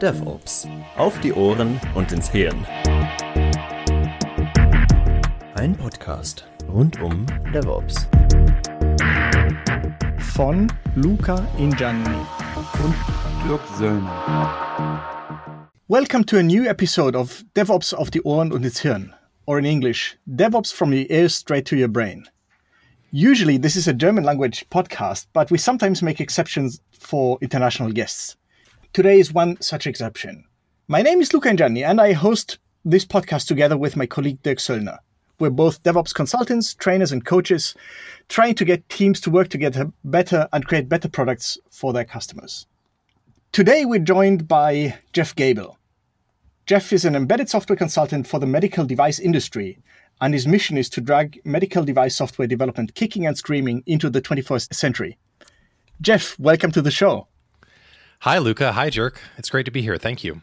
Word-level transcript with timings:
DevOps. 0.00 0.66
Auf 0.96 1.20
die 1.20 1.30
Ohren 1.34 1.78
und 1.94 2.10
ins 2.10 2.30
Hirn. 2.30 2.64
Ein 5.56 5.76
Podcast 5.76 6.46
rund 6.72 7.02
um 7.02 7.26
DevOps. 7.52 8.08
Von 10.32 10.72
Luca 10.94 11.46
Ingianni 11.58 12.16
und 12.82 12.94
Dirk 13.46 13.60
Söllner. 13.76 15.68
Welcome 15.88 16.24
to 16.24 16.38
a 16.38 16.42
new 16.42 16.64
episode 16.64 17.14
of 17.14 17.44
DevOps 17.54 17.92
auf 17.92 18.10
die 18.10 18.22
Ohren 18.22 18.52
und 18.52 18.64
ins 18.64 18.80
Hirn, 18.80 19.12
or 19.44 19.58
in 19.58 19.66
English, 19.66 20.16
DevOps 20.24 20.72
from 20.72 20.94
your 20.94 21.10
ears 21.10 21.34
straight 21.34 21.66
to 21.68 21.76
your 21.76 21.88
brain. 21.88 22.26
Usually, 23.12 23.60
this 23.60 23.76
is 23.76 23.86
a 23.86 23.92
German 23.92 24.24
language 24.24 24.64
podcast, 24.70 25.26
but 25.34 25.50
we 25.50 25.58
sometimes 25.58 26.00
make 26.00 26.20
exceptions 26.20 26.80
for 26.90 27.36
international 27.42 27.92
guests. 27.92 28.38
Today 28.92 29.20
is 29.20 29.32
one 29.32 29.60
such 29.60 29.86
exception. 29.86 30.44
My 30.88 31.00
name 31.00 31.20
is 31.20 31.32
Luca 31.32 31.48
Ingianni, 31.48 31.86
and 31.86 32.00
I 32.00 32.12
host 32.12 32.58
this 32.84 33.04
podcast 33.04 33.46
together 33.46 33.78
with 33.78 33.96
my 33.96 34.04
colleague 34.04 34.42
Dirk 34.42 34.58
Söllner. 34.58 34.98
We're 35.38 35.50
both 35.50 35.80
DevOps 35.84 36.12
consultants, 36.12 36.74
trainers, 36.74 37.12
and 37.12 37.24
coaches 37.24 37.76
trying 38.28 38.56
to 38.56 38.64
get 38.64 38.88
teams 38.88 39.20
to 39.20 39.30
work 39.30 39.46
together 39.46 39.92
better 40.02 40.48
and 40.52 40.66
create 40.66 40.88
better 40.88 41.08
products 41.08 41.56
for 41.70 41.92
their 41.92 42.04
customers. 42.04 42.66
Today, 43.52 43.84
we're 43.84 44.00
joined 44.00 44.48
by 44.48 44.98
Jeff 45.12 45.36
Gable. 45.36 45.78
Jeff 46.66 46.92
is 46.92 47.04
an 47.04 47.14
embedded 47.14 47.48
software 47.48 47.76
consultant 47.76 48.26
for 48.26 48.40
the 48.40 48.46
medical 48.46 48.84
device 48.84 49.20
industry 49.20 49.78
and 50.20 50.34
his 50.34 50.48
mission 50.48 50.76
is 50.76 50.88
to 50.90 51.00
drag 51.00 51.40
medical 51.44 51.84
device 51.84 52.16
software 52.16 52.48
development 52.48 52.96
kicking 52.96 53.24
and 53.24 53.38
screaming 53.38 53.84
into 53.86 54.10
the 54.10 54.20
21st 54.20 54.74
century. 54.74 55.16
Jeff, 56.00 56.36
welcome 56.40 56.72
to 56.72 56.82
the 56.82 56.90
show. 56.90 57.28
Hi, 58.20 58.36
Luca. 58.36 58.72
Hi, 58.72 58.90
Dirk. 58.90 59.18
It's 59.38 59.48
great 59.48 59.64
to 59.64 59.70
be 59.70 59.80
here. 59.80 59.96
Thank 59.96 60.22
you. 60.22 60.42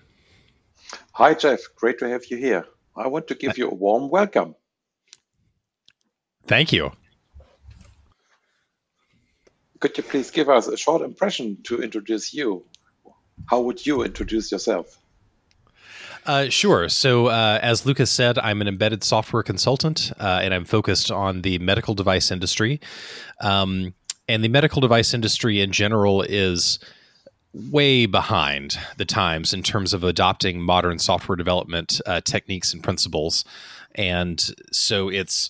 Hi, 1.11 1.35
Jeff. 1.35 1.59
Great 1.75 1.99
to 1.99 2.09
have 2.09 2.25
you 2.25 2.37
here. 2.37 2.65
I 2.95 3.07
want 3.07 3.27
to 3.27 3.35
give 3.35 3.55
you 3.55 3.69
a 3.69 3.73
warm 3.73 4.09
welcome. 4.09 4.55
Thank 6.47 6.73
you. 6.73 6.91
Could 9.79 9.95
you 9.95 10.03
please 10.03 10.31
give 10.31 10.49
us 10.49 10.67
a 10.67 10.75
short 10.75 11.03
impression 11.03 11.59
to 11.65 11.83
introduce 11.83 12.33
you? 12.33 12.65
How 13.45 13.61
would 13.61 13.85
you 13.85 14.01
introduce 14.01 14.51
yourself? 14.51 14.97
Uh, 16.25 16.49
sure. 16.49 16.89
So, 16.89 17.27
uh, 17.27 17.59
as 17.61 17.85
Lucas 17.85 18.09
said, 18.09 18.39
I'm 18.39 18.59
an 18.59 18.67
embedded 18.67 19.03
software 19.03 19.43
consultant, 19.43 20.11
uh, 20.19 20.39
and 20.41 20.51
I'm 20.51 20.65
focused 20.65 21.11
on 21.11 21.43
the 21.43 21.59
medical 21.59 21.93
device 21.93 22.31
industry. 22.31 22.81
Um, 23.39 23.93
and 24.27 24.43
the 24.43 24.49
medical 24.49 24.81
device 24.81 25.13
industry 25.13 25.61
in 25.61 25.71
general 25.71 26.23
is 26.23 26.79
way 27.71 28.05
behind 28.05 28.77
the 28.97 29.05
times 29.05 29.53
in 29.53 29.63
terms 29.63 29.93
of 29.93 30.03
adopting 30.03 30.61
modern 30.61 30.99
software 30.99 31.35
development 31.35 31.99
uh, 32.05 32.21
techniques 32.21 32.73
and 32.73 32.83
principles. 32.83 33.45
And 33.95 34.39
so, 34.71 35.09
it's 35.09 35.49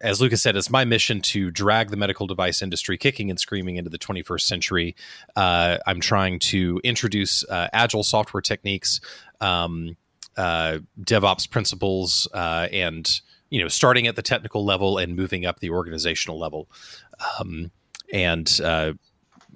as 0.00 0.20
Lucas 0.20 0.42
said, 0.42 0.54
it's 0.54 0.70
my 0.70 0.84
mission 0.84 1.22
to 1.22 1.50
drag 1.50 1.90
the 1.90 1.96
medical 1.96 2.26
device 2.26 2.60
industry 2.60 2.98
kicking 2.98 3.30
and 3.30 3.40
screaming 3.40 3.76
into 3.76 3.88
the 3.88 3.98
21st 3.98 4.42
century. 4.42 4.96
Uh, 5.34 5.78
I'm 5.86 5.98
trying 5.98 6.40
to 6.40 6.78
introduce 6.84 7.42
uh, 7.44 7.68
agile 7.72 8.02
software 8.02 8.42
techniques, 8.42 9.00
um, 9.40 9.96
uh, 10.36 10.78
DevOps 11.00 11.48
principles, 11.48 12.28
uh, 12.34 12.68
and 12.70 13.20
you 13.48 13.62
know, 13.62 13.68
starting 13.68 14.06
at 14.06 14.16
the 14.16 14.22
technical 14.22 14.64
level 14.64 14.98
and 14.98 15.16
moving 15.16 15.46
up 15.46 15.60
the 15.60 15.70
organizational 15.70 16.38
level. 16.38 16.68
Um, 17.38 17.70
and 18.12 18.60
uh, 18.62 18.92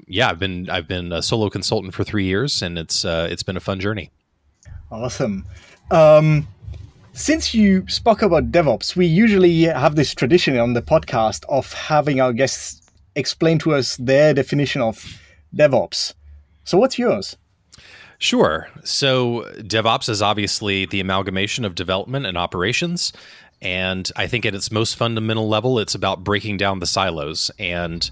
yeah, 0.07 0.31
I've 0.31 0.39
been 0.39 0.69
I've 0.71 0.89
been 0.89 1.13
a 1.13 1.23
solo 1.23 1.51
consultant 1.51 1.95
for 1.95 2.05
three 2.05 2.25
years, 2.25 2.63
and 2.63 2.79
it's 2.79 3.05
uh, 3.05 3.29
it's 3.31 3.43
been 3.43 3.57
a 3.57 3.61
fun 3.61 3.81
journey. 3.81 4.11
Awesome. 4.91 5.45
Um, 5.91 6.47
since 7.13 7.55
you 7.55 7.87
spoke 7.89 8.23
about 8.23 8.53
DevOps, 8.53 8.95
we 8.95 9.07
usually 9.07 9.63
have 9.63 9.97
this 9.97 10.15
tradition 10.15 10.57
on 10.59 10.75
the 10.75 10.83
podcast 10.83 11.45
of 11.49 11.73
having 11.73 12.21
our 12.21 12.33
guests 12.33 12.89
explain 13.17 13.59
to 13.59 13.75
us 13.75 13.97
their 13.97 14.33
definition 14.33 14.81
of 14.81 15.21
DevOps. 15.55 16.15
So, 16.65 16.79
what's 16.79 16.99
yours? 16.99 17.37
Sure. 18.19 18.69
So, 18.85 19.51
DevOps 19.59 20.09
is 20.09 20.23
obviously 20.23 20.87
the 20.87 21.01
amalgamation 21.01 21.65
of 21.65 21.75
development 21.75 22.27
and 22.27 22.39
operations. 22.39 23.13
And 23.61 24.09
I 24.15 24.29
think 24.29 24.47
at 24.47 24.55
its 24.55 24.71
most 24.71 24.97
fundamental 24.97 25.49
level, 25.49 25.79
it's 25.81 25.95
about 25.95 26.23
breaking 26.23 26.59
down 26.59 26.79
the 26.79 26.87
silos 26.87 27.51
and 27.59 28.09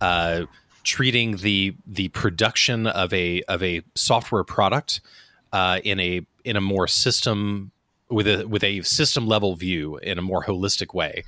uh, 0.00 0.42
treating 0.82 1.36
the 1.38 1.74
the 1.86 2.08
production 2.08 2.86
of 2.86 3.12
a 3.12 3.42
of 3.42 3.62
a 3.62 3.82
software 3.94 4.44
product 4.44 5.00
uh, 5.52 5.80
in 5.84 6.00
a 6.00 6.26
in 6.44 6.56
a 6.56 6.60
more 6.60 6.86
system 6.86 7.70
with 8.08 8.26
a 8.26 8.46
with 8.46 8.64
a 8.64 8.82
system 8.82 9.26
level 9.26 9.54
view 9.54 9.96
in 9.98 10.18
a 10.18 10.22
more 10.22 10.44
holistic 10.44 10.94
way, 10.94 11.24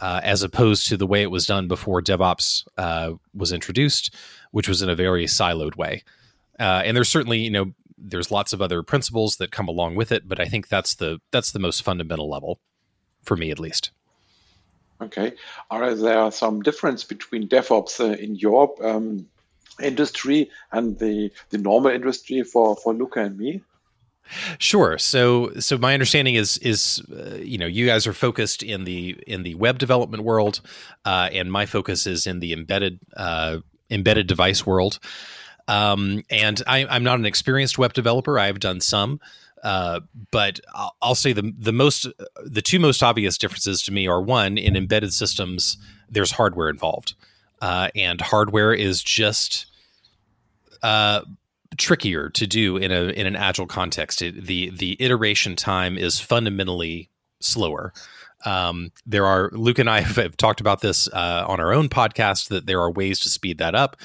uh, 0.00 0.20
as 0.22 0.42
opposed 0.42 0.86
to 0.88 0.96
the 0.96 1.06
way 1.06 1.22
it 1.22 1.30
was 1.30 1.46
done 1.46 1.68
before 1.68 2.02
DevOps 2.02 2.66
uh, 2.78 3.12
was 3.34 3.52
introduced, 3.52 4.14
which 4.50 4.68
was 4.68 4.82
in 4.82 4.88
a 4.88 4.94
very 4.94 5.26
siloed 5.26 5.76
way. 5.76 6.02
Uh, 6.58 6.82
and 6.84 6.96
there's 6.96 7.08
certainly 7.08 7.38
you 7.38 7.50
know 7.50 7.72
there's 7.98 8.30
lots 8.30 8.52
of 8.52 8.60
other 8.60 8.82
principles 8.82 9.36
that 9.36 9.52
come 9.52 9.68
along 9.68 9.94
with 9.94 10.10
it, 10.10 10.28
but 10.28 10.40
I 10.40 10.46
think 10.46 10.68
that's 10.68 10.94
the 10.94 11.20
that's 11.30 11.52
the 11.52 11.58
most 11.58 11.82
fundamental 11.82 12.28
level 12.28 12.60
for 13.22 13.36
me 13.36 13.50
at 13.50 13.60
least. 13.60 13.90
Okay, 15.02 15.32
are 15.70 15.94
there 15.94 16.30
some 16.30 16.62
difference 16.62 17.04
between 17.04 17.48
DevOps 17.48 18.00
uh, 18.00 18.16
in 18.16 18.36
your 18.36 18.74
um, 18.84 19.26
industry 19.82 20.50
and 20.70 20.98
the 20.98 21.32
the 21.50 21.58
normal 21.58 21.90
industry 21.90 22.42
for 22.42 22.76
for 22.76 22.94
Luca 22.94 23.20
and 23.20 23.38
me? 23.38 23.62
Sure. 24.58 24.98
So, 24.98 25.52
so 25.58 25.76
my 25.76 25.92
understanding 25.94 26.36
is 26.36 26.56
is 26.58 27.02
uh, 27.12 27.36
you 27.36 27.58
know 27.58 27.66
you 27.66 27.86
guys 27.86 28.06
are 28.06 28.12
focused 28.12 28.62
in 28.62 28.84
the 28.84 29.18
in 29.26 29.42
the 29.42 29.54
web 29.56 29.78
development 29.78 30.22
world, 30.22 30.60
uh, 31.04 31.28
and 31.32 31.50
my 31.50 31.66
focus 31.66 32.06
is 32.06 32.26
in 32.26 32.40
the 32.40 32.52
embedded 32.52 33.00
uh, 33.16 33.58
embedded 33.90 34.26
device 34.26 34.64
world. 34.64 34.98
Um, 35.68 36.22
and 36.30 36.60
I, 36.66 36.96
am 36.96 37.04
not 37.04 37.18
an 37.18 37.26
experienced 37.26 37.78
web 37.78 37.92
developer. 37.92 38.38
I 38.38 38.46
have 38.46 38.58
done 38.58 38.80
some, 38.80 39.20
uh, 39.62 40.00
but 40.30 40.60
I'll, 41.00 41.14
say 41.14 41.32
the 41.32 41.52
the 41.56 41.72
most 41.72 42.08
the 42.44 42.62
two 42.62 42.80
most 42.80 43.02
obvious 43.02 43.38
differences 43.38 43.82
to 43.82 43.92
me 43.92 44.08
are 44.08 44.20
one 44.20 44.58
in 44.58 44.76
embedded 44.76 45.12
systems. 45.12 45.78
There's 46.10 46.32
hardware 46.32 46.68
involved, 46.68 47.14
uh, 47.60 47.88
and 47.94 48.20
hardware 48.20 48.74
is 48.74 49.02
just 49.02 49.66
uh, 50.82 51.22
trickier 51.76 52.28
to 52.30 52.46
do 52.46 52.76
in 52.76 52.90
a 52.90 53.04
in 53.10 53.26
an 53.26 53.36
agile 53.36 53.66
context. 53.66 54.20
It, 54.20 54.46
the 54.46 54.70
the 54.70 54.96
iteration 54.98 55.54
time 55.54 55.96
is 55.96 56.18
fundamentally 56.18 57.08
slower. 57.38 57.92
Um, 58.44 58.90
there 59.06 59.26
are 59.26 59.48
Luke 59.52 59.78
and 59.78 59.88
I 59.88 60.00
have, 60.02 60.16
have 60.16 60.36
talked 60.36 60.60
about 60.60 60.80
this 60.80 61.06
uh, 61.12 61.44
on 61.46 61.60
our 61.60 61.72
own 61.72 61.88
podcast 61.88 62.48
that 62.48 62.66
there 62.66 62.80
are 62.80 62.90
ways 62.90 63.20
to 63.20 63.28
speed 63.28 63.58
that 63.58 63.76
up, 63.76 63.96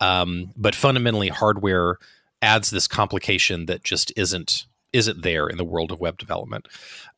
um, 0.00 0.50
but 0.56 0.74
fundamentally, 0.74 1.28
hardware 1.28 1.98
adds 2.40 2.70
this 2.70 2.88
complication 2.88 3.66
that 3.66 3.84
just 3.84 4.10
isn't 4.16 4.64
isn't 4.94 5.22
there 5.22 5.46
in 5.48 5.58
the 5.58 5.64
world 5.64 5.92
of 5.92 6.00
web 6.00 6.16
development. 6.16 6.68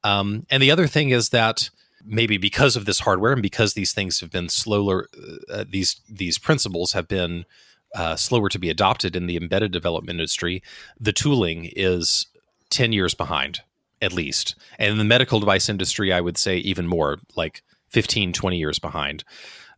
Um, 0.02 0.46
and 0.50 0.62
the 0.62 0.70
other 0.72 0.88
thing 0.88 1.10
is 1.10 1.28
that 1.28 1.70
maybe 2.04 2.38
because 2.38 2.74
of 2.74 2.86
this 2.86 3.00
hardware 3.00 3.32
and 3.32 3.42
because 3.42 3.74
these 3.74 3.92
things 3.92 4.20
have 4.20 4.30
been 4.30 4.48
slower, 4.48 5.08
uh, 5.52 5.64
these 5.68 6.00
these 6.08 6.38
principles 6.38 6.92
have 6.92 7.06
been 7.06 7.44
uh, 7.94 8.16
slower 8.16 8.48
to 8.48 8.58
be 8.58 8.70
adopted 8.70 9.14
in 9.14 9.26
the 9.26 9.36
embedded 9.36 9.72
development 9.72 10.18
industry, 10.18 10.62
the 10.98 11.12
tooling 11.12 11.70
is 11.76 12.26
10 12.70 12.92
years 12.92 13.14
behind 13.14 13.60
at 14.02 14.12
least. 14.12 14.54
And 14.78 14.92
in 14.92 14.98
the 14.98 15.04
medical 15.04 15.40
device 15.40 15.68
industry, 15.68 16.12
I 16.12 16.20
would 16.20 16.36
say 16.36 16.58
even 16.58 16.86
more, 16.86 17.18
like 17.34 17.62
15, 17.88 18.32
20 18.32 18.58
years 18.58 18.78
behind. 18.78 19.24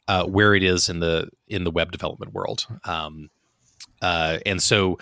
Uh, 0.08 0.24
where 0.24 0.54
it 0.54 0.62
is 0.62 0.88
in 0.88 1.00
the 1.00 1.28
in 1.48 1.64
the 1.64 1.70
web 1.70 1.92
development 1.92 2.32
world, 2.32 2.66
um, 2.84 3.28
uh, 4.00 4.38
and 4.46 4.62
so 4.62 4.98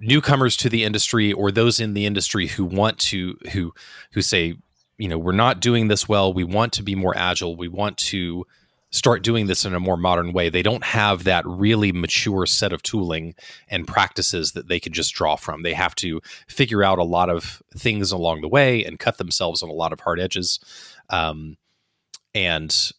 newcomers 0.00 0.56
to 0.56 0.68
the 0.68 0.84
industry 0.84 1.32
or 1.32 1.52
those 1.52 1.78
in 1.78 1.94
the 1.94 2.06
industry 2.06 2.46
who 2.46 2.64
want 2.64 2.98
to 2.98 3.36
who 3.52 3.72
who 4.12 4.22
say 4.22 4.54
you 4.98 5.08
know 5.08 5.18
we're 5.18 5.32
not 5.32 5.60
doing 5.60 5.88
this 5.88 6.08
well 6.08 6.32
we 6.32 6.42
want 6.42 6.72
to 6.72 6.82
be 6.82 6.94
more 6.94 7.16
agile 7.16 7.54
we 7.54 7.68
want 7.68 7.96
to 7.96 8.44
start 8.90 9.22
doing 9.22 9.46
this 9.46 9.64
in 9.64 9.74
a 9.74 9.80
more 9.80 9.96
modern 9.96 10.32
way. 10.32 10.48
They 10.48 10.62
don't 10.62 10.84
have 10.84 11.24
that 11.24 11.46
really 11.46 11.92
mature 11.92 12.44
set 12.46 12.72
of 12.72 12.82
tooling 12.82 13.34
and 13.68 13.86
practices 13.86 14.52
that 14.52 14.68
they 14.68 14.80
can 14.80 14.92
just 14.92 15.14
draw 15.14 15.36
from. 15.36 15.62
They 15.62 15.74
have 15.74 15.94
to 15.96 16.20
figure 16.48 16.82
out 16.82 16.98
a 16.98 17.04
lot 17.04 17.30
of 17.30 17.62
things 17.76 18.10
along 18.10 18.40
the 18.40 18.48
way 18.48 18.84
and 18.84 18.98
cut 18.98 19.18
themselves 19.18 19.62
on 19.62 19.68
a 19.68 19.74
lot 19.74 19.92
of 19.92 20.00
hard 20.00 20.18
edges. 20.18 20.58
Um, 21.08 21.56
and 22.34 22.92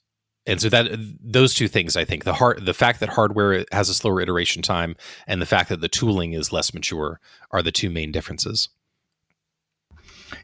and 0.46 0.62
so 0.62 0.70
that 0.70 0.92
those 1.22 1.54
two 1.54 1.68
things, 1.68 1.96
I 1.96 2.06
think 2.06 2.24
the 2.24 2.34
hard 2.34 2.66
the 2.66 2.74
fact 2.74 3.00
that 3.00 3.10
hardware 3.10 3.66
has 3.72 3.90
a 3.90 3.94
slower 3.94 4.22
iteration 4.22 4.62
time 4.62 4.96
and 5.28 5.42
the 5.42 5.46
fact 5.46 5.70
that 5.70 5.82
the 5.82 5.90
tooling 5.90 6.34
is 6.34 6.52
less 6.52 6.74
mature 6.74 7.20
are 7.52 7.62
the 7.62 7.72
two 7.72 7.90
main 7.90 8.12
differences. 8.12 8.70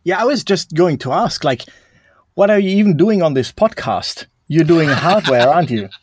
Yeah, 0.03 0.21
I 0.21 0.25
was 0.25 0.43
just 0.43 0.73
going 0.73 0.97
to 0.99 1.13
ask, 1.13 1.43
like, 1.43 1.63
what 2.33 2.49
are 2.49 2.59
you 2.59 2.71
even 2.77 2.97
doing 2.97 3.21
on 3.21 3.33
this 3.33 3.51
podcast? 3.51 4.27
you're 4.47 4.63
doing 4.63 4.89
hardware, 4.89 5.49
aren't 5.49 5.69
you? 5.69 5.89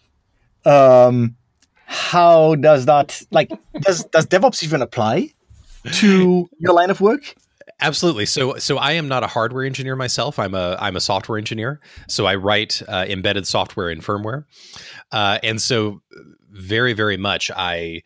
Um, 0.66 1.36
how 1.84 2.54
does 2.54 2.86
that 2.86 3.20
like 3.30 3.50
does 3.80 4.02
does 4.06 4.24
DevOps 4.24 4.62
even 4.62 4.80
apply? 4.80 5.34
to 5.92 6.48
your 6.58 6.72
line 6.72 6.88
of 6.88 7.02
work? 7.02 7.34
Absolutely. 7.80 8.26
So, 8.26 8.56
so 8.56 8.78
I 8.78 8.92
am 8.92 9.08
not 9.08 9.24
a 9.24 9.26
hardware 9.26 9.64
engineer 9.64 9.96
myself. 9.96 10.38
I'm 10.38 10.54
a 10.54 10.76
I'm 10.80 10.96
a 10.96 11.00
software 11.00 11.38
engineer. 11.38 11.80
So 12.08 12.26
I 12.26 12.36
write 12.36 12.82
uh, 12.88 13.04
embedded 13.08 13.46
software 13.46 13.90
and 13.90 14.02
firmware, 14.02 14.44
uh, 15.12 15.38
and 15.42 15.60
so 15.60 16.00
very 16.50 16.92
very 16.92 17.16
much 17.16 17.50
I 17.54 18.02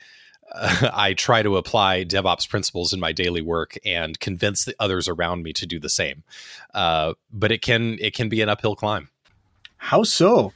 uh, 0.53 0.91
I 0.94 1.15
try 1.15 1.43
to 1.43 1.56
apply 1.56 2.05
DevOps 2.05 2.49
principles 2.49 2.93
in 2.93 3.00
my 3.00 3.12
daily 3.12 3.43
work 3.43 3.76
and 3.85 4.19
convince 4.20 4.65
the 4.65 4.75
others 4.81 5.09
around 5.09 5.43
me 5.43 5.53
to 5.55 5.67
do 5.67 5.79
the 5.79 5.91
same. 5.91 6.25
Uh, 6.75 7.15
but 7.32 7.53
it 7.53 7.62
can 7.62 7.99
it 8.00 8.15
can 8.15 8.29
be 8.29 8.41
an 8.41 8.49
uphill 8.49 8.76
climb. 8.76 9.09
How 9.76 10.03
so? 10.03 10.53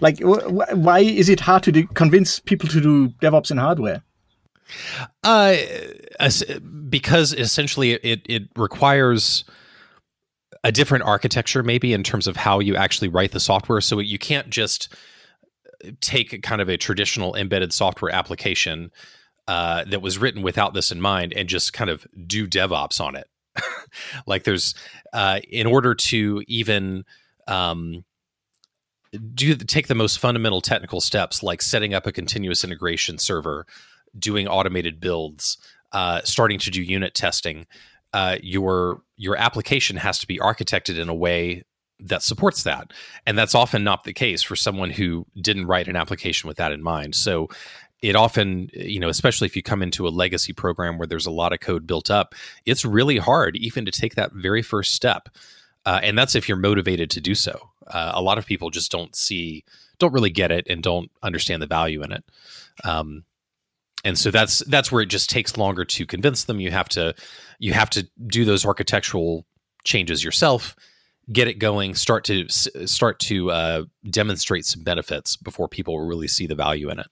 Like, 0.00 0.18
wh- 0.18 0.76
why 0.76 1.00
is 1.00 1.28
it 1.28 1.40
hard 1.40 1.62
to 1.64 1.86
convince 1.88 2.40
people 2.40 2.68
to 2.68 2.80
do 2.80 3.08
DevOps 3.20 3.50
in 3.50 3.58
hardware? 3.58 4.02
Uh, 5.22 5.56
because 6.88 7.32
essentially 7.32 7.92
it 7.92 8.22
it 8.24 8.48
requires 8.56 9.44
a 10.64 10.72
different 10.72 11.04
architecture, 11.04 11.62
maybe 11.62 11.92
in 11.92 12.02
terms 12.02 12.26
of 12.26 12.36
how 12.36 12.58
you 12.58 12.74
actually 12.74 13.08
write 13.08 13.32
the 13.32 13.40
software. 13.40 13.82
So 13.82 13.98
you 13.98 14.18
can't 14.18 14.48
just 14.48 14.94
take 16.00 16.42
kind 16.42 16.62
of 16.62 16.70
a 16.70 16.78
traditional 16.78 17.36
embedded 17.36 17.72
software 17.72 18.10
application 18.12 18.90
uh, 19.46 19.84
that 19.84 20.00
was 20.00 20.16
written 20.16 20.42
without 20.42 20.72
this 20.72 20.90
in 20.90 21.00
mind 21.00 21.34
and 21.34 21.48
just 21.48 21.74
kind 21.74 21.90
of 21.90 22.06
do 22.26 22.46
DevOps 22.46 22.98
on 22.98 23.14
it. 23.14 23.28
like 24.26 24.44
there's 24.44 24.74
uh, 25.12 25.40
in 25.50 25.66
order 25.66 25.94
to 25.94 26.42
even 26.48 27.04
um, 27.46 28.04
do 29.34 29.54
take 29.54 29.86
the 29.86 29.94
most 29.94 30.18
fundamental 30.18 30.60
technical 30.60 31.00
steps 31.00 31.42
like 31.42 31.62
setting 31.62 31.94
up 31.94 32.06
a 32.06 32.12
continuous 32.12 32.64
integration 32.64 33.18
server 33.18 33.66
doing 34.18 34.48
automated 34.48 35.00
builds, 35.00 35.58
uh, 35.92 36.20
starting 36.24 36.58
to 36.60 36.70
do 36.70 36.82
unit 36.82 37.14
testing, 37.14 37.66
uh, 38.12 38.36
your 38.42 39.02
your 39.16 39.36
application 39.36 39.96
has 39.96 40.18
to 40.18 40.26
be 40.26 40.38
architected 40.38 40.98
in 40.98 41.08
a 41.08 41.14
way 41.14 41.64
that 42.00 42.22
supports 42.22 42.64
that, 42.64 42.92
and 43.26 43.38
that's 43.38 43.54
often 43.54 43.84
not 43.84 44.04
the 44.04 44.12
case 44.12 44.42
for 44.42 44.56
someone 44.56 44.90
who 44.90 45.26
didn't 45.40 45.66
write 45.66 45.88
an 45.88 45.96
application 45.96 46.48
with 46.48 46.56
that 46.56 46.72
in 46.72 46.82
mind. 46.82 47.14
So 47.14 47.48
it 48.02 48.16
often 48.16 48.68
you 48.74 49.00
know 49.00 49.08
especially 49.08 49.46
if 49.46 49.56
you 49.56 49.62
come 49.62 49.82
into 49.82 50.06
a 50.06 50.10
legacy 50.10 50.52
program 50.52 50.98
where 50.98 51.06
there's 51.06 51.26
a 51.26 51.30
lot 51.30 51.52
of 51.52 51.60
code 51.60 51.86
built 51.86 52.10
up 52.10 52.34
it's 52.66 52.84
really 52.84 53.16
hard 53.16 53.56
even 53.56 53.86
to 53.86 53.90
take 53.90 54.14
that 54.14 54.32
very 54.32 54.62
first 54.62 54.94
step. 54.94 55.28
Uh, 55.86 56.00
and 56.02 56.16
that's 56.16 56.34
if 56.34 56.48
you're 56.48 56.56
motivated 56.56 57.10
to 57.10 57.20
do 57.20 57.34
so. 57.34 57.70
Uh, 57.86 58.12
a 58.14 58.22
lot 58.22 58.38
of 58.38 58.46
people 58.46 58.70
just 58.70 58.90
don't 58.90 59.14
see 59.14 59.64
don't 59.98 60.12
really 60.12 60.30
get 60.30 60.50
it 60.50 60.66
and 60.68 60.82
don't 60.82 61.10
understand 61.22 61.62
the 61.62 61.66
value 61.66 62.02
in 62.02 62.12
it. 62.12 62.24
Um, 62.82 63.24
and 64.04 64.18
so 64.18 64.30
that's 64.30 64.60
that's 64.66 64.92
where 64.92 65.02
it 65.02 65.06
just 65.06 65.30
takes 65.30 65.56
longer 65.56 65.84
to 65.84 66.06
convince 66.06 66.44
them. 66.44 66.60
You 66.60 66.70
have 66.70 66.88
to 66.90 67.14
you 67.58 67.72
have 67.72 67.90
to 67.90 68.06
do 68.26 68.44
those 68.44 68.64
architectural 68.64 69.46
changes 69.84 70.22
yourself 70.24 70.76
get 71.32 71.48
it 71.48 71.58
going 71.58 71.94
start 71.94 72.24
to 72.24 72.48
start 72.48 73.18
to 73.18 73.50
uh, 73.50 73.84
demonstrate 74.10 74.64
some 74.64 74.82
benefits 74.82 75.36
before 75.36 75.68
people 75.68 76.00
really 76.00 76.28
see 76.28 76.46
the 76.46 76.54
value 76.54 76.90
in 76.90 76.98
it. 76.98 77.06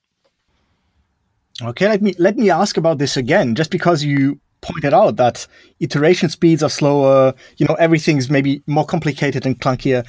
Okay 1.63 1.89
let 1.89 2.03
me 2.03 2.15
let 2.19 2.37
me 2.37 2.51
ask 2.51 2.77
about 2.77 2.99
this 2.99 3.17
again 3.17 3.55
just 3.55 3.71
because 3.71 4.03
you 4.05 4.41
pointed 4.61 4.95
out 4.95 5.17
that 5.17 5.47
iteration 5.81 6.29
speeds 6.29 6.63
are 6.63 6.71
slower 6.71 7.35
you 7.57 7.67
know 7.67 7.75
everything's 7.75 8.31
maybe 8.31 8.63
more 8.67 8.87
complicated 8.87 9.47
and 9.47 9.61
clunkier. 9.61 10.07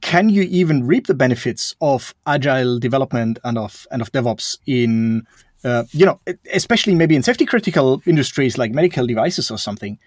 Can 0.00 0.28
you 0.28 0.42
even 0.42 0.84
reap 0.84 1.06
the 1.06 1.14
benefits 1.14 1.76
of 1.80 2.12
agile 2.26 2.80
development 2.80 3.38
and 3.44 3.56
of 3.56 3.86
and 3.90 4.02
of 4.02 4.10
devops 4.12 4.58
in 4.66 5.24
uh, 5.64 5.84
you 5.92 6.06
know, 6.06 6.20
especially 6.52 6.94
maybe 6.94 7.16
in 7.16 7.22
safety 7.22 7.46
critical 7.46 8.02
industries 8.06 8.58
like 8.58 8.72
medical 8.72 9.06
devices 9.06 9.50
or 9.50 9.58
something? 9.58 9.98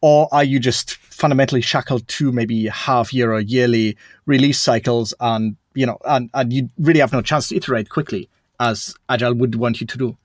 Or 0.00 0.28
are 0.32 0.44
you 0.44 0.58
just 0.58 0.96
fundamentally 0.96 1.62
shackled 1.62 2.06
to 2.08 2.30
maybe 2.30 2.66
half 2.66 3.14
year 3.14 3.32
or 3.32 3.40
yearly 3.40 3.96
release 4.26 4.60
cycles 4.60 5.14
and, 5.20 5.56
you 5.74 5.86
know, 5.86 5.98
and, 6.04 6.28
and 6.34 6.52
you 6.52 6.68
really 6.78 7.00
have 7.00 7.12
no 7.12 7.22
chance 7.22 7.48
to 7.48 7.56
iterate 7.56 7.88
quickly 7.88 8.28
as 8.60 8.94
Agile 9.08 9.34
would 9.34 9.54
want 9.54 9.80
you 9.80 9.86
to 9.86 9.98
do? 9.98 10.16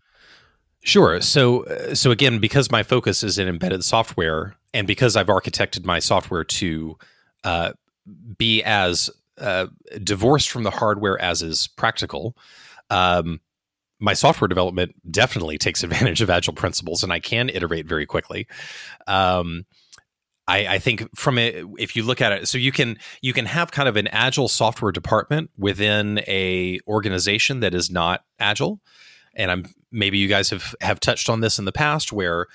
Sure. 0.81 1.21
So, 1.21 1.63
uh, 1.65 1.95
so 1.95 2.11
again, 2.11 2.39
because 2.39 2.71
my 2.71 2.83
focus 2.83 3.23
is 3.23 3.37
in 3.37 3.47
embedded 3.47 3.83
software, 3.83 4.55
and 4.73 4.87
because 4.87 5.15
I've 5.15 5.27
architected 5.27 5.85
my 5.85 5.99
software 5.99 6.43
to 6.43 6.97
uh, 7.43 7.73
be 8.37 8.63
as 8.63 9.09
uh, 9.37 9.67
divorced 10.03 10.49
from 10.49 10.63
the 10.63 10.71
hardware 10.71 11.19
as 11.21 11.41
is 11.41 11.67
practical, 11.67 12.35
um, 12.89 13.39
my 13.99 14.13
software 14.13 14.47
development 14.47 14.95
definitely 15.11 15.57
takes 15.57 15.83
advantage 15.83 16.21
of 16.21 16.29
agile 16.29 16.53
principles 16.53 17.03
and 17.03 17.11
I 17.11 17.19
can 17.19 17.49
iterate 17.49 17.87
very 17.87 18.05
quickly. 18.05 18.47
Um, 19.07 19.65
I, 20.47 20.65
I, 20.67 20.79
think 20.79 21.15
from 21.15 21.37
it, 21.37 21.63
if 21.77 21.95
you 21.95 22.01
look 22.01 22.21
at 22.21 22.31
it, 22.31 22.47
so 22.47 22.57
you 22.57 22.71
can 22.71 22.97
you 23.21 23.33
can 23.33 23.45
have 23.45 23.69
kind 23.69 23.87
of 23.87 23.95
an 23.95 24.07
agile 24.07 24.47
software 24.47 24.91
department 24.91 25.51
within 25.57 26.19
a 26.27 26.79
organization 26.87 27.59
that 27.59 27.75
is 27.75 27.91
not 27.91 28.23
agile, 28.39 28.81
and 29.35 29.51
I'm 29.51 29.65
maybe 29.91 30.17
you 30.17 30.27
guys 30.27 30.49
have 30.49 30.75
have 30.81 30.99
touched 30.99 31.29
on 31.29 31.41
this 31.41 31.59
in 31.59 31.65
the 31.65 31.71
past 31.71 32.11
where 32.11 32.47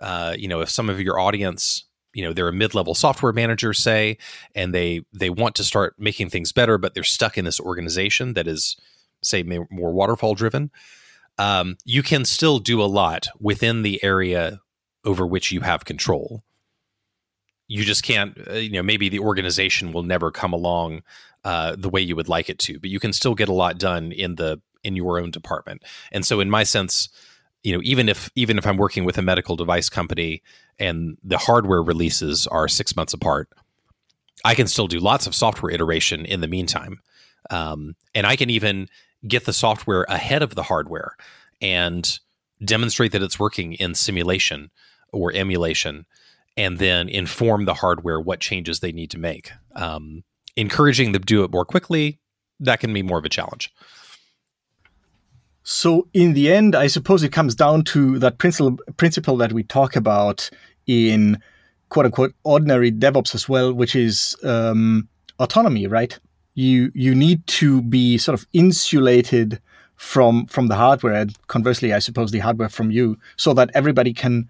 uh, 0.00 0.34
you 0.36 0.48
know 0.48 0.60
if 0.60 0.70
some 0.70 0.90
of 0.90 1.00
your 1.00 1.20
audience 1.20 1.84
you 2.14 2.24
know 2.24 2.32
they're 2.32 2.48
a 2.48 2.52
mid-level 2.52 2.96
software 2.96 3.32
manager 3.32 3.72
say 3.72 4.18
and 4.56 4.74
they 4.74 5.02
they 5.12 5.30
want 5.30 5.54
to 5.54 5.62
start 5.62 5.94
making 5.98 6.30
things 6.30 6.50
better 6.50 6.78
but 6.78 6.94
they're 6.94 7.04
stuck 7.04 7.38
in 7.38 7.44
this 7.44 7.60
organization 7.60 8.34
that 8.34 8.48
is 8.48 8.76
say 9.22 9.42
more 9.42 9.92
waterfall 9.92 10.34
driven, 10.34 10.70
um, 11.38 11.76
you 11.84 12.02
can 12.02 12.24
still 12.24 12.58
do 12.58 12.80
a 12.82 12.84
lot 12.84 13.28
within 13.40 13.82
the 13.82 14.02
area 14.02 14.60
over 15.04 15.26
which 15.26 15.52
you 15.52 15.60
have 15.60 15.84
control. 15.84 16.42
You 17.68 17.84
just 17.84 18.02
can't, 18.02 18.36
uh, 18.48 18.54
you 18.54 18.70
know, 18.70 18.82
maybe 18.82 19.08
the 19.08 19.18
organization 19.18 19.92
will 19.92 20.02
never 20.02 20.30
come 20.30 20.52
along 20.52 21.02
uh, 21.44 21.76
the 21.76 21.88
way 21.88 22.00
you 22.00 22.16
would 22.16 22.28
like 22.28 22.48
it 22.48 22.58
to, 22.60 22.78
but 22.78 22.90
you 22.90 23.00
can 23.00 23.12
still 23.12 23.34
get 23.34 23.48
a 23.48 23.52
lot 23.52 23.78
done 23.78 24.12
in 24.12 24.36
the 24.36 24.60
in 24.82 24.96
your 24.96 25.20
own 25.20 25.30
department. 25.30 25.82
And 26.12 26.24
so, 26.24 26.40
in 26.40 26.48
my 26.48 26.62
sense, 26.62 27.08
you 27.62 27.72
know, 27.72 27.80
even 27.82 28.08
if 28.08 28.30
even 28.34 28.58
if 28.58 28.66
I'm 28.66 28.76
working 28.76 29.04
with 29.04 29.18
a 29.18 29.22
medical 29.22 29.56
device 29.56 29.88
company 29.88 30.42
and 30.78 31.16
the 31.22 31.38
hardware 31.38 31.82
releases 31.82 32.46
are 32.46 32.68
six 32.68 32.94
months 32.96 33.12
apart, 33.12 33.48
I 34.44 34.54
can 34.54 34.66
still 34.66 34.86
do 34.86 35.00
lots 35.00 35.26
of 35.26 35.34
software 35.34 35.72
iteration 35.72 36.24
in 36.24 36.40
the 36.40 36.48
meantime, 36.48 37.00
um, 37.50 37.96
and 38.14 38.26
I 38.26 38.36
can 38.36 38.50
even 38.50 38.88
get 39.26 39.44
the 39.44 39.52
software 39.52 40.04
ahead 40.08 40.42
of 40.42 40.54
the 40.54 40.62
hardware 40.62 41.16
and 41.60 42.18
demonstrate 42.64 43.12
that 43.12 43.22
it's 43.22 43.38
working 43.38 43.74
in 43.74 43.94
simulation 43.94 44.70
or 45.12 45.32
emulation 45.32 46.06
and 46.56 46.78
then 46.78 47.08
inform 47.08 47.64
the 47.64 47.74
hardware 47.74 48.20
what 48.20 48.40
changes 48.40 48.80
they 48.80 48.92
need 48.92 49.10
to 49.10 49.18
make. 49.18 49.52
Um, 49.74 50.24
encouraging 50.56 51.12
them 51.12 51.22
to 51.22 51.26
do 51.26 51.44
it 51.44 51.50
more 51.50 51.64
quickly 51.64 52.18
that 52.60 52.80
can 52.80 52.92
be 52.92 53.02
more 53.02 53.18
of 53.18 53.24
a 53.24 53.28
challenge. 53.28 53.72
So 55.62 56.06
in 56.14 56.34
the 56.34 56.52
end 56.52 56.76
i 56.76 56.86
suppose 56.86 57.24
it 57.24 57.32
comes 57.32 57.54
down 57.54 57.82
to 57.84 58.18
that 58.20 58.38
principle 58.38 58.78
principle 58.96 59.36
that 59.38 59.52
we 59.52 59.64
talk 59.64 59.96
about 59.96 60.48
in 60.86 61.38
quote 61.88 62.06
unquote 62.06 62.34
ordinary 62.44 62.92
devops 62.92 63.34
as 63.34 63.48
well 63.48 63.72
which 63.72 63.96
is 63.96 64.36
um, 64.44 65.08
autonomy 65.40 65.88
right 65.88 66.18
you 66.56 66.90
you 66.94 67.14
need 67.14 67.46
to 67.46 67.80
be 67.82 68.18
sort 68.18 68.38
of 68.38 68.46
insulated 68.52 69.60
from 69.94 70.46
from 70.46 70.66
the 70.66 70.74
hardware 70.74 71.14
and 71.14 71.34
conversely 71.46 71.94
i 71.94 71.98
suppose 71.98 72.30
the 72.32 72.40
hardware 72.40 72.68
from 72.68 72.90
you 72.90 73.16
so 73.36 73.54
that 73.54 73.70
everybody 73.72 74.12
can 74.12 74.48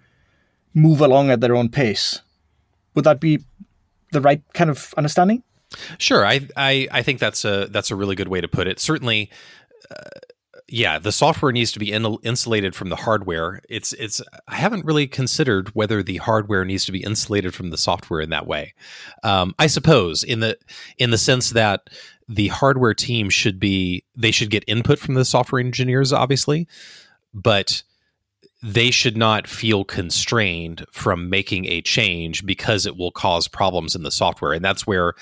move 0.77 1.01
along 1.01 1.31
at 1.31 1.41
their 1.41 1.55
own 1.55 1.69
pace. 1.69 2.21
Would 2.93 3.03
that 3.05 3.19
be 3.19 3.43
the 4.11 4.21
right 4.21 4.41
kind 4.53 4.69
of 4.69 4.93
understanding? 4.95 5.43
Sure. 5.97 6.25
I 6.25 6.47
i, 6.55 6.87
I 6.91 7.01
think 7.01 7.19
that's 7.19 7.43
a 7.43 7.67
that's 7.69 7.91
a 7.91 7.95
really 7.95 8.15
good 8.15 8.29
way 8.29 8.39
to 8.39 8.47
put 8.47 8.67
it. 8.67 8.79
Certainly 8.79 9.29
uh, 9.91 10.19
yeah, 10.69 10.99
the 10.99 11.13
software 11.13 11.53
needs 11.53 11.71
to 11.71 11.79
be 11.79 11.91
in, 11.91 12.05
insulated 12.23 12.75
from 12.75 12.89
the 12.89 12.95
hardware. 12.97 13.61
It's 13.69 13.93
it's 13.93 14.21
I 14.47 14.55
haven't 14.55 14.85
really 14.85 15.07
considered 15.07 15.69
whether 15.69 16.03
the 16.03 16.17
hardware 16.17 16.65
needs 16.65 16.83
to 16.85 16.91
be 16.91 17.03
insulated 17.03 17.53
from 17.53 17.69
the 17.69 17.77
software 17.77 18.19
in 18.19 18.31
that 18.31 18.47
way. 18.47 18.73
Um, 19.23 19.55
I 19.59 19.67
suppose 19.67 20.23
in 20.23 20.41
the 20.41 20.57
in 20.97 21.11
the 21.11 21.17
sense 21.17 21.51
that 21.51 21.89
the 22.27 22.49
hardware 22.49 22.93
team 22.93 23.29
should 23.29 23.59
be 23.59 24.03
they 24.15 24.31
should 24.31 24.49
get 24.49 24.65
input 24.67 24.99
from 24.99 25.13
the 25.13 25.23
software 25.23 25.61
engineers, 25.61 26.11
obviously, 26.11 26.67
but 27.33 27.83
they 28.61 28.91
should 28.91 29.15
not 29.15 29.47
feel 29.47 29.85
constrained 29.85 30.85
from 30.91 31.29
making 31.29 31.65
a 31.65 31.81
change 31.81 32.45
because 32.45 32.85
it 32.85 32.97
will 32.97 33.11
cause 33.11 33.47
problems 33.47 33.95
in 33.95 34.03
the 34.03 34.11
software, 34.11 34.51
and 34.51 34.65
that's 34.65 34.85
where 34.85 35.13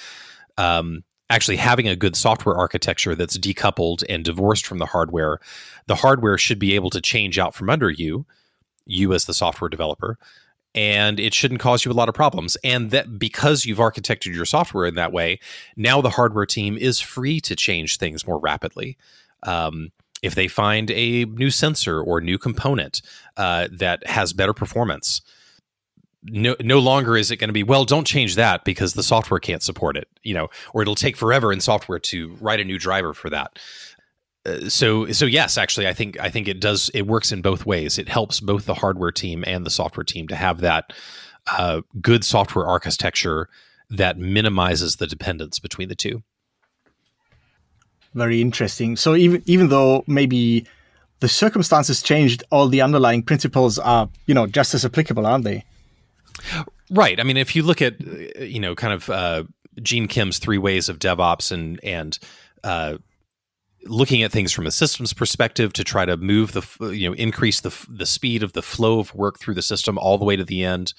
um, 0.58 1.04
actually 1.30 1.58
having 1.58 1.88
a 1.88 1.96
good 1.96 2.16
software 2.16 2.56
architecture 2.56 3.16
that's 3.16 3.38
decoupled 3.38 4.04
and 4.10 4.24
divorced 4.24 4.66
from 4.66 4.78
the 4.78 4.86
hardware, 4.86 5.40
the 5.88 5.96
hardware 5.96 6.38
should 6.38 6.60
be 6.60 6.76
able 6.76 6.90
to 6.92 7.02
change 7.02 7.40
out 7.40 7.56
from 7.56 7.70
under 7.70 7.90
you, 7.90 8.26
you 8.86 9.14
as 9.14 9.26
the 9.26 9.34
software 9.34 9.70
developer, 9.70 10.18
and 10.76 11.20
it 11.20 11.34
shouldn't 11.34 11.62
cause 11.62 11.86
you 11.86 11.92
a 11.92 11.94
lot 11.94 12.10
of 12.10 12.16
problems. 12.16 12.58
And 12.64 12.92
that 12.92 13.18
because 13.18 13.66
you've 13.66 13.80
architected 13.80 14.36
your 14.36 14.46
software 14.46 14.86
in 14.86 14.96
that 14.96 15.14
way, 15.14 15.40
now 15.76 16.02
the 16.02 16.10
hardware 16.10 16.46
team 16.46 16.78
is 16.78 17.00
free 17.00 17.40
to 17.42 17.56
change 17.56 17.98
things 17.98 18.28
more 18.28 18.40
rapidly. 18.40 18.98
Um, 19.44 19.92
if 20.22 20.36
they 20.36 20.48
find 20.48 20.92
a 20.92 21.26
new 21.26 21.50
sensor 21.50 22.02
or 22.02 22.20
new 22.20 22.38
component 22.38 23.02
uh, 23.38 23.68
that 23.72 24.06
has 24.08 24.34
better 24.34 24.54
performance, 24.54 25.22
no, 26.26 26.56
no 26.62 26.80
longer 26.80 27.16
is 27.16 27.32
it 27.32 27.38
going 27.38 27.50
to 27.50 27.54
be 27.54 27.64
well 27.64 27.86
don't 27.86 28.08
change 28.08 28.36
that 28.36 28.66
because 28.66 28.94
the 28.94 29.04
software 29.04 29.40
can't 29.40 29.64
support 29.64 29.96
it 29.96 30.08
you 30.24 30.34
know 30.34 30.50
or 30.74 30.82
it'll 30.82 30.96
take 30.96 31.16
forever 31.16 31.52
in 31.54 31.60
software 31.60 32.00
to 32.00 32.36
write 32.42 32.60
a 32.60 32.64
new 32.64 32.80
driver 32.80 33.14
for 33.14 33.30
that. 33.30 33.60
Uh, 34.46 34.70
so 34.70 35.12
so 35.12 35.26
yes 35.26 35.58
actually 35.58 35.88
i 35.88 35.94
think 35.94 36.20
i 36.20 36.30
think 36.30 36.48
it 36.48 36.60
does 36.60 36.90
it 36.94 37.08
works 37.08 37.32
in 37.32 37.42
both 37.42 37.66
ways. 37.66 37.98
It 37.98 38.10
helps 38.10 38.40
both 38.40 38.66
the 38.66 38.76
hardware 38.76 39.12
team 39.12 39.44
and 39.48 39.66
the 39.66 39.70
software 39.70 40.04
team 40.04 40.28
to 40.28 40.36
have 40.36 40.62
that 40.62 40.94
uh, 41.48 41.82
good 42.02 42.24
software 42.24 42.66
architecture 42.66 43.50
that 43.90 44.18
minimizes 44.18 44.96
the 44.96 45.08
dependence 45.08 45.60
between 45.60 45.90
the 45.90 45.96
two. 45.96 46.24
Very 48.16 48.42
interesting. 48.42 48.96
So 48.96 49.16
even 49.16 49.44
even 49.46 49.70
though 49.70 50.04
maybe 50.08 50.66
the 51.20 51.28
circumstances 51.28 52.02
changed 52.02 52.44
all 52.50 52.68
the 52.68 52.82
underlying 52.82 53.24
principles 53.24 53.78
are 53.78 54.10
you 54.26 54.34
know 54.34 54.48
just 54.48 54.74
as 54.74 54.86
applicable 54.86 55.26
aren't 55.26 55.44
they 55.44 55.64
Right. 56.92 57.20
I 57.20 57.24
mean, 57.24 57.38
if 57.38 57.56
you 57.56 57.64
look 57.64 57.82
at 57.82 58.00
you 58.40 58.60
know 58.60 58.76
kind 58.76 58.94
of 58.94 59.10
uh, 59.10 59.44
Gene 59.82 60.08
Kim's 60.08 60.38
three 60.38 60.58
ways 60.58 60.90
of 60.90 61.00
DevOps 61.00 61.52
and 61.52 61.80
and 61.84 62.18
uh, 62.64 62.98
looking 63.84 64.24
at 64.24 64.32
things 64.32 64.52
from 64.52 64.66
a 64.66 64.72
systems 64.72 65.14
perspective 65.14 65.74
to 65.74 65.84
try 65.84 66.06
to 66.06 66.18
move 66.18 66.54
the 66.54 66.92
you 66.92 67.10
know 67.10 67.16
increase 67.16 67.62
the 67.62 67.76
the 67.90 68.06
speed 68.06 68.44
of 68.44 68.54
the 68.54 68.62
flow 68.62 69.00
of 69.00 69.14
work 69.16 69.40
through 69.40 69.56
the 69.56 69.62
system 69.62 69.98
all 69.98 70.18
the 70.18 70.26
way 70.26 70.36
to 70.36 70.44
the 70.44 70.64
end. 70.64 70.94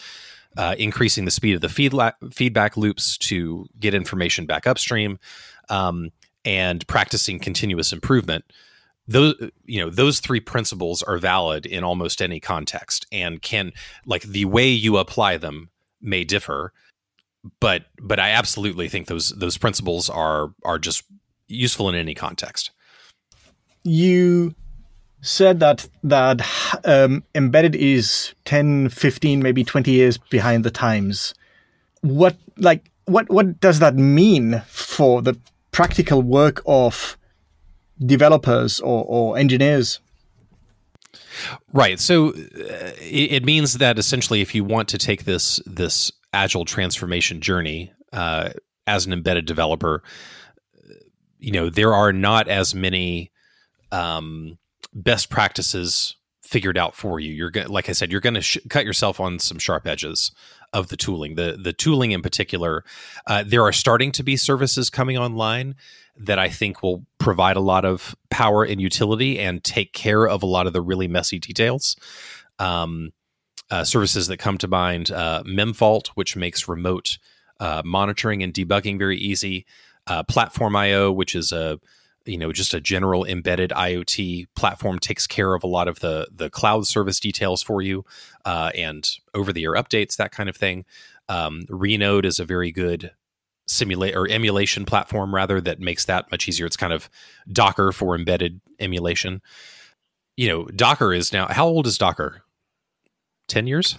Uh, 0.57 0.75
increasing 0.78 1.26
the 1.26 1.31
speed 1.31 1.55
of 1.55 1.61
the 1.61 1.69
feedback 1.69 2.16
feedback 2.33 2.78
loops 2.78 3.19
to 3.19 3.66
get 3.78 3.93
information 3.93 4.47
back 4.47 4.66
upstream, 4.66 5.19
um, 5.69 6.11
and 6.47 6.87
practicing 6.87 7.38
continuous 7.38 7.93
improvement 7.93 8.45
those 9.08 9.34
you 9.64 9.80
know 9.80 9.90
those 9.90 10.20
three 10.20 10.40
principles 10.40 11.02
are 11.02 11.18
valid 11.18 11.66
in 11.66 11.84
almost 11.84 12.20
any 12.20 12.40
context 12.40 13.06
and 13.12 13.40
can 13.42 13.72
like 14.04 14.22
the 14.22 14.44
way 14.44 14.68
you 14.68 14.96
apply 14.96 15.36
them 15.36 15.70
may 16.00 16.25
differ 16.25 16.72
but 17.60 17.86
but 18.00 18.18
i 18.18 18.30
absolutely 18.30 18.88
think 18.88 19.06
those 19.06 19.30
those 19.30 19.56
principles 19.56 20.10
are 20.10 20.52
are 20.64 20.78
just 20.78 21.04
useful 21.48 21.88
in 21.88 21.94
any 21.94 22.14
context. 22.14 22.70
You 23.84 24.54
said 25.20 25.60
that 25.60 25.88
that 26.02 26.42
um, 26.84 27.25
embedded 27.34 27.75
is 27.75 28.34
10 28.44 28.90
15 28.90 29.42
maybe 29.42 29.64
20 29.64 29.90
years 29.90 30.18
behind 30.18 30.64
the 30.64 30.70
times. 30.70 31.34
What 32.02 32.36
like 32.56 32.90
what 33.06 33.28
what 33.30 33.60
does 33.60 33.78
that 33.78 33.94
mean 33.94 34.62
for 34.66 35.22
the 35.22 35.38
practical 35.72 36.22
work 36.22 36.62
of 36.66 37.16
developers 38.04 38.80
or, 38.80 39.04
or 39.06 39.38
engineers. 39.38 40.00
Right. 41.72 42.00
So 42.00 42.30
uh, 42.30 42.92
it, 43.00 43.32
it, 43.32 43.44
means 43.44 43.74
that 43.78 43.98
essentially, 43.98 44.40
if 44.40 44.54
you 44.54 44.64
want 44.64 44.88
to 44.88 44.98
take 44.98 45.24
this 45.24 45.60
this 45.66 46.10
agile 46.32 46.64
transformation 46.64 47.40
journey 47.40 47.92
uh, 48.12 48.50
as 48.86 49.06
an 49.06 49.12
embedded 49.12 49.46
developer, 49.46 50.02
you 51.38 51.52
know 51.52 51.68
there 51.68 51.94
are 51.94 52.12
not 52.12 52.48
as 52.48 52.74
many 52.74 53.32
um, 53.92 54.58
best 54.94 55.28
practices 55.28 56.16
figured 56.42 56.78
out 56.78 56.94
for 56.94 57.20
you. 57.20 57.32
You're 57.32 57.50
going, 57.50 57.68
like 57.68 57.88
I 57.88 57.92
said, 57.92 58.10
you're 58.12 58.20
going 58.20 58.34
to 58.34 58.40
sh- 58.40 58.58
cut 58.70 58.84
yourself 58.84 59.20
on 59.20 59.38
some 59.38 59.58
sharp 59.58 59.86
edges 59.86 60.32
of 60.72 60.88
the 60.88 60.96
tooling. 60.96 61.34
The 61.34 61.58
the 61.62 61.72
tooling 61.72 62.12
in 62.12 62.22
particular, 62.22 62.84
uh, 63.26 63.44
there 63.46 63.62
are 63.62 63.72
starting 63.72 64.12
to 64.12 64.22
be 64.22 64.36
services 64.36 64.90
coming 64.90 65.18
online 65.18 65.74
that 66.18 66.38
I 66.38 66.49
think 66.49 66.82
will 66.82 67.04
provide 67.18 67.56
a 67.56 67.61
lot 67.61 67.85
of 67.85 68.16
power 68.30 68.64
and 68.64 68.80
utility 68.80 69.38
and 69.38 69.62
take 69.62 69.92
care 69.92 70.26
of 70.26 70.42
a 70.42 70.46
lot 70.46 70.66
of 70.66 70.73
the 70.73 70.80
really 70.80 71.08
messy 71.08 71.38
details. 71.38 71.96
Um, 72.58 73.12
uh, 73.70 73.85
services 73.85 74.28
that 74.28 74.38
come 74.38 74.58
to 74.58 74.68
mind 74.68 75.11
uh, 75.11 75.42
Memfault, 75.44 76.08
which 76.08 76.37
makes 76.37 76.68
remote 76.68 77.18
uh, 77.58 77.82
monitoring 77.85 78.42
and 78.42 78.54
debugging 78.54 78.99
very 78.99 79.18
easy. 79.18 79.66
Uh, 80.06 80.23
Platform.io, 80.23 81.11
which 81.11 81.35
is 81.35 81.50
a 81.52 81.80
you 82.25 82.38
know 82.38 82.52
just 82.52 82.75
a 82.75 82.80
general 82.80 83.25
embedded 83.25 83.70
IoT 83.70 84.46
platform, 84.54 84.99
takes 84.99 85.26
care 85.26 85.54
of 85.54 85.64
a 85.64 85.66
lot 85.66 85.88
of 85.88 85.99
the 86.00 86.28
the 86.32 86.49
cloud 86.49 86.87
service 86.87 87.18
details 87.18 87.62
for 87.62 87.82
you 87.82 88.04
uh, 88.44 88.70
and 88.76 89.08
over 89.35 89.52
the 89.52 89.64
air 89.64 89.75
updates, 89.75 90.16
that 90.16 90.30
kind 90.30 90.49
of 90.49 90.56
thing. 90.56 90.85
Um, 91.28 91.66
Renode 91.68 92.25
is 92.25 92.38
a 92.38 92.44
very 92.44 92.70
good 92.70 93.11
simulate 93.66 94.14
or 94.14 94.28
emulation 94.28 94.85
platform 94.85 95.35
rather 95.35 95.61
that 95.61 95.80
makes 95.80 96.04
that 96.04 96.30
much 96.30 96.49
easier. 96.49 96.66
It's 96.66 96.76
kind 96.76 96.92
of 96.92 97.11
Docker 97.52 97.92
for 97.92 98.14
embedded 98.14 98.61
emulation. 98.78 99.42
You 100.37 100.49
know, 100.49 100.64
Docker 100.66 101.12
is 101.12 101.32
now 101.32 101.46
how 101.49 101.66
old 101.66 101.87
is 101.87 101.99
Docker? 101.99 102.42
10 103.49 103.66
years? 103.66 103.96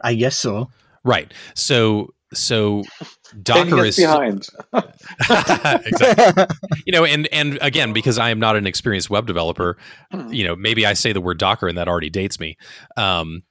I 0.00 0.14
guess 0.14 0.36
so. 0.36 0.70
Right. 1.04 1.32
So 1.54 2.14
so 2.34 2.84
Docker 3.42 3.84
is 3.84 3.96
behind. 3.96 4.48
exactly. 4.74 6.46
you 6.86 6.92
know, 6.92 7.04
and 7.04 7.26
and 7.32 7.58
again, 7.60 7.92
because 7.92 8.18
I 8.18 8.30
am 8.30 8.38
not 8.38 8.56
an 8.56 8.66
experienced 8.66 9.10
web 9.10 9.26
developer, 9.26 9.76
you 10.28 10.46
know, 10.46 10.56
maybe 10.56 10.86
I 10.86 10.94
say 10.94 11.12
the 11.12 11.20
word 11.20 11.38
Docker 11.38 11.68
and 11.68 11.78
that 11.78 11.88
already 11.88 12.10
dates 12.10 12.38
me. 12.40 12.56
Um, 12.96 13.42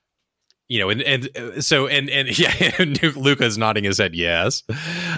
you 0.69 0.79
know, 0.79 0.89
and 0.89 1.01
and 1.01 1.37
uh, 1.37 1.61
so 1.61 1.87
and 1.87 2.09
and 2.09 2.37
yeah, 2.39 2.51
Luca's 3.15 3.57
nodding 3.57 3.83
his 3.83 3.97
head 3.97 4.15
yes. 4.15 4.63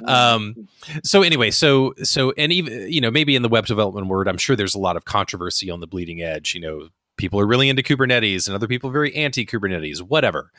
Um, 0.06 0.68
so 1.04 1.24
anyway, 1.24 1.52
so 1.52 1.94
so 2.04 2.34
and 2.38 2.52
even 2.52 2.92
you 2.92 3.02
know 3.02 3.12
maybe 3.12 3.36
in 3.36 3.42
the 3.42 3.50
web 3.50 3.66
development 3.66 4.08
world, 4.08 4.28
I'm 4.28 4.38
sure 4.38 4.56
there's 4.56 4.76
a 4.76 4.80
lot 4.80 4.96
of 4.96 5.06
controversy 5.06 5.70
on 5.70 5.80
the 5.80 5.88
bleeding 5.88 6.22
edge. 6.22 6.54
You 6.54 6.62
know, 6.62 6.90
people 7.18 7.40
are 7.40 7.48
really 7.48 7.70
into 7.70 7.82
Kubernetes, 7.82 8.48
and 8.48 8.56
other 8.56 8.68
people 8.68 8.90
are 8.90 8.94
very 8.94 9.16
anti 9.16 9.46
Kubernetes. 9.46 10.02
Whatever. 10.02 10.52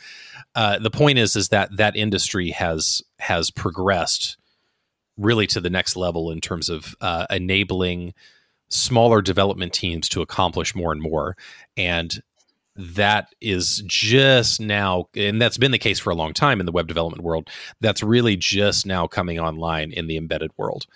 Uh, 0.54 0.78
the 0.78 0.90
point 0.90 1.18
is, 1.18 1.36
is 1.36 1.50
that 1.50 1.76
that 1.76 1.94
industry 1.96 2.50
has 2.50 3.02
has 3.18 3.50
progressed 3.50 4.36
really 5.16 5.46
to 5.46 5.60
the 5.60 5.70
next 5.70 5.96
level 5.96 6.30
in 6.30 6.40
terms 6.40 6.68
of 6.68 6.96
uh, 7.00 7.26
enabling 7.30 8.14
smaller 8.68 9.20
development 9.20 9.72
teams 9.72 10.08
to 10.08 10.22
accomplish 10.22 10.74
more 10.74 10.92
and 10.92 11.02
more 11.02 11.36
and 11.76 12.22
that 12.76 13.34
is 13.40 13.82
just 13.86 14.60
now, 14.60 15.08
and 15.14 15.40
that's 15.40 15.58
been 15.58 15.72
the 15.72 15.78
case 15.78 15.98
for 15.98 16.10
a 16.10 16.14
long 16.14 16.32
time 16.32 16.60
in 16.60 16.66
the 16.66 16.72
web 16.72 16.86
development 16.86 17.22
world. 17.22 17.48
That's 17.80 18.02
really 18.02 18.36
just 18.36 18.86
now 18.86 19.06
coming 19.06 19.38
online 19.38 19.92
in 19.92 20.06
the 20.06 20.16
embedded 20.16 20.52
world. 20.56 20.86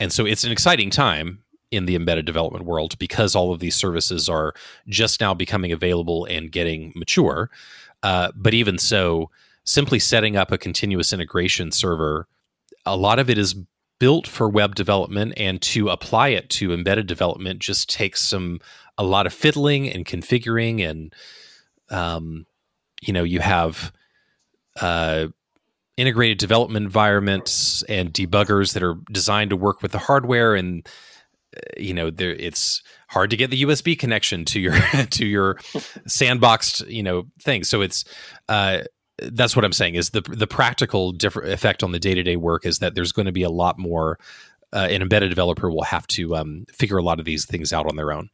And 0.00 0.12
so 0.12 0.26
it's 0.26 0.44
an 0.44 0.52
exciting 0.52 0.90
time 0.90 1.42
in 1.70 1.86
the 1.86 1.94
embedded 1.94 2.24
development 2.24 2.64
world 2.64 2.98
because 2.98 3.34
all 3.34 3.52
of 3.52 3.60
these 3.60 3.76
services 3.76 4.28
are 4.28 4.54
just 4.88 5.20
now 5.20 5.34
becoming 5.34 5.72
available 5.72 6.24
and 6.26 6.50
getting 6.50 6.92
mature. 6.96 7.50
Uh, 8.02 8.30
but 8.34 8.54
even 8.54 8.78
so, 8.78 9.30
simply 9.64 9.98
setting 9.98 10.36
up 10.36 10.50
a 10.50 10.58
continuous 10.58 11.12
integration 11.12 11.70
server, 11.70 12.26
a 12.86 12.96
lot 12.96 13.18
of 13.18 13.28
it 13.28 13.36
is 13.36 13.54
built 13.98 14.26
for 14.26 14.48
web 14.48 14.74
development 14.74 15.34
and 15.36 15.60
to 15.60 15.88
apply 15.88 16.28
it 16.28 16.48
to 16.48 16.72
embedded 16.72 17.06
development 17.06 17.58
just 17.58 17.90
takes 17.90 18.22
some 18.22 18.60
a 18.98 19.04
lot 19.04 19.26
of 19.26 19.32
fiddling 19.32 19.88
and 19.88 20.04
configuring 20.04 20.88
and 20.88 21.14
um, 21.90 22.44
you 23.00 23.12
know 23.12 23.22
you 23.22 23.40
have 23.40 23.92
uh, 24.80 25.28
integrated 25.96 26.38
development 26.38 26.84
environments 26.84 27.82
and 27.84 28.12
debuggers 28.12 28.74
that 28.74 28.82
are 28.82 28.96
designed 29.10 29.50
to 29.50 29.56
work 29.56 29.80
with 29.82 29.92
the 29.92 29.98
hardware 29.98 30.54
and 30.54 30.86
uh, 31.56 31.60
you 31.78 31.94
know 31.94 32.10
there 32.10 32.34
it's 32.34 32.82
hard 33.08 33.30
to 33.30 33.36
get 33.36 33.50
the 33.50 33.62
USB 33.62 33.98
connection 33.98 34.44
to 34.44 34.60
your 34.60 34.78
to 35.10 35.26
your 35.26 35.54
sandboxed 36.06 36.88
you 36.90 37.02
know 37.02 37.24
thing 37.40 37.64
so 37.64 37.80
it's 37.80 38.04
uh, 38.48 38.80
that's 39.18 39.56
what 39.56 39.64
I'm 39.64 39.72
saying 39.72 39.94
is 39.94 40.10
the 40.10 40.20
the 40.20 40.46
practical 40.46 41.12
different 41.12 41.52
effect 41.52 41.82
on 41.82 41.92
the 41.92 41.98
day 41.98 42.14
to 42.14 42.22
day 42.22 42.36
work 42.36 42.64
is 42.64 42.78
that 42.78 42.94
there's 42.94 43.12
going 43.12 43.26
to 43.26 43.32
be 43.32 43.42
a 43.42 43.50
lot 43.50 43.78
more. 43.78 44.18
Uh, 44.70 44.86
an 44.90 45.00
embedded 45.00 45.30
developer 45.30 45.70
will 45.70 45.82
have 45.82 46.06
to 46.08 46.36
um, 46.36 46.66
figure 46.70 46.98
a 46.98 47.02
lot 47.02 47.18
of 47.18 47.24
these 47.24 47.46
things 47.46 47.72
out 47.72 47.86
on 47.86 47.96
their 47.96 48.12
own. 48.12 48.28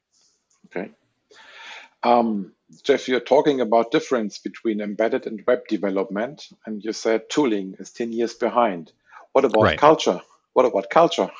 Um, 2.05 2.53
Jeff, 2.83 3.09
you're 3.09 3.21
talking 3.21 3.61
about 3.61 3.91
difference 3.91 4.39
between 4.39 4.81
embedded 4.81 5.27
and 5.27 5.43
web 5.47 5.67
development, 5.69 6.49
and 6.67 6.85
you 6.85 6.93
said 6.93 7.31
tooling 7.31 7.75
is 7.79 7.91
10 7.93 8.13
years 8.13 8.35
behind. 8.35 8.93
What 9.33 9.45
about 9.45 9.63
right. 9.63 9.79
culture? 9.79 10.21
What 10.53 10.67
about 10.67 10.91
culture? 10.91 11.31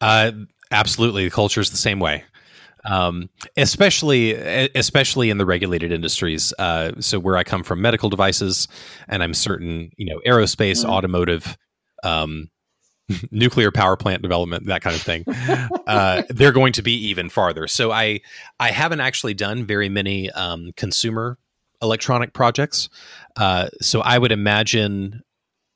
Uh, 0.00 0.32
absolutely, 0.70 1.24
the 1.24 1.30
culture 1.30 1.60
is 1.60 1.70
the 1.70 1.76
same 1.76 1.98
way 1.98 2.24
um, 2.86 3.28
especially 3.56 4.34
especially 4.74 5.30
in 5.30 5.38
the 5.38 5.46
regulated 5.46 5.92
industries. 5.92 6.54
Uh, 6.58 6.92
so 7.00 7.18
where 7.18 7.36
I 7.36 7.44
come 7.44 7.62
from, 7.62 7.82
medical 7.82 8.08
devices, 8.08 8.68
and 9.08 9.22
I'm 9.22 9.34
certain 9.34 9.90
you 9.96 10.06
know 10.06 10.20
aerospace, 10.26 10.84
mm. 10.84 10.88
automotive. 10.88 11.56
Um, 12.02 12.48
nuclear 13.30 13.70
power 13.70 13.96
plant 13.96 14.22
development, 14.22 14.66
that 14.66 14.82
kind 14.82 14.96
of 14.96 15.02
thing. 15.02 15.24
uh, 15.86 16.22
they're 16.28 16.52
going 16.52 16.72
to 16.72 16.82
be 16.82 16.92
even 17.08 17.28
farther. 17.28 17.66
So 17.66 17.92
I 17.92 18.20
I 18.58 18.70
haven't 18.70 19.00
actually 19.00 19.34
done 19.34 19.64
very 19.64 19.88
many 19.88 20.30
um, 20.30 20.72
consumer 20.76 21.38
electronic 21.82 22.32
projects. 22.32 22.88
Uh, 23.36 23.68
so 23.80 24.00
I 24.00 24.18
would 24.18 24.32
imagine 24.32 25.22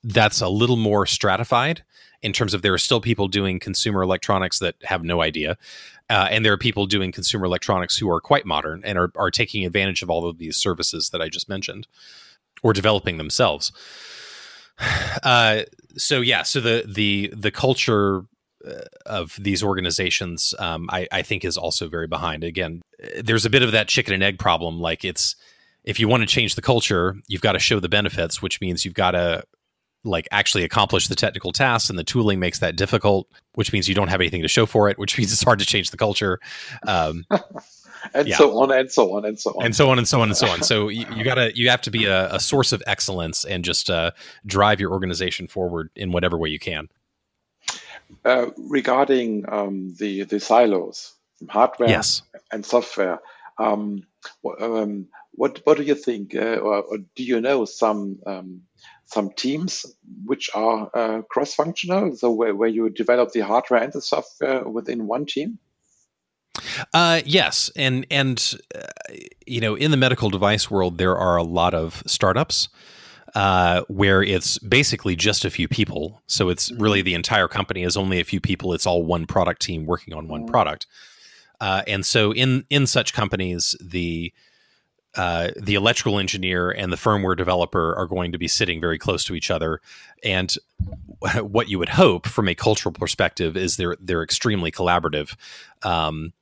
that's 0.03 0.41
a 0.41 0.49
little 0.49 0.77
more 0.77 1.07
stratified 1.07 1.85
in 2.23 2.33
terms 2.33 2.55
of 2.55 2.63
there 2.63 2.75
are 2.75 2.79
still 2.79 3.01
people 3.01 3.29
doing 3.29 3.59
consumer 3.59 4.03
electronics 4.03 4.59
that 4.59 4.75
have 4.83 5.05
no 5.05 5.23
idea. 5.23 5.57
Uh, 6.09 6.29
and 6.31 6.45
there 6.45 6.53
are 6.53 6.59
people 6.59 6.87
doing 6.87 7.13
consumer 7.13 7.47
electronics 7.47 7.97
who 7.97 8.11
are 8.11 8.21
quite 8.21 8.45
modern 8.45 8.83
and 8.85 8.99
are, 8.99 9.13
are 9.17 9.31
taking 9.31 9.65
advantage 9.65 10.03
of 10.03 10.11
all 10.11 10.29
of 10.29 10.39
these 10.39 10.57
services 10.57 11.11
that 11.11 11.23
I 11.23 11.29
just 11.29 11.49
mentioned 11.49 11.87
or 12.63 12.73
developing 12.73 13.17
themselves. 13.17 13.73
Uh, 15.23 15.63
so 15.97 16.21
yeah, 16.21 16.43
so 16.43 16.61
the 16.61 16.85
the 16.87 17.33
the 17.37 17.51
culture 17.51 18.23
uh, 18.67 18.73
of 19.07 19.37
these 19.39 19.63
organizations, 19.63 20.55
um, 20.59 20.89
I, 20.91 21.07
I 21.13 21.23
think, 21.23 21.45
is 21.45 21.57
also 21.57 21.89
very 21.89 22.07
behind. 22.07 22.45
Again, 22.45 22.83
there's 23.23 23.45
a 23.45 23.51
bit 23.51 23.63
of 23.63 23.73
that 23.73 23.89
chicken 23.89 24.15
and 24.15 24.23
egg 24.23 24.39
problem. 24.39 24.81
Like 24.81 25.05
it's 25.05 25.37
if 25.85 25.99
you 25.99 26.09
want 26.09 26.23
to 26.23 26.27
change 26.27 26.55
the 26.55 26.63
culture, 26.63 27.17
you've 27.27 27.41
got 27.41 27.53
to 27.53 27.59
show 27.59 27.81
the 27.81 27.89
benefits, 27.89 28.41
which 28.41 28.61
means 28.61 28.85
you've 28.85 28.95
got 28.95 29.13
to 29.13 29.45
like 30.05 30.29
actually 30.31 30.65
accomplish 30.65 31.09
the 31.09 31.15
technical 31.15 31.53
tasks 31.53 31.91
and 31.91 31.99
the 31.99 32.05
tooling 32.05 32.41
makes 32.41 32.61
that 32.61 32.77
difficult 32.77 33.29
which 33.55 33.73
means 33.73 33.89
you 33.89 33.95
don't 33.95 34.09
have 34.09 34.21
anything 34.21 34.41
to 34.41 34.49
show 34.49 34.65
for 34.65 34.89
it 34.89 34.99
which 34.99 35.19
means 35.19 35.31
it's 35.31 35.43
hard 35.43 35.59
to 35.59 35.67
change 35.67 35.91
the 35.91 35.97
culture 35.97 36.39
um, 36.87 37.27
and 38.15 38.29
yeah. 38.29 38.37
so 38.37 38.59
on 38.59 38.71
and 38.73 38.91
so 38.91 39.17
on 39.17 39.25
and 39.25 39.39
so 39.39 39.51
on 39.53 39.67
and 39.67 39.77
so 39.77 39.91
on 39.91 39.99
and 39.99 40.09
so 40.09 40.21
on 40.21 40.29
and 40.29 40.37
so 40.37 40.49
on 40.49 40.63
so 40.63 40.89
you, 40.89 41.07
you, 41.15 41.25
gotta 41.25 41.57
you 41.57 41.69
have 41.69 41.81
to 41.81 41.91
be 41.91 42.05
a, 42.05 42.33
a 42.35 42.41
source 42.41 42.73
of 42.73 42.83
excellence 42.87 43.45
and 43.45 43.65
just 43.65 43.91
uh, 43.91 44.11
drive 44.47 44.81
your 44.81 44.93
organization 44.93 45.47
forward 45.47 45.91
in 45.97 46.13
whatever 46.13 46.37
way 46.39 46.49
you 46.49 46.59
can 46.59 46.89
uh, 48.25 48.47
regarding 48.57 49.45
um, 49.49 49.95
the 49.99 50.25
the 50.25 50.41
silos 50.41 51.15
hardware 51.49 51.89
yes. 51.89 52.23
and 52.53 52.65
software 52.65 53.21
um, 53.59 54.03
um, 54.61 55.07
what 55.33 55.61
what 55.65 55.77
do 55.77 55.83
you 55.83 55.95
think 55.95 56.35
uh, 56.35 56.57
or, 56.57 56.83
or, 56.83 56.99
do 57.15 57.23
you 57.23 57.41
know 57.41 57.65
some 57.65 58.19
um, 58.27 58.63
some 59.11 59.31
teams 59.31 59.87
which 60.25 60.51
are 60.55 60.89
uh, 60.95 61.23
cross-functional, 61.23 62.15
so 62.17 62.31
where, 62.31 62.55
where 62.55 62.69
you 62.69 62.89
develop 62.91 63.33
the 63.33 63.41
hardware 63.41 63.83
and 63.83 63.93
the 63.93 64.01
software 64.01 64.63
within 64.69 65.07
one 65.09 65.27
team? 65.27 65.59
Uh, 66.93 67.21
yes, 67.25 67.71
and 67.77 68.07
and 68.11 68.55
uh, 68.75 68.81
you 69.47 69.61
know, 69.61 69.75
in 69.75 69.91
the 69.91 69.97
medical 69.97 70.31
device 70.31 70.71
world, 70.71 70.99
there 70.99 71.17
are 71.17 71.37
a 71.37 71.43
lot 71.43 71.75
of 71.75 72.03
startups 72.07 72.69
uh, 73.35 73.83
where 73.89 74.23
it's 74.23 74.59
basically 74.59 75.17
just 75.17 75.45
a 75.45 75.51
few 75.51 75.69
people. 75.69 76.23
So 76.27 76.49
it's 76.49 76.71
really 76.73 77.01
mm-hmm. 77.01 77.07
the 77.07 77.15
entire 77.15 77.49
company 77.49 77.83
is 77.83 77.97
only 77.97 78.21
a 78.21 78.25
few 78.25 78.41
people. 78.41 78.73
It's 78.73 78.87
all 78.87 79.05
one 79.05 79.27
product 79.27 79.63
team 79.63 79.87
working 79.87 80.15
on 80.15 80.29
one 80.29 80.43
mm-hmm. 80.43 80.51
product. 80.51 80.87
Uh, 81.61 81.83
and 81.87 82.05
so 82.05 82.33
in 82.33 82.65
in 82.71 82.87
such 82.87 83.13
companies, 83.13 83.77
the 83.81 84.33
uh, 85.17 85.49
the 85.57 85.75
electrical 85.75 86.19
engineer 86.19 86.71
and 86.71 86.93
the 86.93 86.97
firmware 86.97 87.37
developer 87.37 87.95
are 87.97 88.07
going 88.07 88.33
to 88.33 88.39
be 88.39 88.47
sitting 88.47 88.81
very 88.81 88.99
close 88.99 89.25
to 89.25 89.35
each 89.35 89.51
other. 89.51 89.81
And 90.23 90.55
what 91.41 91.69
you 91.69 91.79
would 91.79 91.89
hope 91.89 92.27
from 92.27 92.49
a 92.49 92.55
cultural 92.55 92.93
perspective 92.93 93.57
is 93.57 93.77
they're 93.77 93.97
they're 94.01 94.23
extremely 94.23 94.71
collaborative. 94.71 95.37
Um, 95.83 96.33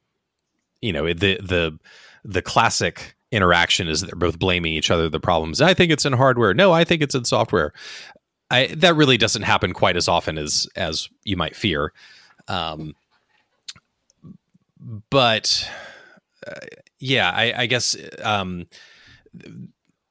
you 0.81 0.93
know, 0.93 1.07
the 1.13 1.39
the 1.43 1.79
the 2.25 2.43
classic 2.43 3.17
interaction 3.31 3.89
is 3.89 4.01
they're 4.01 4.15
both 4.15 4.39
blaming 4.39 4.73
each 4.73 4.91
other 4.91 5.09
the 5.09 5.21
problems. 5.21 5.61
I 5.61 5.75
think 5.75 5.93
it's 5.93 6.05
in 6.05 6.15
hardware. 6.15 6.55
No, 6.55 6.73
I 6.73 6.85
think 6.85 7.03
it's 7.03 7.15
in 7.15 7.25
software. 7.25 7.73
I, 8.51 8.69
that 8.77 8.97
really 8.97 9.19
doesn't 9.19 9.43
happen 9.43 9.73
quite 9.73 9.97
as 9.97 10.09
often 10.09 10.39
as 10.39 10.67
as 10.77 11.09
you 11.25 11.37
might 11.37 11.55
fear. 11.55 11.93
Um, 12.49 12.95
but 15.11 15.69
uh, 16.47 16.55
yeah, 16.99 17.31
I, 17.31 17.53
I 17.63 17.67
guess 17.67 17.95
um, 18.23 18.67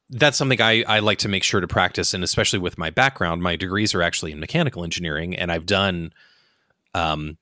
that's 0.10 0.38
something 0.38 0.62
I, 0.62 0.84
I 0.88 1.00
like 1.00 1.18
to 1.20 1.30
make 1.30 1.44
sure 1.44 1.62
to 1.62 1.68
practice, 1.68 2.14
and 2.14 2.24
especially 2.24 2.60
with 2.60 2.78
my 2.78 2.92
background, 2.92 3.42
my 3.42 3.56
degrees 3.56 3.96
are 3.96 4.04
actually 4.04 4.32
in 4.32 4.40
mechanical 4.40 4.84
engineering, 4.84 5.36
and 5.36 5.52
I've 5.52 5.66
done. 5.66 6.14
Um, 6.94 7.38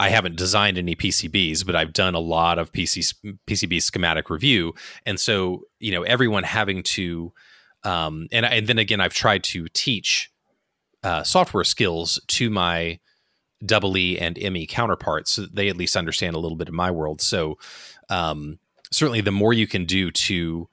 I 0.00 0.08
haven't 0.08 0.36
designed 0.36 0.78
any 0.78 0.96
PCBs, 0.96 1.66
but 1.66 1.76
I've 1.76 1.92
done 1.92 2.14
a 2.14 2.20
lot 2.20 2.58
of 2.58 2.72
PC 2.72 3.14
PCB 3.46 3.82
schematic 3.82 4.30
review, 4.30 4.72
and 5.04 5.20
so 5.20 5.64
you 5.78 5.92
know 5.92 6.02
everyone 6.04 6.42
having 6.42 6.82
to, 6.84 7.34
um, 7.84 8.26
and 8.32 8.46
and 8.46 8.66
then 8.66 8.78
again 8.78 9.02
I've 9.02 9.12
tried 9.12 9.44
to 9.44 9.68
teach 9.74 10.32
uh, 11.02 11.22
software 11.22 11.64
skills 11.64 12.18
to 12.28 12.48
my 12.48 12.98
double 13.66 13.94
E 13.98 14.18
and 14.18 14.38
ME 14.38 14.66
counterparts 14.66 15.32
so 15.32 15.44
they 15.52 15.68
at 15.68 15.76
least 15.76 15.94
understand 15.96 16.34
a 16.34 16.38
little 16.38 16.56
bit 16.56 16.68
of 16.68 16.74
my 16.74 16.90
world. 16.90 17.20
So 17.20 17.58
um, 18.08 18.58
certainly 18.90 19.20
the 19.20 19.30
more 19.30 19.52
you 19.52 19.66
can 19.66 19.84
do 19.84 20.10
to 20.10 20.66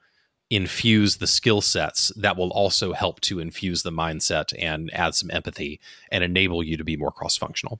infuse 0.48 1.18
the 1.18 1.26
skill 1.26 1.60
sets 1.60 2.10
that 2.16 2.38
will 2.38 2.50
also 2.52 2.94
help 2.94 3.20
to 3.20 3.40
infuse 3.40 3.82
the 3.82 3.92
mindset 3.92 4.54
and 4.58 4.90
add 4.94 5.14
some 5.14 5.30
empathy 5.30 5.78
and 6.10 6.24
enable 6.24 6.62
you 6.62 6.78
to 6.78 6.84
be 6.84 6.96
more 6.96 7.12
cross 7.12 7.36
functional. 7.36 7.78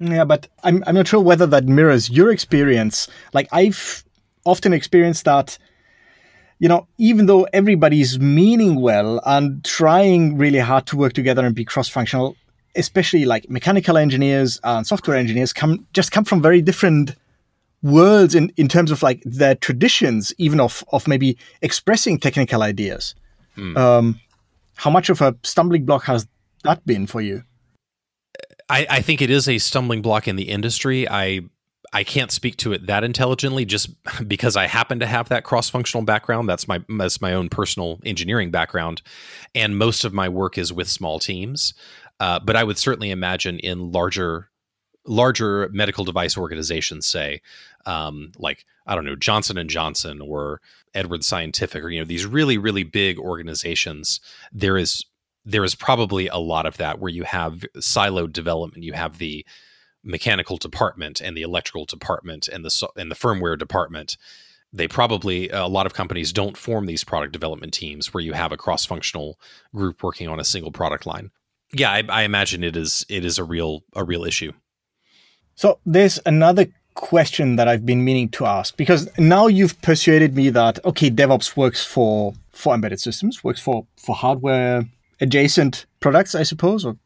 Yeah, 0.00 0.24
but 0.24 0.48
I'm 0.62 0.84
I'm 0.86 0.94
not 0.94 1.08
sure 1.08 1.20
whether 1.20 1.46
that 1.46 1.64
mirrors 1.64 2.08
your 2.08 2.30
experience. 2.30 3.08
Like 3.32 3.48
I've 3.52 4.04
often 4.44 4.72
experienced 4.72 5.24
that 5.24 5.58
you 6.58 6.68
know, 6.68 6.88
even 6.98 7.26
though 7.26 7.44
everybody's 7.52 8.18
meaning 8.18 8.80
well 8.80 9.20
and 9.24 9.64
trying 9.64 10.36
really 10.36 10.58
hard 10.58 10.86
to 10.86 10.96
work 10.96 11.12
together 11.12 11.46
and 11.46 11.54
be 11.54 11.64
cross 11.64 11.88
functional, 11.88 12.36
especially 12.74 13.24
like 13.24 13.48
mechanical 13.48 13.96
engineers 13.96 14.60
and 14.64 14.86
software 14.86 15.16
engineers 15.16 15.52
come 15.52 15.86
just 15.92 16.10
come 16.10 16.24
from 16.24 16.42
very 16.42 16.60
different 16.60 17.14
worlds 17.82 18.34
in, 18.34 18.52
in 18.56 18.66
terms 18.66 18.90
of 18.90 19.02
like 19.02 19.22
their 19.24 19.54
traditions, 19.54 20.32
even 20.38 20.60
of 20.60 20.84
of 20.92 21.06
maybe 21.06 21.36
expressing 21.62 22.18
technical 22.18 22.62
ideas. 22.62 23.14
Hmm. 23.54 23.76
Um, 23.76 24.20
how 24.74 24.90
much 24.90 25.10
of 25.10 25.20
a 25.20 25.36
stumbling 25.42 25.84
block 25.84 26.04
has 26.04 26.26
that 26.64 26.84
been 26.86 27.06
for 27.06 27.20
you? 27.20 27.44
I, 28.68 28.86
I 28.90 29.02
think 29.02 29.22
it 29.22 29.30
is 29.30 29.48
a 29.48 29.58
stumbling 29.58 30.02
block 30.02 30.28
in 30.28 30.36
the 30.36 30.48
industry. 30.48 31.08
I 31.08 31.42
I 31.90 32.04
can't 32.04 32.30
speak 32.30 32.56
to 32.58 32.72
it 32.72 32.86
that 32.86 33.02
intelligently 33.02 33.64
just 33.64 33.90
because 34.28 34.56
I 34.56 34.66
happen 34.66 35.00
to 35.00 35.06
have 35.06 35.30
that 35.30 35.44
cross-functional 35.44 36.04
background. 36.04 36.48
That's 36.48 36.68
my 36.68 36.82
that's 36.98 37.20
my 37.20 37.32
own 37.32 37.48
personal 37.48 38.00
engineering 38.04 38.50
background, 38.50 39.02
and 39.54 39.78
most 39.78 40.04
of 40.04 40.12
my 40.12 40.28
work 40.28 40.58
is 40.58 40.72
with 40.72 40.88
small 40.88 41.18
teams. 41.18 41.74
Uh, 42.20 42.40
but 42.40 42.56
I 42.56 42.64
would 42.64 42.78
certainly 42.78 43.10
imagine 43.10 43.58
in 43.60 43.92
larger 43.92 44.50
larger 45.08 45.68
medical 45.72 46.04
device 46.04 46.36
organizations 46.36 47.06
say 47.06 47.40
um, 47.86 48.30
like 48.36 48.64
i 48.86 48.94
don't 48.94 49.06
know 49.06 49.16
johnson 49.16 49.56
and 49.56 49.70
johnson 49.70 50.20
or 50.20 50.60
edwards 50.94 51.26
scientific 51.26 51.82
or 51.82 51.88
you 51.88 51.98
know 51.98 52.04
these 52.04 52.26
really 52.26 52.58
really 52.58 52.82
big 52.82 53.18
organizations 53.18 54.20
there 54.52 54.76
is 54.76 55.04
there 55.48 55.64
is 55.64 55.74
probably 55.74 56.28
a 56.28 56.36
lot 56.36 56.66
of 56.66 56.76
that 56.76 56.98
where 56.98 57.10
you 57.10 57.24
have 57.24 57.64
siloed 57.78 58.32
development. 58.32 58.84
You 58.84 58.92
have 58.92 59.16
the 59.16 59.46
mechanical 60.04 60.58
department 60.58 61.22
and 61.22 61.34
the 61.36 61.42
electrical 61.42 61.86
department 61.86 62.48
and 62.48 62.64
the 62.64 62.88
and 62.96 63.10
the 63.10 63.16
firmware 63.16 63.58
department. 63.58 64.18
They 64.74 64.86
probably 64.86 65.48
a 65.48 65.66
lot 65.66 65.86
of 65.86 65.94
companies 65.94 66.34
don't 66.34 66.56
form 66.56 66.84
these 66.84 67.02
product 67.02 67.32
development 67.32 67.72
teams 67.72 68.12
where 68.12 68.22
you 68.22 68.34
have 68.34 68.52
a 68.52 68.58
cross 68.58 68.84
functional 68.84 69.40
group 69.74 70.02
working 70.02 70.28
on 70.28 70.38
a 70.38 70.44
single 70.44 70.70
product 70.70 71.06
line. 71.06 71.30
Yeah 71.72 71.90
I, 71.90 72.02
I 72.08 72.22
imagine 72.22 72.62
it 72.62 72.76
is 72.76 73.06
it 73.08 73.24
is 73.24 73.38
a 73.38 73.44
real 73.44 73.84
a 73.94 74.04
real 74.04 74.24
issue. 74.24 74.52
So 75.54 75.78
there's 75.86 76.20
another 76.26 76.66
question 76.94 77.56
that 77.56 77.68
I've 77.68 77.86
been 77.86 78.04
meaning 78.04 78.28
to 78.30 78.44
ask 78.44 78.76
because 78.76 79.08
now 79.18 79.46
you've 79.46 79.80
persuaded 79.80 80.36
me 80.36 80.50
that 80.50 80.84
okay, 80.84 81.10
DevOps 81.10 81.56
works 81.56 81.82
for 81.82 82.34
for 82.52 82.74
embedded 82.74 83.00
systems, 83.00 83.42
works 83.42 83.60
for 83.60 83.86
for 83.96 84.14
hardware 84.14 84.84
adjacent 85.20 85.86
products, 86.00 86.34
I 86.34 86.42
suppose, 86.42 86.84
or 86.84 86.96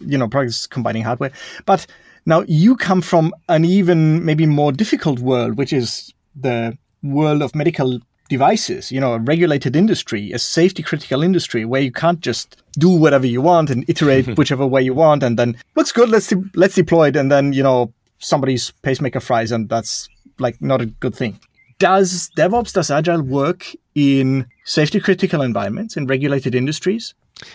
you 0.00 0.18
know, 0.18 0.28
products 0.28 0.66
combining 0.66 1.02
hardware. 1.02 1.32
But 1.66 1.86
now 2.26 2.44
you 2.46 2.76
come 2.76 3.00
from 3.00 3.32
an 3.48 3.64
even 3.64 4.24
maybe 4.24 4.46
more 4.46 4.72
difficult 4.72 5.20
world, 5.20 5.56
which 5.56 5.72
is 5.72 6.12
the 6.34 6.76
world 7.02 7.42
of 7.42 7.54
medical 7.54 8.00
devices, 8.28 8.90
you 8.90 9.00
know, 9.00 9.14
a 9.14 9.18
regulated 9.18 9.76
industry, 9.76 10.32
a 10.32 10.38
safety 10.38 10.82
critical 10.82 11.22
industry 11.22 11.64
where 11.64 11.82
you 11.82 11.92
can't 11.92 12.20
just 12.20 12.62
do 12.78 12.88
whatever 12.88 13.26
you 13.26 13.42
want 13.42 13.68
and 13.68 13.84
iterate 13.88 14.26
whichever 14.38 14.66
way 14.66 14.82
you 14.82 14.94
want 14.94 15.22
and 15.22 15.38
then 15.38 15.56
looks 15.76 15.92
good, 15.92 16.08
let's 16.08 16.28
de- 16.28 16.50
let's 16.54 16.74
deploy 16.74 17.08
it 17.08 17.16
and 17.16 17.30
then, 17.30 17.52
you 17.52 17.62
know, 17.62 17.92
somebody's 18.22 18.70
pacemaker 18.82 19.20
fries, 19.20 19.52
and 19.52 19.68
that's 19.68 20.08
like 20.38 20.60
not 20.62 20.80
a 20.80 20.86
good 20.86 21.14
thing. 21.14 21.38
Does 21.78 22.30
DevOps, 22.36 22.72
does 22.72 22.90
Agile 22.90 23.22
work 23.22 23.66
in 23.94 24.46
safety 24.64 25.00
critical 25.00 25.42
environments 25.42 25.96
in 25.96 26.06
regulated 26.06 26.54
industries? 26.54 27.14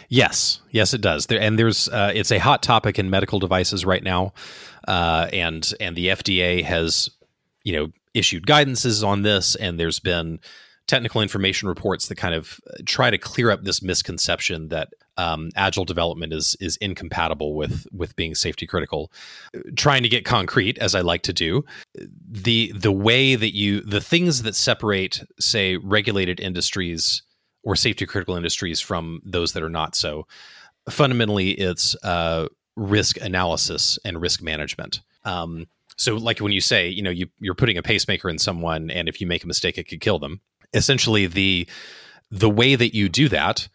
Yes, 0.10 0.62
yes, 0.71 0.93
it 0.93 1.02
does. 1.02 1.28
There, 1.28 1.39
and 1.39 1.58
there's 1.58 1.89
uh, 1.89 2.12
it's 2.13 2.32
a 2.32 2.38
hot 2.38 2.63
topic 2.63 3.00
in 3.00 3.10
medical 3.10 3.39
devices 3.39 3.86
right 3.86 4.04
now, 4.04 4.34
uh, 4.88 5.30
and 5.34 5.71
and 5.80 5.95
the 5.95 6.08
FDA 6.08 6.63
has 6.63 7.10
you 7.63 7.73
know 7.73 7.91
issued 8.13 8.45
guidances 8.45 9.06
on 9.06 9.21
this, 9.21 9.56
and 9.56 9.80
there's 9.80 10.00
been 10.00 10.39
technical 10.88 11.21
information 11.21 11.67
reports 11.67 12.08
that 12.08 12.15
kind 12.15 12.34
of 12.34 12.60
try 12.86 13.10
to 13.12 13.17
clear 13.17 13.52
up 13.52 13.63
this 13.63 13.82
misconception 13.82 14.69
that 14.69 14.89
um, 15.17 15.50
agile 15.56 15.86
development 15.86 16.32
is 16.34 16.56
is 16.60 16.78
incompatible 16.78 17.56
with 17.56 17.86
with 17.91 18.15
being 18.15 18.36
safety 18.36 18.65
critical. 18.65 19.12
Trying 19.76 20.04
to 20.04 20.10
get 20.10 20.26
concrete, 20.26 20.78
as 20.78 20.95
I 20.95 21.02
like 21.02 21.23
to 21.23 21.34
do, 21.34 21.65
the 22.30 22.71
the 22.73 22.91
way 22.91 23.36
that 23.36 23.56
you 23.56 23.82
the 23.82 24.02
things 24.02 24.43
that 24.43 24.56
separate, 24.56 25.21
say, 25.39 25.76
regulated 25.78 26.39
industries 26.39 27.23
or 27.67 27.75
safety 27.75 28.06
critical 28.06 28.38
industries 28.38 28.80
from 28.80 29.21
those 29.25 29.51
that 29.51 29.62
are 29.62 29.69
not 29.69 29.93
so. 29.93 30.25
Fundamentally, 30.89 31.51
it's 31.51 31.97
uh, 32.01 32.47
risk 32.77 33.17
analysis 33.19 33.99
and 34.06 34.21
risk 34.21 34.41
management. 34.41 35.01
Um, 35.25 35.67
so, 35.97 36.15
like 36.15 36.39
when 36.39 36.53
you 36.53 36.62
say, 36.62 36.88
you 36.88 37.01
know, 37.01 37.10
you, 37.10 37.27
you're 37.39 37.56
putting 37.56 37.77
a 37.77 37.84
pacemaker 37.84 38.30
in 38.30 38.38
someone, 38.38 38.89
and 38.89 39.10
if 39.10 39.19
you 39.19 39.27
make 39.27 39.43
a 39.43 39.47
mistake, 39.47 39.77
it 39.77 39.84
could 39.89 39.99
kill 39.99 40.17
them. 40.17 40.39
Essentially, 40.73 41.27
the 41.27 41.67
the 42.32 42.49
way 42.49 42.75
that 42.75 42.95
you 42.95 43.10
do 43.10 43.27
that 43.27 43.67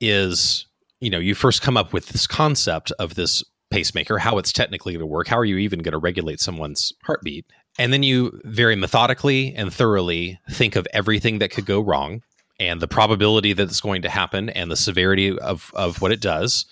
is, 0.00 0.66
you 0.98 1.08
know, 1.08 1.18
you 1.20 1.36
first 1.36 1.62
come 1.62 1.76
up 1.76 1.92
with 1.92 2.08
this 2.08 2.26
concept 2.26 2.90
of 2.98 3.14
this 3.14 3.44
pacemaker, 3.70 4.18
how 4.18 4.38
it's 4.38 4.52
technically 4.52 4.92
going 4.92 5.00
to 5.00 5.06
work, 5.06 5.28
how 5.28 5.38
are 5.38 5.44
you 5.44 5.58
even 5.58 5.80
going 5.82 5.92
to 5.92 5.98
regulate 5.98 6.40
someone's 6.40 6.92
heartbeat, 7.04 7.46
and 7.78 7.92
then 7.92 8.02
you 8.02 8.40
very 8.44 8.74
methodically 8.74 9.54
and 9.54 9.72
thoroughly 9.72 10.40
think 10.50 10.74
of 10.74 10.88
everything 10.92 11.38
that 11.38 11.52
could 11.52 11.66
go 11.66 11.80
wrong 11.80 12.22
and 12.58 12.80
the 12.80 12.88
probability 12.88 13.52
that 13.52 13.64
it's 13.64 13.80
going 13.80 14.02
to 14.02 14.08
happen 14.08 14.48
and 14.50 14.70
the 14.70 14.76
severity 14.76 15.38
of, 15.38 15.70
of 15.74 16.00
what 16.00 16.12
it 16.12 16.20
does. 16.20 16.64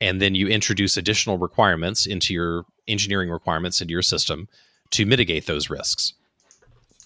And 0.00 0.20
then 0.20 0.34
you 0.34 0.48
introduce 0.48 0.96
additional 0.96 1.38
requirements 1.38 2.06
into 2.06 2.34
your 2.34 2.64
engineering 2.88 3.30
requirements 3.30 3.80
into 3.80 3.92
your 3.92 4.02
system 4.02 4.48
to 4.90 5.06
mitigate 5.06 5.46
those 5.46 5.70
risks 5.70 6.14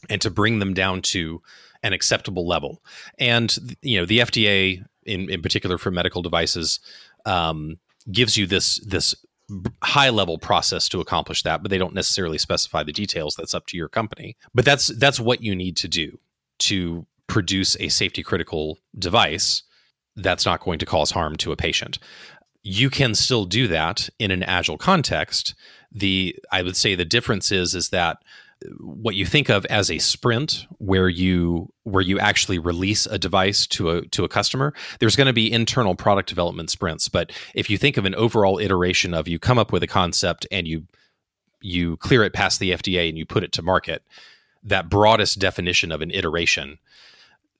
and 0.08 0.20
to 0.22 0.30
bring 0.30 0.58
them 0.58 0.74
down 0.74 1.02
to 1.02 1.42
an 1.82 1.92
acceptable 1.92 2.46
level. 2.46 2.82
And 3.18 3.76
you 3.82 3.98
know, 3.98 4.06
the 4.06 4.20
FDA 4.20 4.84
in, 5.04 5.30
in 5.30 5.42
particular 5.42 5.78
for 5.78 5.90
medical 5.90 6.22
devices 6.22 6.80
um, 7.24 7.78
gives 8.10 8.36
you 8.36 8.46
this 8.46 8.78
this 8.80 9.14
high 9.82 10.10
level 10.10 10.38
process 10.38 10.88
to 10.88 11.00
accomplish 11.00 11.42
that, 11.42 11.62
but 11.62 11.70
they 11.70 11.78
don't 11.78 11.94
necessarily 11.94 12.38
specify 12.38 12.82
the 12.82 12.92
details. 12.92 13.36
That's 13.36 13.54
up 13.54 13.66
to 13.66 13.76
your 13.76 13.88
company. 13.88 14.36
But 14.54 14.64
that's 14.64 14.88
that's 14.98 15.20
what 15.20 15.42
you 15.42 15.54
need 15.54 15.76
to 15.78 15.88
do 15.88 16.18
to 16.58 17.06
produce 17.26 17.76
a 17.80 17.88
safety 17.88 18.22
critical 18.22 18.78
device 18.98 19.62
that's 20.16 20.46
not 20.46 20.60
going 20.60 20.78
to 20.78 20.86
cause 20.86 21.10
harm 21.10 21.36
to 21.36 21.52
a 21.52 21.56
patient. 21.56 21.98
You 22.62 22.90
can 22.90 23.14
still 23.14 23.44
do 23.44 23.68
that 23.68 24.08
in 24.18 24.30
an 24.30 24.42
agile 24.42 24.78
context. 24.78 25.54
The 25.92 26.36
I 26.50 26.62
would 26.62 26.76
say 26.76 26.94
the 26.94 27.04
difference 27.04 27.52
is 27.52 27.74
is 27.74 27.90
that 27.90 28.18
uh, 28.64 28.70
what 28.80 29.14
you 29.14 29.24
think 29.24 29.50
of 29.50 29.64
as 29.66 29.90
a 29.90 29.98
sprint 29.98 30.66
where 30.78 31.08
you 31.08 31.72
where 31.84 32.02
you 32.02 32.18
actually 32.18 32.58
release 32.58 33.06
a 33.06 33.18
device 33.18 33.66
to 33.68 33.90
a 33.90 34.06
to 34.08 34.24
a 34.24 34.28
customer 34.28 34.74
there's 34.98 35.14
going 35.14 35.26
to 35.26 35.32
be 35.32 35.52
internal 35.52 35.94
product 35.94 36.28
development 36.28 36.70
sprints 36.70 37.08
but 37.08 37.30
if 37.54 37.70
you 37.70 37.78
think 37.78 37.96
of 37.96 38.04
an 38.04 38.14
overall 38.14 38.58
iteration 38.58 39.14
of 39.14 39.28
you 39.28 39.38
come 39.38 39.58
up 39.58 39.72
with 39.72 39.82
a 39.82 39.86
concept 39.86 40.46
and 40.50 40.66
you 40.66 40.86
you 41.60 41.96
clear 41.98 42.22
it 42.24 42.32
past 42.32 42.58
the 42.58 42.72
FDA 42.72 43.08
and 43.08 43.16
you 43.18 43.26
put 43.26 43.44
it 43.44 43.52
to 43.52 43.62
market 43.62 44.02
that 44.62 44.88
broadest 44.88 45.38
definition 45.38 45.92
of 45.92 46.00
an 46.00 46.10
iteration 46.10 46.78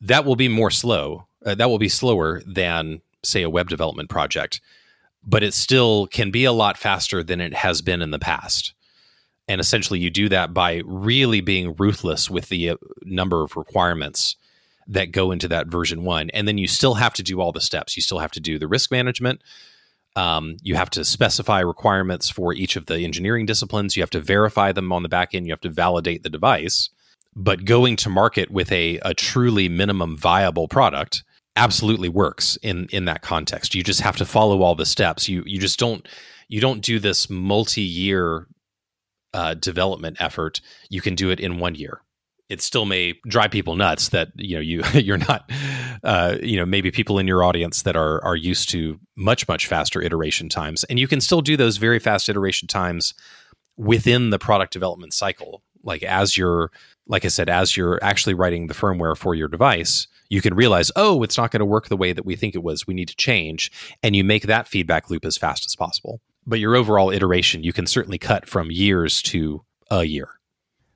that 0.01 0.25
will 0.25 0.37
be 0.37 0.49
more 0.49 0.71
slow 0.71 1.27
uh, 1.45 1.55
that 1.55 1.69
will 1.69 1.79
be 1.79 1.89
slower 1.89 2.43
than 2.47 3.01
say 3.23 3.43
a 3.43 3.51
web 3.51 3.69
development 3.69 4.09
project 4.09 4.61
but 5.27 5.43
it 5.43 5.53
still 5.53 6.07
can 6.07 6.31
be 6.31 6.45
a 6.45 6.53
lot 6.53 6.79
faster 6.79 7.23
than 7.23 7.41
it 7.41 7.53
has 7.53 7.83
been 7.83 8.01
in 8.01 8.13
the 8.13 8.19
past. 8.19 8.73
And 9.49 9.61
essentially 9.61 9.99
you 9.99 10.11
do 10.11 10.29
that 10.29 10.55
by 10.55 10.83
really 10.87 11.41
being 11.41 11.75
ruthless 11.77 12.31
with 12.31 12.49
the 12.49 12.71
uh, 12.71 12.77
number 13.03 13.43
of 13.43 13.57
requirements 13.57 14.37
that 14.89 15.11
go 15.11 15.33
into 15.33 15.49
that 15.49 15.67
version 15.67 16.05
one 16.05 16.31
and 16.31 16.47
then 16.47 16.59
you 16.59 16.69
still 16.69 16.95
have 16.95 17.13
to 17.15 17.23
do 17.23 17.41
all 17.41 17.51
the 17.51 17.61
steps. 17.61 17.97
You 17.97 18.03
still 18.03 18.21
have 18.21 18.31
to 18.33 18.41
do 18.41 18.59
the 18.59 18.69
risk 18.69 18.93
management. 18.93 19.43
Um, 20.15 20.57
you 20.63 20.77
have 20.77 20.91
to 20.91 21.05
specify 21.05 21.61
requirements 21.61 22.31
for 22.31 22.55
each 22.55 22.77
of 22.77 22.87
the 22.87 23.01
engineering 23.01 23.47
disciplines. 23.47 23.97
You 23.97 24.03
have 24.03 24.11
to 24.11 24.21
verify 24.21 24.73
them 24.73 24.93
on 24.93 25.03
the 25.03 25.09
back 25.09 25.35
end. 25.35 25.47
You 25.47 25.53
have 25.53 25.61
to 25.63 25.71
validate 25.71 26.23
the 26.23 26.31
device 26.31 26.89
but 27.37 27.65
going 27.65 27.95
to 27.95 28.09
market 28.09 28.51
with 28.51 28.73
a, 28.73 28.99
a 28.99 29.15
truly 29.15 29.69
minimum 29.69 30.17
viable 30.17 30.67
product 30.67 31.23
absolutely 31.55 32.09
works 32.09 32.59
in 32.63 32.87
in 32.91 33.05
that 33.05 33.23
context 33.23 33.75
you 33.75 33.83
just 33.83 34.01
have 34.01 34.17
to 34.17 34.25
follow 34.25 34.63
all 34.63 34.75
the 34.75 34.85
steps 34.85 35.29
you 35.29 35.43
you 35.47 35.59
just 35.59 35.79
don't 35.79 36.09
you 36.49 36.61
don't 36.61 36.83
do 36.83 36.99
this 36.99 37.31
multi-year 37.31 38.47
uh, 39.37 39.53
development 39.53 40.17
effort, 40.19 40.63
you 40.89 41.03
can 41.03 41.15
do 41.15 41.31
it 41.31 41.39
in 41.39 41.59
one 41.59 41.75
year. 41.75 42.01
It 42.49 42.63
still 42.63 42.87
may 42.87 43.15
drive 43.29 43.51
people 43.51 43.77
nuts 43.77 44.09
that 44.09 44.29
you 44.37 44.57
know 44.57 44.61
you 44.63 44.83
you're 44.95 45.19
not 45.19 45.51
uh, 46.03 46.37
you 46.43 46.57
know 46.57 46.65
maybe 46.65 46.91
people 46.91 47.19
in 47.19 47.27
your 47.27 47.45
audience 47.45 47.83
that 47.83 47.97
are 47.97 48.25
are 48.25 48.37
used 48.37 48.71
to 48.71 48.99
much 49.17 49.47
much 49.47 49.67
faster 49.67 50.01
iteration 50.01 50.49
times, 50.49 50.85
and 50.85 50.99
you 50.99 51.07
can 51.07 51.21
still 51.21 51.43
do 51.43 51.57
those 51.57 51.77
very 51.77 51.99
fast 51.99 52.29
iteration 52.29 52.67
times 52.67 53.15
within 53.77 54.31
the 54.31 54.39
product 54.39 54.73
development 54.73 55.13
cycle. 55.13 55.63
Like 55.83 56.03
as 56.03 56.37
you're 56.37 56.71
like 57.07 57.25
I 57.25 57.29
said, 57.29 57.49
as 57.49 57.77
you're 57.77 58.03
actually 58.03 58.35
writing 58.35 58.67
the 58.67 58.75
firmware 58.75 59.17
for 59.17 59.35
your 59.35 59.49
device, 59.49 60.09
you 60.29 60.43
can 60.43 60.55
realize, 60.55 60.91
oh, 60.97 61.23
it's 61.23 61.39
not 61.39 61.51
going 61.51 61.61
to 61.61 61.67
work 61.67 61.89
the 61.89 61.97
way 61.97 62.13
that 62.13 62.27
we 62.27 62.37
think 62.37 62.55
it 62.55 62.63
was. 62.63 62.87
We 62.87 62.95
need 62.95 63.09
to 63.09 63.17
change, 63.17 63.71
and 64.03 64.17
you 64.17 64.25
make 64.25 64.45
that 64.45 64.69
feedback 64.69 65.09
loop 65.11 65.25
as 65.25 65.37
fast 65.37 65.65
as 65.65 65.77
possible 65.77 66.21
but 66.47 66.61
your 66.61 66.77
overall 66.77 67.11
iteration 67.11 67.65
you 67.65 67.73
can 67.73 67.87
certainly 67.87 68.19
cut 68.19 68.47
from 68.47 68.71
years 68.71 69.21
to 69.23 69.63
a 69.91 70.05
year. 70.05 70.29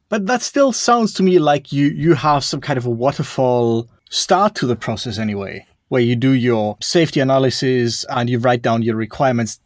But 0.09 0.27
that 0.27 0.43
still 0.43 0.73
sounds 0.73 1.13
to 1.15 1.23
me 1.23 1.39
like 1.39 1.73
you 1.73 1.87
you 1.87 2.15
have 2.15 2.45
some 2.45 2.61
kind 2.61 2.79
of 2.79 2.87
a 2.87 2.91
waterfall 2.91 3.89
start 4.11 4.55
to 4.57 4.67
the 4.67 4.77
process 4.77 5.19
anyway, 5.19 5.67
where 5.89 6.03
you 6.03 6.17
do 6.17 6.33
your 6.33 6.77
safety 6.81 7.21
analysis 7.21 8.05
and 8.11 8.29
you 8.29 8.39
write 8.39 8.63
down 8.63 8.83
your 8.83 8.97
requirements, 8.97 9.61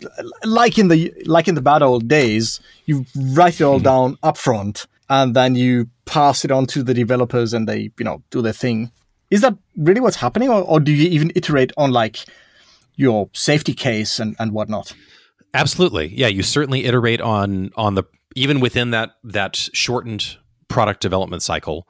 like 0.44 0.78
in 0.78 0.88
the 0.88 1.12
like 1.26 1.48
in 1.48 1.54
the 1.54 1.62
bad 1.62 1.82
old 1.82 2.08
days. 2.08 2.60
You 2.86 3.06
write 3.14 3.60
it 3.60 3.64
all 3.64 3.76
mm-hmm. 3.76 3.84
down 3.84 4.16
upfront, 4.16 4.86
and 5.08 5.34
then 5.34 5.54
you 5.54 5.88
pass 6.04 6.44
it 6.44 6.50
on 6.50 6.66
to 6.66 6.82
the 6.82 6.94
developers, 6.94 7.52
and 7.52 7.68
they 7.68 7.90
you 7.98 8.04
know 8.04 8.22
do 8.30 8.42
their 8.42 8.52
thing. 8.52 8.90
Is 9.30 9.40
that 9.40 9.56
really 9.76 10.00
what's 10.00 10.16
happening, 10.16 10.48
or, 10.48 10.62
or 10.62 10.80
do 10.80 10.92
you 10.92 11.08
even 11.08 11.32
iterate 11.34 11.72
on 11.76 11.90
like 11.90 12.24
your 12.96 13.28
safety 13.32 13.74
case 13.74 14.18
and, 14.18 14.36
and 14.38 14.52
whatnot? 14.52 14.94
Absolutely. 15.52 16.08
Yeah, 16.14 16.28
you 16.28 16.42
certainly 16.42 16.84
iterate 16.84 17.20
on 17.20 17.70
on 17.76 17.94
the 17.94 18.04
even 18.34 18.60
within 18.60 18.90
that 18.90 19.12
that 19.24 19.56
shortened 19.56 20.36
product 20.68 21.00
development 21.00 21.42
cycle, 21.42 21.88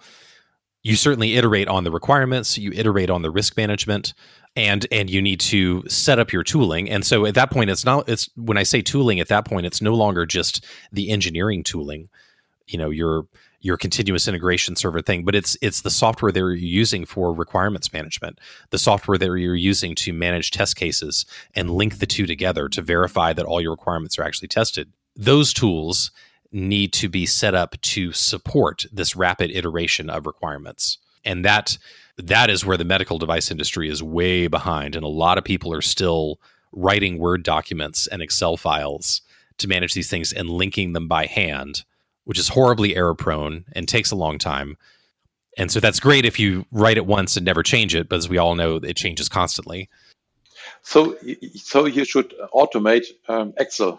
you 0.83 0.97
certainly 0.97 1.37
iterate 1.37 1.69
on 1.69 1.85
the 1.85 1.91
requirements, 1.91 2.59
you 2.59 2.71
iterate 2.75 3.11
on 3.11 3.23
the 3.23 3.31
risk 3.31 3.57
management 3.57 4.13
and 4.55 4.87
and 4.93 5.11
you 5.11 5.21
need 5.21 5.41
to 5.41 5.83
set 5.89 6.19
up 6.19 6.33
your 6.33 6.45
tooling. 6.45 6.91
And 6.91 7.05
so 7.05 7.25
at 7.27 7.35
that 7.35 7.51
point 7.51 7.71
it's 7.71 7.85
not 7.85 8.09
it's 8.09 8.29
when 8.37 8.59
I 8.59 8.63
say 8.63 8.83
tooling 8.83 9.19
at 9.21 9.29
that 9.29 9.47
point 9.47 9.67
it's 9.67 9.81
no 9.81 9.95
longer 9.95 10.27
just 10.27 10.65
the 10.93 11.11
engineering 11.11 11.63
tooling. 11.63 12.09
You 12.67 12.79
know, 12.79 12.91
your 12.91 13.27
your 13.65 13.79
continuous 13.79 14.29
integration 14.29 14.77
server 14.77 15.01
thing, 15.01 15.25
but 15.25 15.35
it's 15.35 15.57
it's 15.63 15.81
the 15.81 15.91
software 15.91 16.31
that 16.31 16.39
you're 16.39 16.55
using 16.55 17.07
for 17.07 17.33
requirements 17.33 17.91
management, 17.95 18.39
the 18.69 18.79
software 18.79 19.17
that 19.17 19.25
you're 19.25 19.55
using 19.55 19.95
to 19.95 20.13
manage 20.13 20.51
test 20.51 20.77
cases 20.77 21.25
and 21.55 21.71
link 21.71 21.99
the 21.99 22.07
two 22.07 22.27
together 22.27 22.69
to 22.69 22.83
verify 22.83 23.33
that 23.33 23.47
all 23.47 23.63
your 23.63 23.71
requirements 23.71 24.19
are 24.19 24.23
actually 24.23 24.49
tested. 24.49 24.93
Those 25.17 25.55
tools 25.55 26.11
need 26.53 26.93
to 26.93 27.09
be 27.09 27.25
set 27.25 27.55
up 27.55 27.81
to 27.81 28.13
support 28.13 28.85
this 28.93 29.17
rapid 29.17 29.51
iteration 29.51 30.11
of 30.11 30.27
requirements. 30.27 30.99
And 31.25 31.43
that 31.47 31.79
that 32.19 32.51
is 32.51 32.67
where 32.67 32.77
the 32.77 32.85
medical 32.85 33.19
device 33.19 33.51
industry 33.51 33.89
is 33.89 34.03
way 34.03 34.47
behind 34.47 34.95
and 34.95 35.07
a 35.07 35.09
lot 35.09 35.39
of 35.39 35.43
people 35.43 35.73
are 35.73 35.81
still 35.81 36.39
writing 36.71 37.19
word 37.19 37.43
documents 37.43 38.07
and 38.09 38.21
excel 38.21 38.59
files 38.59 39.23
to 39.57 39.69
manage 39.69 39.95
these 39.95 40.11
things 40.11 40.35
and 40.35 40.51
linking 40.51 40.93
them 40.93 41.09
by 41.09 41.25
hand 41.25 41.85
which 42.25 42.39
is 42.39 42.49
horribly 42.49 42.97
error 42.97 43.15
prone 43.15 43.65
and 43.73 43.89
takes 43.89 44.11
a 44.11 44.17
long 44.17 44.39
time. 44.39 44.77
And 45.57 45.71
so 45.71 45.81
that's 45.81 46.01
great 46.01 46.25
if 46.25 46.39
you 46.41 46.67
write 46.73 46.97
it 46.97 47.07
once 47.07 47.37
and 47.37 47.45
never 47.45 47.63
change 47.63 47.95
it, 47.95 48.09
but 48.09 48.17
as 48.17 48.29
we 48.29 48.39
all 48.39 48.55
know, 48.55 48.77
it 48.77 48.97
changes 48.97 49.29
constantly. 49.29 49.89
So, 50.83 51.17
so 51.55 51.87
you 51.87 52.05
should 52.05 52.35
automate 52.53 53.07
um, 53.29 53.53
Excel. 53.57 53.99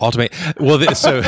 Automate. 0.00 0.32
Well, 0.60 0.94
so 0.94 1.20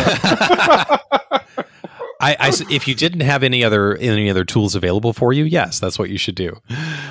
I, 2.20 2.36
I, 2.38 2.52
if 2.70 2.86
you 2.88 2.94
didn't 2.94 3.20
have 3.20 3.42
any 3.42 3.64
other 3.64 3.96
any 3.96 4.30
other 4.30 4.44
tools 4.44 4.74
available 4.74 5.12
for 5.12 5.32
you, 5.32 5.44
yes, 5.44 5.80
that's 5.80 5.98
what 5.98 6.10
you 6.10 6.18
should 6.18 6.34
do. 6.34 6.56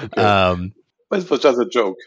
Okay. 0.03 0.21
Um, 0.21 0.73
it 1.11 1.29
was 1.29 1.39
just 1.39 1.59
a 1.59 1.65
joke 1.65 1.97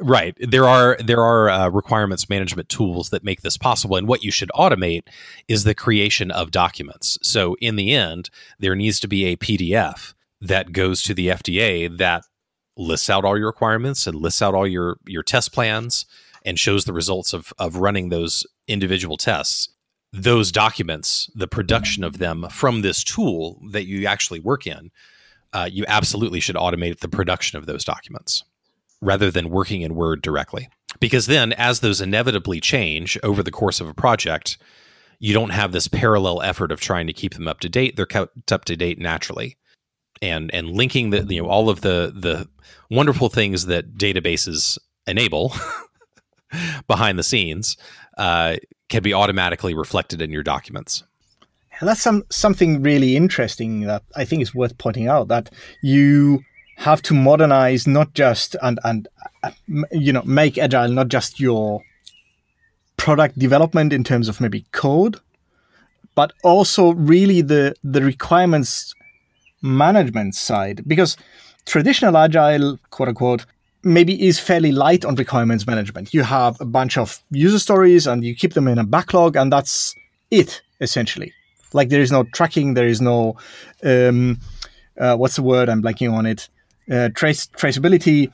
right. 0.00 0.36
There 0.40 0.68
are 0.68 0.96
there 0.98 1.22
are 1.22 1.48
uh, 1.48 1.68
requirements 1.68 2.28
management 2.28 2.68
tools 2.68 3.10
that 3.10 3.24
make 3.24 3.42
this 3.42 3.56
possible 3.56 3.96
and 3.96 4.08
what 4.08 4.22
you 4.22 4.30
should 4.30 4.50
automate 4.54 5.04
is 5.48 5.64
the 5.64 5.74
creation 5.74 6.30
of 6.30 6.50
documents. 6.50 7.18
So 7.22 7.56
in 7.60 7.76
the 7.76 7.94
end 7.94 8.30
there 8.58 8.74
needs 8.74 9.00
to 9.00 9.08
be 9.08 9.26
a 9.26 9.36
pdf 9.36 10.14
that 10.40 10.72
goes 10.72 11.02
to 11.02 11.14
the 11.14 11.28
fda 11.28 11.96
that 11.98 12.24
lists 12.76 13.08
out 13.08 13.24
all 13.24 13.38
your 13.38 13.46
requirements 13.46 14.06
and 14.06 14.16
lists 14.16 14.42
out 14.42 14.54
all 14.54 14.66
your 14.66 14.98
your 15.06 15.22
test 15.22 15.52
plans 15.52 16.06
and 16.44 16.58
shows 16.58 16.84
the 16.84 16.92
results 16.92 17.32
of 17.32 17.52
of 17.58 17.76
running 17.76 18.08
those 18.08 18.46
individual 18.68 19.16
tests. 19.16 19.68
Those 20.12 20.52
documents 20.52 21.30
the 21.34 21.48
production 21.48 22.04
of 22.04 22.18
them 22.18 22.46
from 22.50 22.82
this 22.82 23.04
tool 23.04 23.60
that 23.70 23.86
you 23.86 24.06
actually 24.06 24.40
work 24.40 24.66
in 24.66 24.90
uh, 25.52 25.68
you 25.70 25.84
absolutely 25.88 26.40
should 26.40 26.56
automate 26.56 27.00
the 27.00 27.08
production 27.08 27.58
of 27.58 27.66
those 27.66 27.84
documents 27.84 28.44
rather 29.00 29.30
than 29.30 29.50
working 29.50 29.82
in 29.82 29.94
Word 29.94 30.22
directly. 30.22 30.68
Because 31.00 31.26
then, 31.26 31.52
as 31.52 31.80
those 31.80 32.00
inevitably 32.00 32.60
change 32.60 33.18
over 33.22 33.42
the 33.42 33.50
course 33.50 33.80
of 33.80 33.88
a 33.88 33.94
project, 33.94 34.56
you 35.18 35.34
don't 35.34 35.50
have 35.50 35.72
this 35.72 35.88
parallel 35.88 36.42
effort 36.42 36.72
of 36.72 36.80
trying 36.80 37.06
to 37.06 37.12
keep 37.12 37.34
them 37.34 37.48
up 37.48 37.60
to 37.60 37.68
date. 37.68 37.96
They're 37.96 38.06
kept 38.06 38.52
up 38.52 38.64
to 38.66 38.76
date 38.76 38.98
naturally. 38.98 39.56
And 40.22 40.52
and 40.54 40.70
linking 40.70 41.10
the 41.10 41.26
you 41.28 41.42
know 41.42 41.48
all 41.48 41.68
of 41.68 41.82
the 41.82 42.12
the 42.14 42.48
wonderful 42.90 43.28
things 43.28 43.66
that 43.66 43.96
databases 43.96 44.78
enable 45.06 45.52
behind 46.86 47.18
the 47.18 47.22
scenes 47.22 47.76
uh, 48.16 48.56
can 48.88 49.02
be 49.02 49.12
automatically 49.12 49.74
reflected 49.74 50.22
in 50.22 50.30
your 50.30 50.42
documents. 50.42 51.04
And 51.80 51.88
that's 51.88 52.00
some 52.00 52.24
something 52.30 52.82
really 52.82 53.16
interesting 53.16 53.82
that 53.82 54.02
I 54.16 54.24
think 54.24 54.42
is 54.42 54.54
worth 54.54 54.78
pointing 54.78 55.08
out 55.08 55.28
that 55.28 55.50
you 55.82 56.42
have 56.76 57.02
to 57.02 57.14
modernize 57.14 57.86
not 57.86 58.14
just 58.14 58.56
and 58.62 58.78
and 58.84 59.08
uh, 59.42 59.50
you 59.90 60.12
know 60.12 60.22
make 60.22 60.58
agile 60.58 60.88
not 60.88 61.08
just 61.08 61.40
your 61.40 61.82
product 62.96 63.38
development 63.38 63.92
in 63.92 64.04
terms 64.04 64.28
of 64.28 64.40
maybe 64.40 64.64
code 64.72 65.18
but 66.16 66.32
also 66.42 66.92
really 66.94 67.42
the 67.42 67.74
the 67.84 68.02
requirements 68.02 68.94
management 69.62 70.34
side. 70.34 70.82
Because 70.86 71.16
traditional 71.66 72.16
agile 72.16 72.78
quote 72.90 73.08
unquote 73.10 73.46
maybe 73.84 74.20
is 74.26 74.40
fairly 74.40 74.72
light 74.72 75.04
on 75.04 75.14
requirements 75.14 75.66
management. 75.66 76.12
You 76.12 76.22
have 76.22 76.60
a 76.60 76.64
bunch 76.64 76.98
of 76.98 77.22
user 77.30 77.60
stories 77.60 78.06
and 78.06 78.24
you 78.24 78.34
keep 78.34 78.54
them 78.54 78.66
in 78.66 78.78
a 78.78 78.84
backlog 78.84 79.36
and 79.36 79.52
that's 79.52 79.94
it 80.32 80.62
essentially. 80.80 81.32
Like 81.72 81.90
there 81.90 82.00
is 82.00 82.10
no 82.10 82.24
tracking 82.24 82.74
there 82.74 82.88
is 82.88 83.00
no 83.00 83.36
um, 83.84 84.40
uh, 84.98 85.14
what's 85.14 85.36
the 85.36 85.42
word 85.42 85.68
i'm 85.68 85.82
blanking 85.82 86.10
on 86.10 86.24
it 86.24 86.48
uh, 86.90 87.08
trace 87.14 87.46
traceability. 87.48 88.32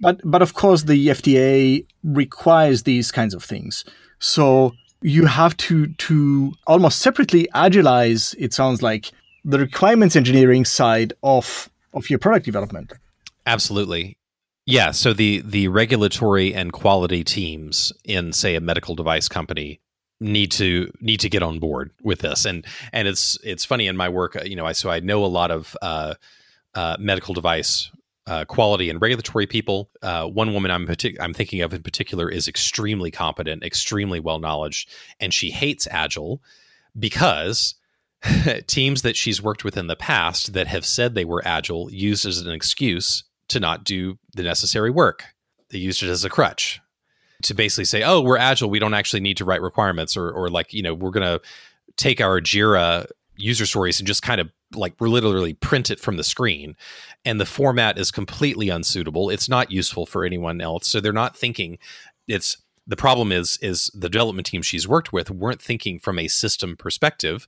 But 0.00 0.20
but 0.24 0.42
of 0.42 0.54
course 0.54 0.82
the 0.82 1.08
fda 1.08 1.86
requires 2.02 2.82
these 2.82 3.12
kinds 3.12 3.34
of 3.34 3.44
things. 3.44 3.84
So 4.18 4.72
you 5.00 5.26
have 5.26 5.56
to 5.58 5.88
to 5.88 6.52
almost 6.66 7.00
separately 7.00 7.48
agilize 7.54 8.34
it 8.38 8.52
sounds 8.52 8.82
like 8.82 9.10
the 9.44 9.58
requirements 9.58 10.16
engineering 10.16 10.64
side 10.64 11.12
of 11.22 11.70
of 11.94 12.08
your 12.10 12.18
product 12.18 12.46
development. 12.46 12.92
Absolutely. 13.46 14.16
Yeah 14.66 14.90
so 14.92 15.12
the 15.12 15.42
the 15.44 15.68
regulatory 15.68 16.54
and 16.54 16.72
quality 16.72 17.24
teams 17.24 17.92
in 18.04 18.32
say 18.32 18.54
a 18.54 18.60
medical 18.60 18.94
device 18.94 19.28
company 19.28 19.80
need 20.20 20.52
to 20.52 20.90
need 21.00 21.18
to 21.20 21.28
get 21.28 21.42
on 21.42 21.58
board 21.58 21.90
with 22.02 22.20
this. 22.20 22.44
And 22.44 22.64
and 22.92 23.08
it's 23.08 23.38
it's 23.44 23.64
funny 23.64 23.86
in 23.86 23.96
my 23.96 24.08
work 24.08 24.36
you 24.44 24.56
know 24.56 24.66
i 24.66 24.72
so 24.72 24.90
i 24.90 25.00
know 25.00 25.24
a 25.24 25.26
lot 25.26 25.50
of 25.50 25.76
uh, 25.82 26.14
uh, 26.74 26.96
medical 26.98 27.34
device 27.34 27.90
uh, 28.26 28.44
quality 28.44 28.88
and 28.88 29.00
regulatory 29.00 29.46
people. 29.46 29.90
Uh, 30.00 30.26
one 30.26 30.52
woman 30.52 30.70
I'm 30.70 30.86
partic- 30.86 31.16
I'm 31.20 31.34
thinking 31.34 31.60
of 31.60 31.74
in 31.74 31.82
particular 31.82 32.28
is 32.28 32.46
extremely 32.46 33.10
competent, 33.10 33.64
extremely 33.64 34.20
well 34.20 34.38
knowledge, 34.38 34.86
and 35.20 35.34
she 35.34 35.50
hates 35.50 35.88
Agile 35.90 36.40
because 36.98 37.74
teams 38.66 39.02
that 39.02 39.16
she's 39.16 39.42
worked 39.42 39.64
with 39.64 39.76
in 39.76 39.88
the 39.88 39.96
past 39.96 40.52
that 40.52 40.68
have 40.68 40.86
said 40.86 41.14
they 41.14 41.24
were 41.24 41.42
Agile 41.44 41.90
used 41.90 42.24
as 42.24 42.40
an 42.40 42.52
excuse 42.52 43.24
to 43.48 43.58
not 43.58 43.84
do 43.84 44.18
the 44.34 44.42
necessary 44.42 44.90
work. 44.90 45.24
They 45.70 45.78
used 45.78 46.02
it 46.02 46.08
as 46.08 46.24
a 46.24 46.30
crutch 46.30 46.80
to 47.42 47.54
basically 47.54 47.86
say, 47.86 48.04
"Oh, 48.04 48.20
we're 48.20 48.38
Agile. 48.38 48.70
We 48.70 48.78
don't 48.78 48.94
actually 48.94 49.20
need 49.20 49.38
to 49.38 49.44
write 49.44 49.62
requirements," 49.62 50.16
or 50.16 50.30
or 50.30 50.48
like 50.48 50.72
you 50.72 50.82
know 50.82 50.94
we're 50.94 51.10
gonna 51.10 51.40
take 51.96 52.20
our 52.20 52.40
Jira 52.40 53.06
user 53.42 53.66
stories 53.66 53.98
and 53.98 54.06
just 54.06 54.22
kind 54.22 54.40
of 54.40 54.50
like 54.74 54.94
literally 55.00 55.54
print 55.54 55.90
it 55.90 56.00
from 56.00 56.16
the 56.16 56.24
screen. 56.24 56.76
And 57.24 57.40
the 57.40 57.46
format 57.46 57.98
is 57.98 58.10
completely 58.10 58.68
unsuitable. 58.68 59.30
It's 59.30 59.48
not 59.48 59.70
useful 59.70 60.06
for 60.06 60.24
anyone 60.24 60.60
else. 60.60 60.88
So 60.88 61.00
they're 61.00 61.12
not 61.12 61.36
thinking 61.36 61.78
it's 62.28 62.56
the 62.86 62.96
problem 62.96 63.30
is 63.32 63.58
is 63.62 63.90
the 63.94 64.08
development 64.08 64.46
team 64.46 64.62
she's 64.62 64.88
worked 64.88 65.12
with 65.12 65.30
weren't 65.30 65.62
thinking 65.62 65.98
from 65.98 66.18
a 66.18 66.28
system 66.28 66.76
perspective 66.76 67.46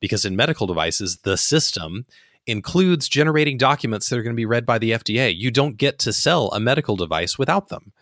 because 0.00 0.24
in 0.24 0.36
medical 0.36 0.66
devices 0.66 1.18
the 1.18 1.36
system 1.36 2.06
includes 2.46 3.08
generating 3.08 3.58
documents 3.58 4.08
that 4.08 4.18
are 4.18 4.22
going 4.22 4.34
to 4.34 4.40
be 4.40 4.46
read 4.46 4.64
by 4.64 4.78
the 4.78 4.92
FDA 4.92 5.36
you 5.36 5.50
don't 5.50 5.76
get 5.76 5.98
to 6.00 6.12
sell 6.12 6.50
a 6.52 6.60
medical 6.60 6.96
device 6.96 7.38
without 7.38 7.68
them. 7.68 7.92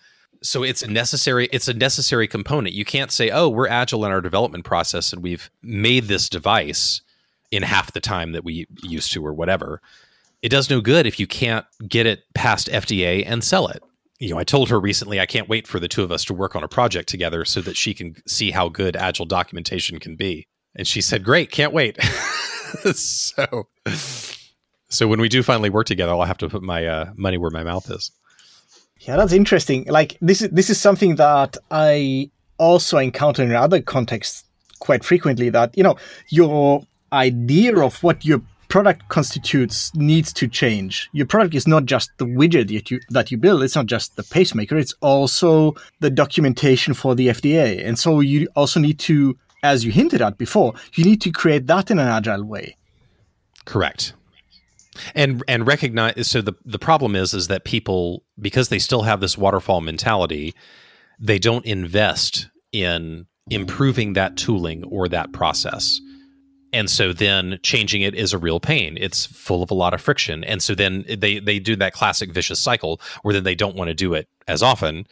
So 0.43 0.63
it's 0.63 0.83
a 0.83 0.91
necessary 0.91 1.49
it's 1.53 1.69
a 1.69 1.75
necessary 1.75 2.29
component. 2.29 2.75
You 2.75 2.85
can't 2.85 3.11
say 3.11 3.31
oh 3.31 3.49
we're 3.49 3.69
agile 3.69 4.05
in 4.05 4.13
our 4.13 4.21
development 4.21 4.65
process 4.65 5.13
and 5.13 5.23
we've 5.23 5.51
made 5.63 6.05
this 6.05 6.29
device 6.29 7.01
in 7.55 7.63
half 7.63 7.93
the 7.93 8.01
time 8.01 8.33
that 8.33 8.45
we 8.45 8.67
used 8.83 9.13
to 9.13 9.25
or 9.25 9.33
whatever 9.33 9.81
it 10.45 10.51
does 10.51 10.69
no 10.69 10.83
good 10.83 11.07
if 11.07 11.19
you 11.19 11.27
can't 11.27 11.65
get 11.89 12.05
it 12.05 12.23
past 12.35 12.69
fda 12.69 13.25
and 13.27 13.43
sell 13.43 13.67
it. 13.67 13.83
You 14.21 14.29
know 14.29 14.39
i 14.39 14.45
told 14.45 14.69
her 14.69 14.79
recently 14.79 15.19
i 15.19 15.27
can't 15.27 15.49
wait 15.49 15.67
for 15.67 15.81
the 15.81 15.89
two 15.89 16.03
of 16.03 16.13
us 16.13 16.23
to 16.27 16.35
work 16.35 16.55
on 16.55 16.63
a 16.63 16.69
project 16.69 17.09
together 17.09 17.47
so 17.47 17.63
that 17.63 17.79
she 17.79 17.95
can 17.95 18.15
see 18.29 18.51
how 18.51 18.69
good 18.69 18.95
agile 18.95 19.27
documentation 19.27 19.99
can 19.99 20.17
be. 20.17 20.47
And 20.77 20.87
she 20.87 21.01
said 21.01 21.25
great 21.25 21.51
can't 21.51 21.73
wait. 21.73 21.99
So 22.93 23.69
so 24.89 25.07
when 25.07 25.21
we 25.21 25.29
do 25.29 25.43
finally 25.45 25.71
work 25.71 25.87
together 25.87 26.13
i'll 26.13 26.25
have 26.25 26.39
to 26.39 26.49
put 26.49 26.61
my 26.61 26.85
uh, 26.85 27.13
money 27.15 27.39
where 27.39 27.53
my 27.53 27.63
mouth 27.63 27.89
is. 27.89 28.11
Yeah 28.99 29.17
that's 29.17 29.33
interesting. 29.33 29.85
Like 29.87 30.19
this 30.21 30.43
is 30.43 30.51
this 30.51 30.69
is 30.69 30.79
something 30.79 31.15
that 31.17 31.57
i 31.71 32.31
also 32.59 32.99
encounter 32.99 33.43
in 33.43 33.53
other 33.53 33.81
contexts 33.81 34.45
quite 34.81 35.05
frequently 35.05 35.51
that 35.51 35.77
you 35.79 35.85
know 35.85 35.97
your 36.29 36.85
idea 37.15 37.79
of 37.79 38.03
what 38.03 38.25
your 38.25 38.43
product 38.69 39.09
constitutes 39.09 39.95
needs 39.95 40.33
to 40.33 40.49
change. 40.49 41.09
Your 41.13 41.27
product 41.27 41.55
is 41.55 41.69
not 41.69 41.85
just 41.85 42.11
the 42.19 42.25
widget 42.25 42.69
that 42.75 42.91
you 42.91 43.01
that 43.11 43.31
you 43.31 43.39
build. 43.39 43.63
It's 43.63 43.77
not 43.77 43.87
just 43.87 44.17
the 44.17 44.25
pacemaker. 44.25 44.77
It's 44.77 44.95
also 45.01 45.75
the 46.01 46.11
documentation 46.11 46.93
for 46.93 47.15
the 47.15 47.29
FDA. 47.29 47.87
And 47.87 47.97
so 47.99 48.19
you 48.21 48.49
also 48.57 48.81
need 48.81 48.99
to, 49.01 49.39
as 49.63 49.85
you 49.85 49.93
hinted 49.93 50.21
at 50.23 50.39
before, 50.39 50.75
you 50.95 51.05
need 51.05 51.21
to 51.21 51.31
create 51.31 51.69
that 51.69 51.91
in 51.91 52.01
an 52.01 52.09
agile 52.09 52.45
way. 52.45 52.77
Correct. 53.65 54.13
And 55.15 55.43
and 55.47 55.67
recognize 55.67 56.27
so 56.27 56.43
the 56.43 56.55
the 56.65 56.79
problem 56.79 57.15
is 57.15 57.33
is 57.33 57.47
that 57.49 57.65
people 57.65 58.25
because 58.41 58.71
they 58.71 58.81
still 58.81 59.03
have 59.03 59.21
this 59.21 59.39
waterfall 59.39 59.83
mentality, 59.83 60.55
they 61.21 61.39
don't 61.39 61.65
invest 61.65 62.49
in 62.73 63.27
improving 63.51 64.15
that 64.15 64.37
tooling 64.37 64.83
or 64.85 65.09
that 65.09 65.33
process 65.33 66.01
and 66.75 66.91
so 66.91 67.13
then 67.13 67.61
changing 67.63 68.03
it 68.03 68.17
is 68.17 68.33
a 68.33 68.39
real 68.39 68.59
pain. 68.59 68.99
It's 69.01 69.27
full 69.27 69.63
of 69.63 69.71
a 69.71 69.75
lot 69.75 69.95
of 69.95 70.01
friction. 70.01 70.43
And 70.43 70.61
so 70.61 70.75
then 70.75 71.05
they 71.09 71.39
they 71.39 71.61
do 71.61 71.77
that 71.77 71.93
classic 71.93 72.33
vicious 72.33 72.61
cycle 72.61 73.01
where 73.23 73.33
then 73.33 73.45
they 73.45 73.55
don't 73.55 73.77
want 73.77 73.89
to 73.89 73.95
do 73.95 74.13
it 74.13 74.29
as 74.49 74.61
often. 74.61 75.07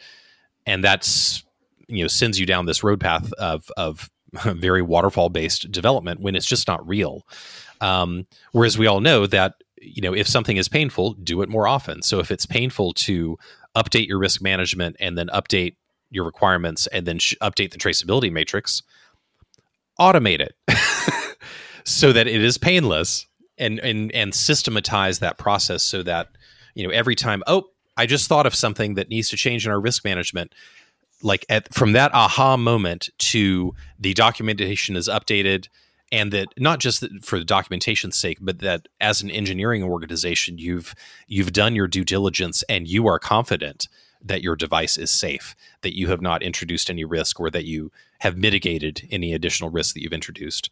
And 0.65 0.83
that's 0.83 1.43
you 1.87 2.03
know 2.03 2.09
sends 2.09 2.37
you 2.37 2.45
down 2.45 2.65
this 2.65 2.83
road 2.83 2.99
path 2.99 3.31
of 3.33 3.71
of 3.77 4.09
very 4.43 4.81
waterfall 4.81 5.29
based 5.29 5.71
development 5.71 6.19
when 6.19 6.35
it's 6.35 6.45
just 6.45 6.67
not 6.67 6.85
real. 6.85 7.25
Um, 7.79 8.27
whereas 8.51 8.77
we 8.77 8.87
all 8.87 8.99
know 8.99 9.25
that 9.27 9.55
you 9.81 10.01
know 10.01 10.13
if 10.13 10.27
something 10.27 10.57
is 10.57 10.67
painful 10.67 11.13
do 11.13 11.41
it 11.41 11.49
more 11.49 11.65
often. 11.65 12.01
So 12.01 12.19
if 12.19 12.29
it's 12.29 12.45
painful 12.45 12.91
to 12.93 13.37
update 13.73 14.07
your 14.07 14.19
risk 14.19 14.41
management 14.41 14.97
and 14.99 15.17
then 15.17 15.27
update 15.29 15.77
your 16.11 16.25
requirements 16.25 16.87
and 16.87 17.05
then 17.05 17.19
sh- 17.19 17.35
update 17.41 17.71
the 17.71 17.77
traceability 17.77 18.31
matrix 18.31 18.83
automate 19.99 20.39
it 20.41 20.55
so 21.83 22.13
that 22.13 22.27
it 22.27 22.43
is 22.43 22.57
painless 22.57 23.27
and 23.57 23.79
and 23.79 24.11
and 24.13 24.33
systematize 24.33 25.19
that 25.19 25.37
process 25.37 25.83
so 25.83 26.03
that 26.03 26.29
you 26.75 26.85
know 26.85 26.93
every 26.93 27.15
time 27.15 27.43
oh 27.47 27.69
i 27.97 28.05
just 28.05 28.27
thought 28.27 28.45
of 28.45 28.55
something 28.55 28.95
that 28.95 29.09
needs 29.09 29.29
to 29.29 29.37
change 29.37 29.65
in 29.65 29.71
our 29.71 29.79
risk 29.79 30.03
management. 30.03 30.53
Like 31.21 31.45
at 31.47 31.73
from 31.73 31.93
that 31.93 32.13
aha 32.13 32.57
moment 32.57 33.09
to 33.17 33.73
the 33.97 34.13
documentation 34.13 34.97
is 34.97 35.07
updated 35.07 35.67
and 36.11 36.33
that 36.33 36.49
not 36.57 36.79
just 36.79 37.05
for 37.21 37.39
the 37.39 37.45
documentation's 37.45 38.17
sake 38.17 38.39
but 38.41 38.59
that 38.59 38.87
as 38.99 39.21
an 39.21 39.31
engineering 39.31 39.83
organization 39.83 40.57
you've 40.57 40.93
you've 41.27 41.53
done 41.53 41.75
your 41.75 41.87
due 41.87 42.03
diligence 42.03 42.61
and 42.67 42.87
you 42.87 43.07
are 43.07 43.19
confident 43.19 43.87
that 44.21 44.41
your 44.41 44.55
device 44.55 44.97
is 44.97 45.11
safe 45.11 45.55
that 45.81 45.97
you 45.97 46.07
have 46.07 46.21
not 46.21 46.43
introduced 46.43 46.89
any 46.89 47.05
risk 47.05 47.39
or 47.39 47.49
that 47.49 47.65
you 47.65 47.89
have 48.19 48.37
mitigated 48.37 49.07
any 49.09 49.33
additional 49.33 49.69
risk 49.69 49.93
that 49.93 50.01
you've 50.01 50.13
introduced 50.13 50.69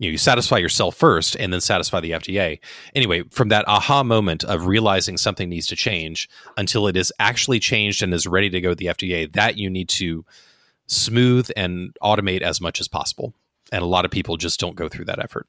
you 0.00 0.08
know, 0.08 0.12
you 0.12 0.18
satisfy 0.18 0.56
yourself 0.56 0.96
first 0.96 1.36
and 1.36 1.52
then 1.52 1.60
satisfy 1.60 2.00
the 2.00 2.12
FDA. 2.12 2.58
Anyway, 2.94 3.22
from 3.30 3.50
that 3.50 3.68
aha 3.68 4.02
moment 4.02 4.42
of 4.44 4.66
realizing 4.66 5.18
something 5.18 5.50
needs 5.50 5.66
to 5.66 5.76
change 5.76 6.26
until 6.56 6.86
it 6.86 6.96
is 6.96 7.12
actually 7.18 7.60
changed 7.60 8.02
and 8.02 8.14
is 8.14 8.26
ready 8.26 8.48
to 8.48 8.62
go 8.62 8.70
to 8.70 8.74
the 8.74 8.86
FDA, 8.86 9.30
that 9.34 9.58
you 9.58 9.68
need 9.68 9.90
to 9.90 10.24
smooth 10.86 11.50
and 11.54 11.94
automate 12.02 12.40
as 12.40 12.62
much 12.62 12.80
as 12.80 12.88
possible. 12.88 13.34
And 13.70 13.82
a 13.82 13.86
lot 13.86 14.06
of 14.06 14.10
people 14.10 14.38
just 14.38 14.58
don't 14.58 14.74
go 14.74 14.88
through 14.88 15.04
that 15.04 15.22
effort. 15.22 15.46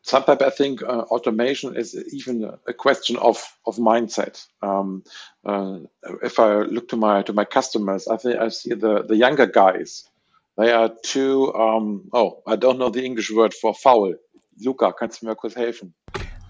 Sometimes 0.00 0.40
I 0.40 0.50
think 0.50 0.82
uh, 0.82 1.04
automation 1.12 1.76
is 1.76 1.94
even 1.94 2.52
a 2.66 2.72
question 2.72 3.16
of, 3.18 3.38
of 3.66 3.76
mindset. 3.76 4.46
Um, 4.62 5.04
uh, 5.44 5.80
if 6.22 6.40
I 6.40 6.62
look 6.62 6.88
to 6.88 6.96
my 6.96 7.22
to 7.22 7.34
my 7.34 7.44
customers, 7.44 8.08
I 8.08 8.16
think 8.16 8.40
I 8.40 8.48
see 8.48 8.72
the, 8.74 9.02
the 9.02 9.14
younger 9.14 9.46
guys 9.46 10.08
they 10.56 10.70
are 10.72 10.90
too, 11.04 11.52
um, 11.54 12.08
oh, 12.12 12.42
I 12.46 12.56
don't 12.56 12.78
know 12.78 12.90
the 12.90 13.04
English 13.04 13.30
word 13.30 13.54
for 13.54 13.74
faul. 13.74 14.14
Luca, 14.60 14.92
kannst 14.92 15.20
du 15.20 15.26
mir 15.26 15.34
kurz 15.34 15.54
helfen? 15.54 15.94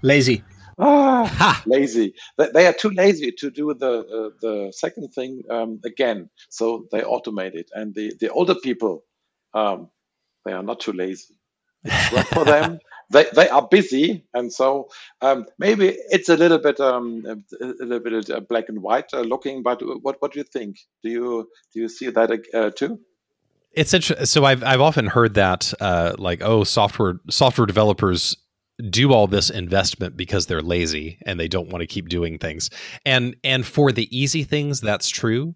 Lazy. 0.03 0.43
Ah, 0.79 1.27
ha. 1.27 1.63
lazy. 1.67 2.15
They, 2.39 2.49
they, 2.53 2.67
are 2.67 2.73
too 2.73 2.91
lazy 2.91 3.33
to 3.39 3.51
do 3.51 3.75
the 3.75 4.01
uh, 4.01 4.31
the 4.41 4.73
second 4.73 5.13
thing 5.15 5.43
um, 5.51 5.81
again, 5.85 6.31
so 6.49 6.87
they 6.91 7.03
automate 7.03 7.55
it. 7.55 7.71
And 7.75 7.95
the, 7.95 8.15
the 8.19 8.31
older 8.31 8.55
people, 8.55 9.05
um, 9.55 9.91
they 10.45 10.53
are 10.53 10.63
not 10.63 10.81
too 10.81 10.93
lazy. 10.93 11.35
It's 11.85 12.13
work 12.13 12.27
for 12.27 12.45
them. 12.45 12.79
They, 13.11 13.27
they 13.37 13.49
are 13.51 13.69
busy, 13.69 14.25
and 14.33 14.51
so 14.51 14.89
um, 15.21 15.45
maybe 15.59 15.95
it's 16.09 16.31
a 16.31 16.37
little 16.37 16.57
bit 16.57 16.81
um, 16.81 17.23
a, 17.27 17.63
a 17.63 17.85
little 17.85 18.01
bit 18.01 18.31
uh, 18.31 18.41
black 18.41 18.71
and 18.71 18.81
white 18.83 19.13
uh, 19.13 19.21
looking. 19.21 19.63
But 19.63 19.83
what 20.03 20.17
what 20.23 20.33
do 20.33 20.39
you 20.39 20.45
think? 20.45 20.79
Do 21.03 21.11
you 21.11 21.49
do 21.75 21.81
you 21.81 21.91
see 21.91 22.09
that 22.09 22.31
uh, 22.55 22.71
too? 22.71 23.01
It's 23.75 23.95
interesting. 23.95 24.27
So 24.27 24.45
I've 24.45 24.63
I've 24.63 24.81
often 24.81 25.07
heard 25.07 25.35
that 25.35 25.73
uh, 25.81 26.15
like 26.19 26.43
oh 26.43 26.65
software 26.65 27.15
software 27.31 27.67
developers 27.67 28.37
do 28.91 29.13
all 29.13 29.27
this 29.27 29.51
investment 29.51 30.17
because 30.17 30.47
they're 30.47 30.63
lazy 30.63 31.19
and 31.27 31.39
they 31.39 31.49
don't 31.49 31.69
want 31.69 31.83
to 31.83 31.87
keep 31.87 32.09
doing 32.09 32.39
things. 32.39 32.71
And 33.07 33.37
and 33.45 33.65
for 33.67 33.93
the 33.93 34.15
easy 34.17 34.45
things 34.45 34.81
that's 34.81 35.09
true, 35.09 35.55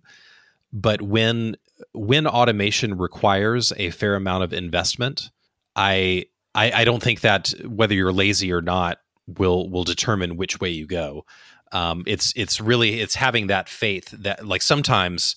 but 0.73 1.03
when 1.03 1.57
when 1.93 2.27
automation 2.27 2.97
requires 2.97 3.73
a 3.77 3.91
fair 3.91 4.15
amount 4.15 4.45
of 4.45 4.53
investment, 4.53 5.31
I 5.75 6.27
I, 6.55 6.73
I 6.73 6.85
don't 6.85 7.03
think 7.03 7.21
that 7.21 7.53
whether 7.67 7.95
you're 7.95 8.13
lazy 8.13 8.53
or 8.53 8.63
not 8.63 8.99
will 9.27 9.69
will 9.69 9.85
determine 9.85 10.37
which 10.37 10.61
way 10.61 10.71
you 10.71 10.87
go. 10.87 11.25
Um, 11.73 12.05
it's 12.07 12.33
it's 12.37 12.61
really 12.61 13.01
it's 13.01 13.15
having 13.15 13.49
that 13.49 13.69
faith 13.69 14.11
that 14.11 14.47
like 14.47 14.63
sometimes 14.63 15.37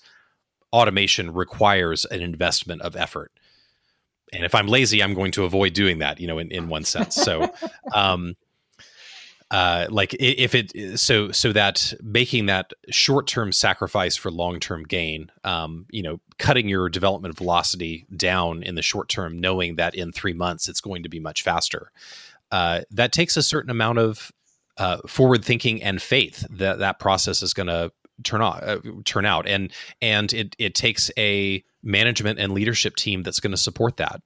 automation 0.72 1.34
requires 1.34 2.06
an 2.06 2.22
investment 2.22 2.82
of 2.82 2.96
effort 2.96 3.32
and 4.34 4.44
if 4.44 4.56
I'm 4.56 4.68
lazy, 4.68 5.02
I'm 5.02 5.14
going 5.14 5.32
to 5.34 5.46
avoid 5.46 5.74
doing 5.74 6.00
that, 6.00 6.20
you 6.20 6.28
know, 6.28 6.40
in, 6.40 6.52
in 6.52 6.70
one 6.70 6.84
sense. 6.84 7.16
So, 7.16 7.52
um, 7.94 8.36
uh, 9.52 9.88
like 9.90 10.16
if 10.20 10.54
it 10.54 11.00
so 11.00 11.32
so 11.32 11.52
that 11.54 11.96
making 12.04 12.46
that 12.46 12.72
short 12.92 13.26
term 13.26 13.52
sacrifice 13.52 14.16
for 14.16 14.30
long 14.30 14.60
term 14.60 14.84
gain, 14.84 15.32
um, 15.44 15.88
you 15.90 16.04
know, 16.04 16.20
cutting 16.38 16.70
your 16.70 16.88
development 16.88 17.36
velocity 17.36 18.06
down 18.16 18.62
in 18.62 18.76
the 18.76 18.84
short 18.84 19.10
term, 19.10 19.40
knowing 19.40 19.76
that 19.78 19.96
in 19.96 20.12
three 20.12 20.34
months 20.34 20.70
it's 20.70 20.82
going 20.82 21.02
to 21.02 21.10
be 21.10 21.20
much 21.20 21.42
faster, 21.42 21.92
uh, 22.52 22.82
that 22.92 23.12
takes 23.12 23.38
a 23.38 23.44
certain 23.44 23.72
amount 23.72 23.98
of 23.98 24.32
uh, 24.78 24.98
forward 25.08 25.44
thinking 25.44 25.82
and 25.82 26.00
faith 26.00 26.46
that 26.52 26.78
that 26.78 27.00
process 27.00 27.42
is 27.42 27.54
going 27.54 27.68
to 27.68 27.92
turn 28.24 28.42
out 28.42 28.64
uh, 28.64 28.80
turn 29.06 29.26
out 29.26 29.48
and 29.48 29.72
and 30.02 30.34
it 30.34 30.56
it 30.60 30.76
takes 30.76 31.12
a 31.18 31.64
management 31.84 32.40
and 32.40 32.54
leadership 32.54 32.96
team 32.96 33.24
that's 33.24 33.40
going 33.40 33.52
to 33.52 33.58
support 33.58 33.98
that. 33.98 34.22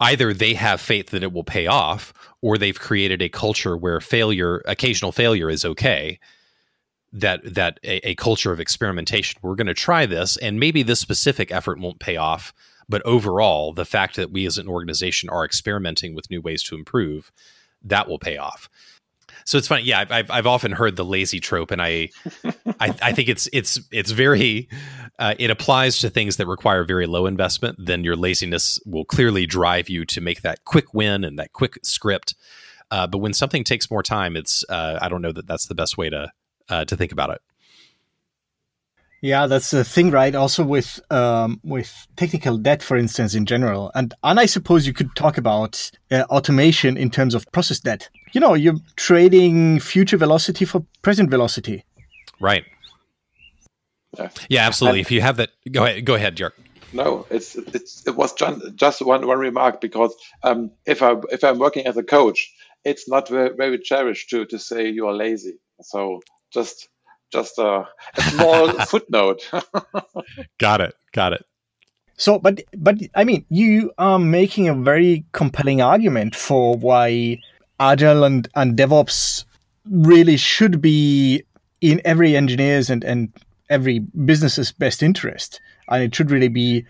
Either 0.00 0.32
they 0.32 0.54
have 0.54 0.80
faith 0.80 1.10
that 1.10 1.24
it 1.24 1.32
will 1.32 1.44
pay 1.44 1.66
off 1.66 2.12
or 2.40 2.56
they've 2.56 2.78
created 2.78 3.20
a 3.20 3.28
culture 3.28 3.76
where 3.76 4.00
failure 4.00 4.62
occasional 4.66 5.12
failure 5.12 5.50
is 5.50 5.64
okay 5.64 6.18
that 7.12 7.40
that 7.54 7.80
a, 7.82 8.10
a 8.10 8.14
culture 8.14 8.52
of 8.52 8.60
experimentation. 8.60 9.40
We're 9.42 9.56
going 9.56 9.66
to 9.66 9.74
try 9.74 10.06
this 10.06 10.36
and 10.36 10.60
maybe 10.60 10.82
this 10.82 11.00
specific 11.00 11.50
effort 11.50 11.78
won't 11.80 11.98
pay 11.98 12.16
off 12.16 12.52
but 12.88 13.02
overall 13.04 13.72
the 13.72 13.84
fact 13.84 14.16
that 14.16 14.30
we 14.30 14.46
as 14.46 14.58
an 14.58 14.68
organization 14.68 15.28
are 15.28 15.44
experimenting 15.44 16.14
with 16.14 16.30
new 16.30 16.40
ways 16.40 16.62
to 16.64 16.74
improve 16.74 17.30
that 17.82 18.08
will 18.08 18.18
pay 18.18 18.36
off 18.36 18.68
so 19.44 19.58
it's 19.58 19.68
funny. 19.68 19.82
Yeah, 19.84 20.04
I've, 20.08 20.30
I've 20.30 20.46
often 20.46 20.72
heard 20.72 20.96
the 20.96 21.04
lazy 21.04 21.40
trope, 21.40 21.70
and 21.70 21.80
I, 21.80 22.10
I, 22.80 22.94
I 23.02 23.12
think 23.12 23.28
it's 23.28 23.48
it's 23.52 23.80
it's 23.90 24.10
very, 24.10 24.68
uh, 25.18 25.34
it 25.38 25.50
applies 25.50 25.98
to 26.00 26.10
things 26.10 26.36
that 26.36 26.46
require 26.46 26.84
very 26.84 27.06
low 27.06 27.26
investment. 27.26 27.76
Then 27.78 28.04
your 28.04 28.16
laziness 28.16 28.78
will 28.84 29.04
clearly 29.04 29.46
drive 29.46 29.88
you 29.88 30.04
to 30.06 30.20
make 30.20 30.42
that 30.42 30.64
quick 30.64 30.94
win 30.94 31.24
and 31.24 31.38
that 31.38 31.52
quick 31.52 31.78
script. 31.82 32.34
Uh, 32.90 33.06
but 33.06 33.18
when 33.18 33.32
something 33.32 33.64
takes 33.64 33.90
more 33.90 34.02
time, 34.02 34.36
it's 34.36 34.64
uh, 34.68 34.98
I 35.00 35.08
don't 35.08 35.22
know 35.22 35.32
that 35.32 35.46
that's 35.46 35.66
the 35.66 35.74
best 35.74 35.98
way 35.98 36.10
to 36.10 36.32
uh, 36.68 36.84
to 36.84 36.96
think 36.96 37.12
about 37.12 37.30
it. 37.30 37.40
Yeah, 39.20 39.46
that's 39.48 39.72
the 39.72 39.82
thing, 39.82 40.10
right? 40.10 40.34
Also 40.34 40.64
with 40.64 41.00
um, 41.10 41.60
with 41.64 42.06
technical 42.16 42.56
debt, 42.56 42.82
for 42.82 42.96
instance, 42.96 43.34
in 43.34 43.46
general, 43.46 43.90
and 43.94 44.14
and 44.22 44.38
I 44.38 44.46
suppose 44.46 44.86
you 44.86 44.92
could 44.92 45.14
talk 45.16 45.38
about 45.38 45.90
uh, 46.10 46.24
automation 46.30 46.96
in 46.96 47.10
terms 47.10 47.34
of 47.34 47.50
process 47.50 47.80
debt. 47.80 48.08
You 48.32 48.40
know, 48.40 48.54
you're 48.54 48.76
trading 48.96 49.80
future 49.80 50.16
velocity 50.16 50.64
for 50.64 50.84
present 51.02 51.30
velocity. 51.30 51.84
Right. 52.40 52.64
Yeah, 54.16 54.30
yeah 54.48 54.66
absolutely. 54.66 55.00
And 55.00 55.06
if 55.06 55.10
you 55.10 55.20
have 55.20 55.36
that, 55.38 55.50
go 55.70 55.84
ahead. 55.84 56.04
Go 56.04 56.14
ahead, 56.14 56.36
Jörg. 56.36 56.52
No, 56.92 57.26
it's 57.28 57.56
it's 57.56 58.06
it 58.06 58.14
was 58.14 58.32
just 58.76 59.02
one 59.02 59.26
one 59.26 59.38
remark 59.38 59.80
because 59.80 60.14
um, 60.44 60.70
if 60.86 61.02
I 61.02 61.16
if 61.32 61.42
I'm 61.42 61.58
working 61.58 61.86
as 61.86 61.96
a 61.96 62.04
coach, 62.04 62.54
it's 62.84 63.08
not 63.08 63.28
very, 63.28 63.54
very 63.56 63.78
cherished 63.78 64.30
to 64.30 64.46
to 64.46 64.58
say 64.60 64.88
you 64.88 65.08
are 65.08 65.14
lazy. 65.14 65.58
So 65.82 66.20
just 66.52 66.88
just 67.30 67.58
a, 67.58 67.86
a 68.16 68.22
small 68.22 68.72
footnote. 68.86 69.48
got 70.58 70.80
it. 70.80 70.94
Got 71.12 71.32
it. 71.34 71.44
So, 72.16 72.38
but 72.38 72.62
but 72.76 72.96
I 73.14 73.24
mean, 73.24 73.44
you 73.48 73.92
are 73.98 74.18
making 74.18 74.68
a 74.68 74.74
very 74.74 75.24
compelling 75.32 75.80
argument 75.80 76.34
for 76.34 76.76
why 76.76 77.38
agile 77.78 78.24
and 78.24 78.48
and 78.56 78.76
DevOps 78.76 79.44
really 79.88 80.36
should 80.36 80.80
be 80.80 81.44
in 81.80 82.00
every 82.04 82.36
engineer's 82.36 82.90
and 82.90 83.04
and 83.04 83.32
every 83.70 84.00
business's 84.00 84.72
best 84.72 85.02
interest, 85.02 85.60
and 85.88 86.02
it 86.02 86.14
should 86.14 86.30
really 86.30 86.48
be, 86.48 86.84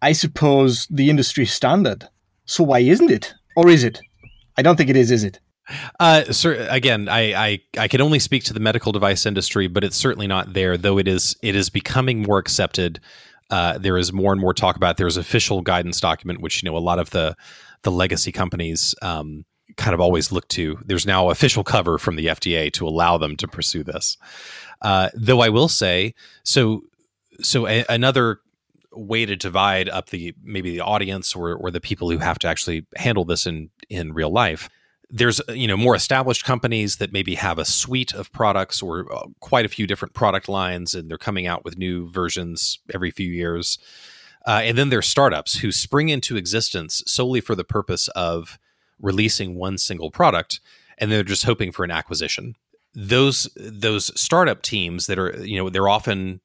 I 0.00 0.12
suppose, 0.12 0.86
the 0.88 1.10
industry 1.10 1.44
standard. 1.44 2.08
So 2.46 2.64
why 2.64 2.78
isn't 2.78 3.10
it, 3.10 3.34
or 3.54 3.68
is 3.68 3.84
it? 3.84 4.00
I 4.56 4.62
don't 4.62 4.76
think 4.76 4.88
it 4.88 4.96
is. 4.96 5.10
Is 5.10 5.24
it? 5.24 5.38
Uh, 6.00 6.24
sir, 6.24 6.66
again, 6.70 7.08
I, 7.08 7.34
I 7.34 7.60
I 7.78 7.88
can 7.88 8.00
only 8.00 8.18
speak 8.18 8.44
to 8.44 8.54
the 8.54 8.60
medical 8.60 8.92
device 8.92 9.26
industry, 9.26 9.68
but 9.68 9.84
it's 9.84 9.96
certainly 9.96 10.26
not 10.26 10.52
there. 10.54 10.76
Though 10.76 10.98
it 10.98 11.08
is 11.08 11.36
it 11.42 11.56
is 11.56 11.70
becoming 11.70 12.22
more 12.22 12.38
accepted. 12.38 13.00
Uh, 13.50 13.78
there 13.78 13.96
is 13.96 14.12
more 14.12 14.32
and 14.32 14.40
more 14.40 14.52
talk 14.52 14.76
about. 14.76 14.98
There's 14.98 15.16
official 15.16 15.62
guidance 15.62 16.00
document, 16.00 16.40
which 16.40 16.62
you 16.62 16.70
know 16.70 16.76
a 16.76 16.80
lot 16.80 16.98
of 16.98 17.10
the 17.10 17.34
the 17.82 17.90
legacy 17.90 18.32
companies 18.32 18.94
um, 19.02 19.44
kind 19.76 19.94
of 19.94 20.00
always 20.00 20.32
look 20.32 20.48
to. 20.48 20.78
There's 20.84 21.06
now 21.06 21.30
official 21.30 21.64
cover 21.64 21.98
from 21.98 22.16
the 22.16 22.26
FDA 22.26 22.72
to 22.74 22.86
allow 22.86 23.16
them 23.18 23.36
to 23.36 23.48
pursue 23.48 23.84
this. 23.84 24.16
Uh, 24.82 25.08
though 25.14 25.40
I 25.40 25.48
will 25.48 25.68
say, 25.68 26.14
so 26.44 26.82
so 27.40 27.66
a, 27.66 27.84
another 27.88 28.40
way 28.92 29.24
to 29.24 29.36
divide 29.36 29.88
up 29.88 30.10
the 30.10 30.34
maybe 30.42 30.72
the 30.72 30.80
audience 30.80 31.34
or 31.34 31.54
or 31.54 31.70
the 31.70 31.80
people 31.80 32.10
who 32.10 32.18
have 32.18 32.38
to 32.40 32.48
actually 32.48 32.86
handle 32.96 33.24
this 33.24 33.46
in 33.46 33.70
in 33.88 34.12
real 34.12 34.30
life 34.30 34.68
there's 35.10 35.40
you 35.48 35.66
know 35.66 35.76
more 35.76 35.94
established 35.94 36.44
companies 36.44 36.96
that 36.96 37.12
maybe 37.12 37.34
have 37.34 37.58
a 37.58 37.64
suite 37.64 38.12
of 38.12 38.30
products 38.32 38.82
or 38.82 39.10
uh, 39.12 39.26
quite 39.40 39.64
a 39.64 39.68
few 39.68 39.86
different 39.86 40.14
product 40.14 40.48
lines 40.48 40.94
and 40.94 41.10
they're 41.10 41.18
coming 41.18 41.46
out 41.46 41.64
with 41.64 41.78
new 41.78 42.10
versions 42.10 42.78
every 42.92 43.10
few 43.10 43.30
years. 43.30 43.78
Uh, 44.46 44.60
and 44.62 44.78
then 44.78 44.88
there's 44.88 45.06
startups 45.06 45.58
who 45.58 45.72
spring 45.72 46.08
into 46.08 46.36
existence 46.36 47.02
solely 47.06 47.40
for 47.40 47.54
the 47.54 47.64
purpose 47.64 48.08
of 48.08 48.58
releasing 49.00 49.54
one 49.56 49.78
single 49.78 50.10
product 50.10 50.60
and 50.98 51.10
they're 51.10 51.22
just 51.22 51.44
hoping 51.44 51.72
for 51.72 51.84
an 51.84 51.90
acquisition. 51.90 52.54
Those 52.94 53.48
those 53.56 54.18
startup 54.20 54.62
teams 54.62 55.06
that 55.06 55.18
are 55.18 55.42
you 55.44 55.56
know 55.56 55.70
they're 55.70 55.88
often 55.88 56.40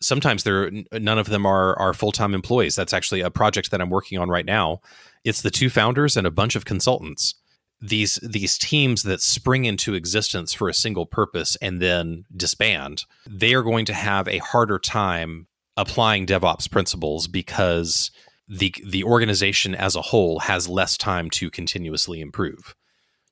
sometimes 0.00 0.42
they're 0.42 0.70
none 0.92 1.18
of 1.18 1.28
them 1.28 1.46
are 1.46 1.78
are 1.78 1.94
full-time 1.94 2.34
employees. 2.34 2.74
That's 2.74 2.92
actually 2.92 3.20
a 3.22 3.30
project 3.30 3.70
that 3.70 3.80
i'm 3.80 3.90
working 3.90 4.18
on 4.18 4.28
right 4.28 4.44
now. 4.44 4.80
It's 5.24 5.40
the 5.40 5.50
two 5.50 5.70
founders 5.70 6.16
and 6.16 6.26
a 6.26 6.30
bunch 6.30 6.56
of 6.56 6.66
consultants 6.66 7.34
these 7.80 8.18
these 8.22 8.56
teams 8.56 9.02
that 9.02 9.20
spring 9.20 9.64
into 9.64 9.94
existence 9.94 10.54
for 10.54 10.68
a 10.68 10.74
single 10.74 11.06
purpose 11.06 11.56
and 11.60 11.80
then 11.80 12.24
disband, 12.34 13.04
they 13.28 13.54
are 13.54 13.62
going 13.62 13.84
to 13.86 13.94
have 13.94 14.28
a 14.28 14.38
harder 14.38 14.78
time 14.78 15.46
applying 15.76 16.26
DevOps 16.26 16.70
principles 16.70 17.26
because 17.26 18.10
the 18.48 18.74
the 18.84 19.04
organization 19.04 19.74
as 19.74 19.94
a 19.94 20.02
whole 20.02 20.40
has 20.40 20.68
less 20.68 20.96
time 20.96 21.28
to 21.30 21.50
continuously 21.50 22.20
improve. 22.20 22.74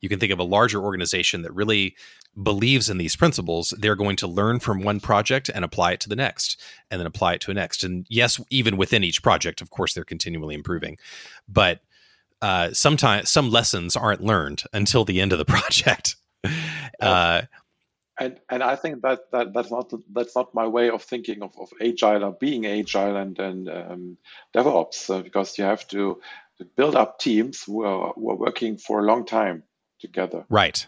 You 0.01 0.09
can 0.11 0.21
think 0.21 0.33
of 0.33 0.39
a 0.39 0.45
larger 0.45 0.83
organization 0.83 1.43
that 1.43 1.55
really 1.55 1.97
believes 2.43 2.91
in 2.91 2.99
these 2.99 3.17
principles, 3.17 3.73
they're 3.79 3.95
going 3.95 4.17
to 4.17 4.27
learn 4.27 4.61
from 4.61 4.83
one 4.83 5.01
project 5.01 5.49
and 5.49 5.65
apply 5.65 5.93
it 5.93 6.01
to 6.01 6.09
the 6.09 6.17
next, 6.17 6.61
and 6.91 7.01
then 7.01 7.07
apply 7.07 7.35
it 7.35 7.41
to 7.43 7.51
a 7.51 7.55
next. 7.55 7.85
And 7.85 8.07
yes, 8.11 8.41
even 8.51 8.77
within 8.77 9.05
each 9.05 9.23
project, 9.23 9.61
of 9.61 9.71
course, 9.71 9.95
they're 9.95 10.05
continually 10.05 10.55
improving. 10.55 10.99
But 11.49 11.81
uh, 12.45 12.75
sometimes 12.75 13.31
some 13.31 13.49
lessons 13.49 13.97
aren't 13.97 14.23
learned 14.23 14.65
until 14.75 15.07
the 15.07 15.19
end 15.19 15.33
of 15.33 15.39
the 15.39 15.45
project. 15.57 16.17
Uh, 17.01 17.41
and 18.21 18.39
and 18.51 18.63
I 18.63 18.77
think 18.77 19.01
that, 19.01 19.31
that 19.33 19.55
that's 19.55 19.71
not 19.71 19.91
that's 20.13 20.37
not 20.37 20.55
my 20.55 20.67
way 20.67 20.91
of 20.91 21.03
thinking 21.03 21.43
of, 21.43 21.53
of 21.59 21.71
agile 21.81 22.23
or 22.23 22.33
being 22.33 22.67
agile 22.67 23.17
and 23.17 23.39
and 23.39 23.69
um, 23.71 24.19
DevOps 24.55 25.09
uh, 25.09 25.23
because 25.23 25.57
you 25.57 25.65
have 25.65 25.89
to, 25.89 26.21
to, 26.59 26.65
build 26.77 26.95
up 26.95 27.19
teams 27.19 27.63
who 27.65 27.83
are, 27.83 28.13
who 28.13 28.31
are 28.31 28.37
working 28.37 28.77
for 28.77 29.01
a 29.01 29.05
long 29.05 29.25
time 29.25 29.63
together. 29.99 30.45
Right, 30.51 30.87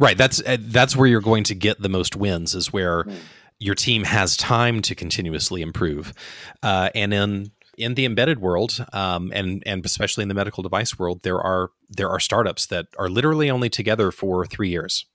right. 0.00 0.18
That's 0.18 0.42
uh, 0.44 0.56
that's 0.60 0.96
where 0.96 1.06
you're 1.06 1.20
going 1.20 1.44
to 1.44 1.54
get 1.54 1.80
the 1.80 1.88
most 1.88 2.16
wins. 2.16 2.56
Is 2.56 2.72
where. 2.72 3.04
Mm. 3.04 3.14
Your 3.60 3.74
team 3.74 4.04
has 4.04 4.36
time 4.36 4.82
to 4.82 4.94
continuously 4.94 5.62
improve, 5.62 6.14
uh, 6.62 6.90
and 6.94 7.12
in 7.12 7.50
in 7.78 7.94
the 7.94 8.04
embedded 8.04 8.40
world, 8.40 8.84
um, 8.92 9.32
and 9.34 9.62
and 9.64 9.84
especially 9.86 10.22
in 10.22 10.28
the 10.28 10.34
medical 10.34 10.62
device 10.62 10.98
world, 10.98 11.22
there 11.22 11.40
are 11.40 11.70
there 11.88 12.10
are 12.10 12.20
startups 12.20 12.66
that 12.66 12.86
are 12.98 13.08
literally 13.08 13.50
only 13.50 13.70
together 13.70 14.10
for 14.10 14.44
three 14.44 14.68
years 14.68 15.06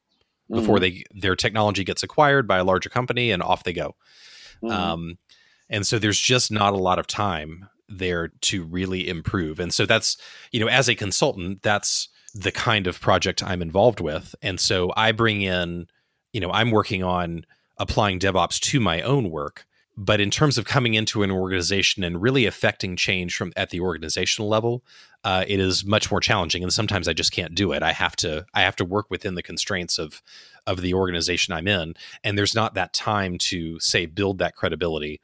mm-hmm. 0.49 0.59
before 0.59 0.80
they 0.80 1.03
their 1.11 1.36
technology 1.36 1.84
gets 1.84 2.03
acquired 2.03 2.47
by 2.47 2.57
a 2.57 2.64
larger 2.64 2.89
company 2.89 3.32
and 3.32 3.43
off 3.43 3.64
they 3.64 3.74
go. 3.74 3.95
Mm-hmm. 4.64 4.72
Um, 4.72 5.18
and 5.70 5.86
so 5.86 5.99
there's 5.99 6.20
just 6.20 6.51
not 6.51 6.74
a 6.74 6.78
lot 6.78 6.99
of 6.99 7.07
time 7.07 7.68
there 7.89 8.30
to 8.41 8.64
really 8.64 9.07
improve. 9.07 9.59
And 9.59 9.74
so 9.74 9.86
that's, 9.86 10.18
you 10.51 10.59
know, 10.59 10.68
as 10.68 10.88
a 10.88 10.95
consultant, 10.95 11.61
that's 11.61 12.09
the 12.34 12.51
kind 12.51 12.88
of 12.88 12.99
project 12.99 13.43
I'm 13.43 13.61
involved 13.61 13.99
with. 13.99 14.36
And 14.41 14.59
so 14.59 14.91
I 14.95 15.11
bring 15.11 15.41
in, 15.41 15.88
you 16.32 16.41
know, 16.41 16.51
I'm 16.51 16.72
working 16.72 17.03
on 17.03 17.45
applying 17.78 18.20
DevOps 18.20 18.59
to 18.59 18.80
my 18.80 19.01
own 19.01 19.30
work. 19.30 19.66
But 19.96 20.20
in 20.20 20.32
terms 20.32 20.58
of 20.58 20.66
coming 20.66 20.96
into 20.96 21.22
an 21.22 21.30
organization 21.30 22.04
and 22.04 22.22
really 22.22 22.46
affecting 22.46 22.96
change 22.96 23.36
from 23.36 23.54
at 23.56 23.70
the 23.70 23.80
organizational 23.80 24.50
level, 24.50 24.84
uh, 25.24 25.46
it 25.48 25.60
is 25.60 25.86
much 25.86 26.10
more 26.10 26.20
challenging. 26.20 26.64
And 26.64 26.74
sometimes 26.74 27.08
I 27.08 27.14
just 27.14 27.32
can't 27.32 27.54
do 27.54 27.72
it. 27.72 27.84
I 27.84 27.91
have 27.91 28.16
to 28.18 28.46
I 28.54 28.62
have 28.62 28.76
to 28.78 28.86
work 28.86 29.10
within 29.10 29.36
the 29.36 29.44
constraints 29.44 30.00
of 30.00 30.22
of 30.66 30.82
the 30.82 30.94
organization 30.94 31.54
I'm 31.54 31.68
in, 31.68 31.94
and 32.24 32.38
there's 32.38 32.56
not 32.56 32.74
that 32.74 32.94
time 32.94 33.38
to 33.38 33.80
say 33.80 34.06
build 34.06 34.39
that 34.39 34.56
credibility 34.56 35.22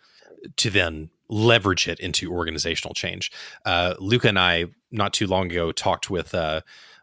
to 0.58 0.70
then 0.70 1.10
leverage 1.30 1.88
it 1.88 2.00
into 2.00 2.32
organizational 2.32 2.94
change. 2.94 3.32
Uh, 3.66 3.96
Luca 4.00 4.28
and 4.28 4.40
I, 4.40 4.66
not 4.92 5.14
too 5.14 5.28
long 5.28 5.52
ago, 5.52 5.72
talked 5.72 6.10
with 6.10 6.34
uh, 6.34 6.62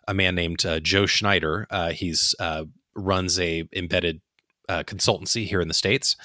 a 0.09 0.15
man 0.15 0.35
named 0.35 0.65
uh, 0.67 0.81
Joe 0.81 1.07
Schneider. 1.07 1.67
Uh, 1.71 1.91
he's 1.91 2.35
uh, 2.39 2.65
runs 2.95 3.39
a 3.41 3.69
embedded 3.75 4.21
consultancy 4.69 5.47
here 5.47 5.61
in 5.61 5.69
the 5.69 5.75
states. 5.75 6.17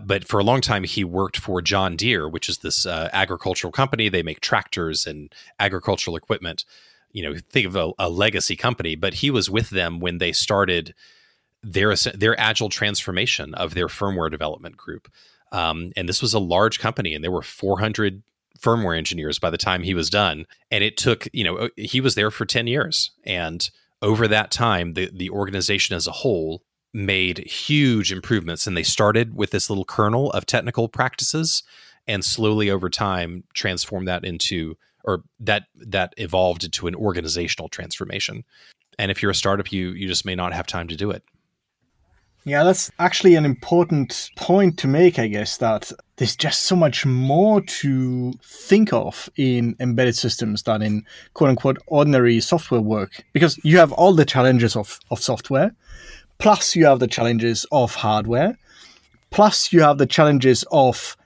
But 0.00 0.26
for 0.26 0.40
a 0.40 0.44
long 0.44 0.60
time, 0.60 0.84
he 0.84 1.04
worked 1.04 1.38
for 1.38 1.60
John 1.60 1.96
Deere, 1.96 2.28
which 2.28 2.48
is 2.48 2.58
this 2.58 2.86
agricultural 2.86 3.72
company. 3.72 4.08
They 4.08 4.22
make 4.22 4.40
tractors 4.40 5.06
and 5.06 5.32
agricultural 5.58 6.16
equipment. 6.16 6.64
You 7.12 7.22
know, 7.22 7.38
think 7.50 7.66
of 7.66 7.76
a, 7.76 7.90
a 7.98 8.08
legacy 8.08 8.56
company. 8.56 8.94
But 8.94 9.14
he 9.14 9.30
was 9.30 9.50
with 9.50 9.70
them 9.70 10.00
when 10.00 10.18
they 10.18 10.32
started 10.32 10.94
their 11.62 11.94
their 12.14 12.38
agile 12.38 12.68
transformation 12.68 13.54
of 13.54 13.74
their 13.74 13.88
firmware 13.88 14.30
development 14.30 14.76
group. 14.76 15.10
Um, 15.52 15.92
and 15.96 16.08
this 16.08 16.22
was 16.22 16.34
a 16.34 16.38
large 16.38 16.78
company, 16.78 17.14
and 17.14 17.24
there 17.24 17.30
were 17.30 17.42
400 17.42 18.22
firmware 18.58 18.96
engineers 18.96 19.38
by 19.38 19.50
the 19.50 19.58
time 19.58 19.82
he 19.82 19.94
was 19.94 20.10
done. 20.10 20.46
And 20.70 20.82
it 20.82 20.96
took, 20.96 21.28
you 21.32 21.44
know, 21.44 21.56
uh, 21.56 21.68
he 21.76 22.00
was 22.00 22.14
there 22.14 22.30
for 22.30 22.44
10 22.44 22.66
years. 22.66 23.12
And 23.24 23.68
over 24.02 24.28
that 24.28 24.50
time, 24.50 24.94
the, 24.94 25.10
the 25.12 25.30
organization 25.30 25.96
as 25.96 26.06
a 26.06 26.12
whole 26.12 26.62
made 26.92 27.38
huge 27.38 28.12
improvements. 28.12 28.66
And 28.66 28.76
they 28.76 28.82
started 28.82 29.34
with 29.34 29.50
this 29.50 29.68
little 29.68 29.84
kernel 29.84 30.30
of 30.32 30.46
technical 30.46 30.88
practices 30.88 31.62
and 32.06 32.24
slowly 32.24 32.70
over 32.70 32.88
time 32.88 33.44
transformed 33.54 34.08
that 34.08 34.24
into 34.24 34.76
or 35.04 35.22
that 35.40 35.64
that 35.76 36.12
evolved 36.16 36.64
into 36.64 36.86
an 36.86 36.94
organizational 36.94 37.68
transformation. 37.68 38.44
And 38.98 39.10
if 39.10 39.22
you're 39.22 39.30
a 39.30 39.34
startup, 39.34 39.70
you 39.70 39.90
you 39.90 40.08
just 40.08 40.24
may 40.24 40.34
not 40.34 40.52
have 40.52 40.66
time 40.66 40.88
to 40.88 40.96
do 40.96 41.10
it. 41.10 41.22
Yeah, 42.44 42.64
that's 42.64 42.90
actually 42.98 43.34
an 43.34 43.44
important 43.44 44.30
point 44.36 44.78
to 44.78 44.86
make, 44.86 45.18
I 45.18 45.26
guess, 45.26 45.58
that 45.58 45.92
there's 46.16 46.34
just 46.34 46.62
so 46.62 46.74
much 46.74 47.04
more 47.04 47.60
to 47.60 48.32
think 48.42 48.92
of 48.92 49.28
in 49.36 49.76
embedded 49.80 50.16
systems 50.16 50.62
than 50.62 50.80
in 50.80 51.04
quote 51.34 51.50
unquote 51.50 51.78
ordinary 51.88 52.40
software 52.40 52.80
work. 52.80 53.22
Because 53.34 53.58
you 53.64 53.76
have 53.78 53.92
all 53.92 54.14
the 54.14 54.24
challenges 54.24 54.76
of, 54.76 54.98
of 55.10 55.20
software, 55.20 55.72
plus 56.38 56.76
you 56.76 56.86
have 56.86 57.00
the 57.00 57.06
challenges 57.06 57.66
of 57.72 57.94
hardware, 57.94 58.56
plus 59.30 59.72
you 59.72 59.80
have 59.82 59.98
the 59.98 60.06
challenges 60.06 60.64
of 60.72 61.16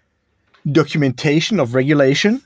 documentation, 0.71 1.61
of 1.61 1.75
regulation, 1.75 2.41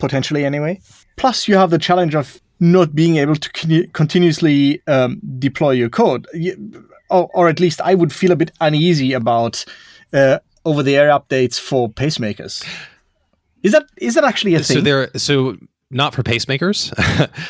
potentially 0.00 0.44
anyway, 0.44 0.80
plus 1.16 1.48
you 1.48 1.56
have 1.56 1.70
the 1.70 1.78
challenge 1.78 2.14
of 2.14 2.40
not 2.60 2.94
being 2.94 3.16
able 3.16 3.34
to 3.34 3.86
continuously 3.92 4.80
um, 4.86 5.20
deploy 5.38 5.70
your 5.70 5.88
code 5.88 6.26
or, 7.10 7.30
or 7.34 7.48
at 7.48 7.60
least 7.60 7.80
I 7.80 7.94
would 7.94 8.12
feel 8.12 8.32
a 8.32 8.36
bit 8.36 8.50
uneasy 8.60 9.12
about 9.12 9.64
uh, 10.12 10.38
over 10.64 10.82
the 10.82 10.96
air 10.96 11.08
updates 11.08 11.58
for 11.58 11.88
pacemakers. 11.88 12.66
Is 13.62 13.72
that 13.72 13.86
is 13.96 14.14
that 14.14 14.24
actually 14.24 14.54
a 14.54 14.58
thing? 14.60 14.76
So 14.78 14.80
there, 14.80 15.10
so 15.16 15.56
not 15.90 16.14
for 16.14 16.22
pacemakers. 16.22 16.92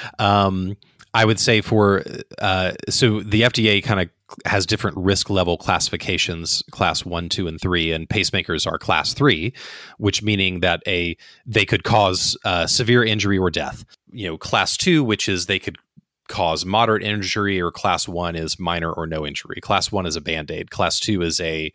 um, 0.18 0.76
I 1.14 1.24
would 1.24 1.38
say 1.38 1.60
for 1.60 2.02
uh, 2.40 2.72
so 2.88 3.20
the 3.20 3.42
FDA 3.42 3.82
kind 3.82 4.00
of 4.00 4.10
has 4.44 4.66
different 4.66 4.96
risk 4.96 5.30
level 5.30 5.56
classifications, 5.56 6.62
class 6.72 7.04
one, 7.04 7.28
two, 7.28 7.46
and 7.46 7.60
three, 7.60 7.92
and 7.92 8.08
pacemakers 8.08 8.66
are 8.70 8.78
class 8.78 9.14
three, 9.14 9.52
which 9.98 10.22
meaning 10.22 10.60
that 10.60 10.82
a 10.88 11.16
they 11.46 11.64
could 11.64 11.84
cause 11.84 12.36
uh, 12.44 12.66
severe 12.66 13.04
injury 13.04 13.38
or 13.38 13.50
death. 13.50 13.84
You 14.10 14.28
know, 14.28 14.36
class 14.36 14.76
two, 14.76 15.04
which 15.04 15.28
is 15.28 15.46
they 15.46 15.60
could 15.60 15.78
cause 16.28 16.64
moderate 16.64 17.02
injury 17.02 17.60
or 17.60 17.70
class 17.70 18.08
one 18.08 18.34
is 18.34 18.58
minor 18.58 18.90
or 18.90 19.06
no 19.06 19.26
injury 19.26 19.60
class 19.60 19.92
one 19.92 20.06
is 20.06 20.16
a 20.16 20.22
band-aid 20.22 20.70
class 20.70 20.98
two 20.98 21.20
is 21.20 21.38
a 21.38 21.70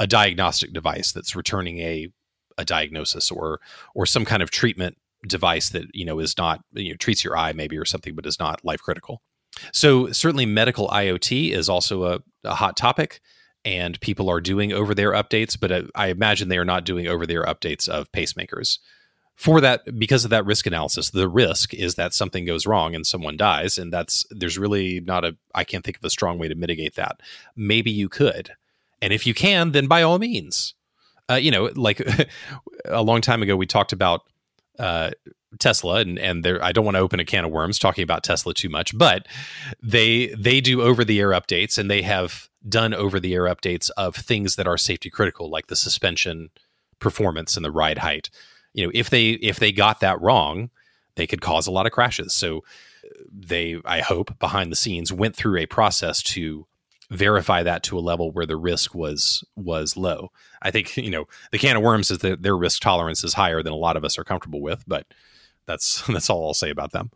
a 0.00 0.08
diagnostic 0.08 0.72
device 0.72 1.12
that's 1.12 1.36
returning 1.36 1.78
a 1.78 2.08
a 2.58 2.64
diagnosis 2.64 3.30
or 3.30 3.60
or 3.94 4.04
some 4.04 4.24
kind 4.24 4.42
of 4.42 4.50
treatment 4.50 4.98
device 5.26 5.70
that 5.70 5.86
you 5.94 6.04
know 6.04 6.18
is 6.18 6.36
not 6.36 6.60
you 6.72 6.90
know 6.90 6.96
treats 6.96 7.24
your 7.24 7.36
eye 7.36 7.52
maybe 7.52 7.78
or 7.78 7.84
something 7.84 8.14
but 8.14 8.26
is 8.26 8.38
not 8.38 8.64
life 8.64 8.82
critical. 8.82 9.22
So 9.72 10.10
certainly 10.12 10.46
medical 10.46 10.88
iot 10.88 11.52
is 11.52 11.68
also 11.68 12.04
a, 12.04 12.20
a 12.44 12.54
hot 12.54 12.76
topic 12.76 13.20
and 13.64 14.00
people 14.00 14.28
are 14.30 14.40
doing 14.40 14.72
over 14.72 14.94
their 14.94 15.12
updates 15.12 15.58
but 15.58 15.70
I, 15.70 15.82
I 15.94 16.06
imagine 16.08 16.48
they 16.48 16.58
are 16.58 16.64
not 16.64 16.84
doing 16.84 17.06
over 17.06 17.26
their 17.26 17.44
updates 17.44 17.88
of 17.88 18.10
pacemakers. 18.12 18.78
For 19.34 19.60
that 19.60 19.98
because 19.98 20.24
of 20.24 20.30
that 20.30 20.44
risk 20.44 20.66
analysis 20.66 21.10
the 21.10 21.28
risk 21.28 21.72
is 21.72 21.94
that 21.94 22.14
something 22.14 22.44
goes 22.44 22.66
wrong 22.66 22.94
and 22.94 23.06
someone 23.06 23.36
dies 23.36 23.78
and 23.78 23.92
that's 23.92 24.24
there's 24.30 24.58
really 24.58 25.00
not 25.00 25.24
a 25.24 25.36
i 25.54 25.64
can't 25.64 25.84
think 25.84 25.96
of 25.96 26.04
a 26.04 26.10
strong 26.10 26.38
way 26.38 26.48
to 26.48 26.54
mitigate 26.54 26.96
that. 26.96 27.20
Maybe 27.56 27.90
you 27.90 28.08
could 28.08 28.50
and 29.00 29.12
if 29.12 29.26
you 29.26 29.34
can 29.34 29.72
then 29.72 29.86
by 29.86 30.02
all 30.02 30.18
means. 30.18 30.74
Uh, 31.30 31.34
you 31.34 31.52
know 31.52 31.70
like 31.76 32.02
a 32.86 33.02
long 33.02 33.20
time 33.20 33.42
ago 33.42 33.54
we 33.54 33.64
talked 33.64 33.92
about 33.92 34.22
uh, 34.78 35.10
Tesla 35.58 36.00
and 36.00 36.18
and 36.18 36.44
there 36.44 36.62
I 36.62 36.72
don't 36.72 36.84
want 36.84 36.96
to 36.96 37.00
open 37.00 37.20
a 37.20 37.24
can 37.24 37.44
of 37.44 37.50
worms 37.50 37.78
talking 37.78 38.02
about 38.02 38.24
Tesla 38.24 38.54
too 38.54 38.68
much 38.68 38.96
but 38.96 39.26
they 39.82 40.28
they 40.28 40.60
do 40.60 40.82
over 40.82 41.04
the 41.04 41.20
air 41.20 41.30
updates 41.30 41.76
and 41.78 41.90
they 41.90 42.02
have 42.02 42.48
done 42.68 42.94
over 42.94 43.20
the 43.20 43.34
air 43.34 43.44
updates 43.44 43.90
of 43.96 44.16
things 44.16 44.56
that 44.56 44.66
are 44.66 44.78
safety 44.78 45.10
critical 45.10 45.50
like 45.50 45.66
the 45.66 45.76
suspension 45.76 46.50
performance 46.98 47.56
and 47.56 47.64
the 47.64 47.70
ride 47.70 47.98
height. 47.98 48.30
You 48.72 48.86
know 48.86 48.92
if 48.94 49.10
they 49.10 49.30
if 49.30 49.58
they 49.58 49.72
got 49.72 50.00
that 50.00 50.20
wrong 50.20 50.70
they 51.16 51.26
could 51.26 51.42
cause 51.42 51.66
a 51.66 51.70
lot 51.70 51.86
of 51.86 51.92
crashes. 51.92 52.32
So 52.34 52.64
they 53.30 53.76
i 53.84 54.00
hope 54.00 54.38
behind 54.38 54.72
the 54.72 54.76
scenes 54.76 55.12
went 55.12 55.36
through 55.36 55.58
a 55.58 55.66
process 55.66 56.22
to 56.22 56.66
verify 57.12 57.62
that 57.62 57.82
to 57.84 57.98
a 57.98 58.00
level 58.00 58.32
where 58.32 58.46
the 58.46 58.56
risk 58.56 58.94
was 58.94 59.44
was 59.56 59.96
low. 59.96 60.30
I 60.62 60.70
think 60.70 60.96
you 60.96 61.10
know 61.10 61.26
the 61.50 61.58
can 61.58 61.76
of 61.76 61.82
worms 61.82 62.10
is 62.10 62.18
that 62.18 62.42
their 62.42 62.56
risk 62.56 62.82
tolerance 62.82 63.22
is 63.22 63.34
higher 63.34 63.62
than 63.62 63.72
a 63.72 63.76
lot 63.76 63.96
of 63.96 64.04
us 64.04 64.18
are 64.18 64.24
comfortable 64.24 64.60
with 64.60 64.84
but 64.86 65.06
that's 65.66 66.02
that's 66.08 66.30
all 66.30 66.46
i'll 66.46 66.54
say 66.54 66.70
about 66.70 66.92
them. 66.92 67.10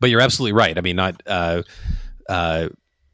But 0.00 0.08
you're 0.08 0.22
absolutely 0.22 0.56
right. 0.56 0.76
I 0.76 0.80
mean 0.80 0.96
not 0.96 1.22
uh, 1.26 1.62
uh, 2.28 2.68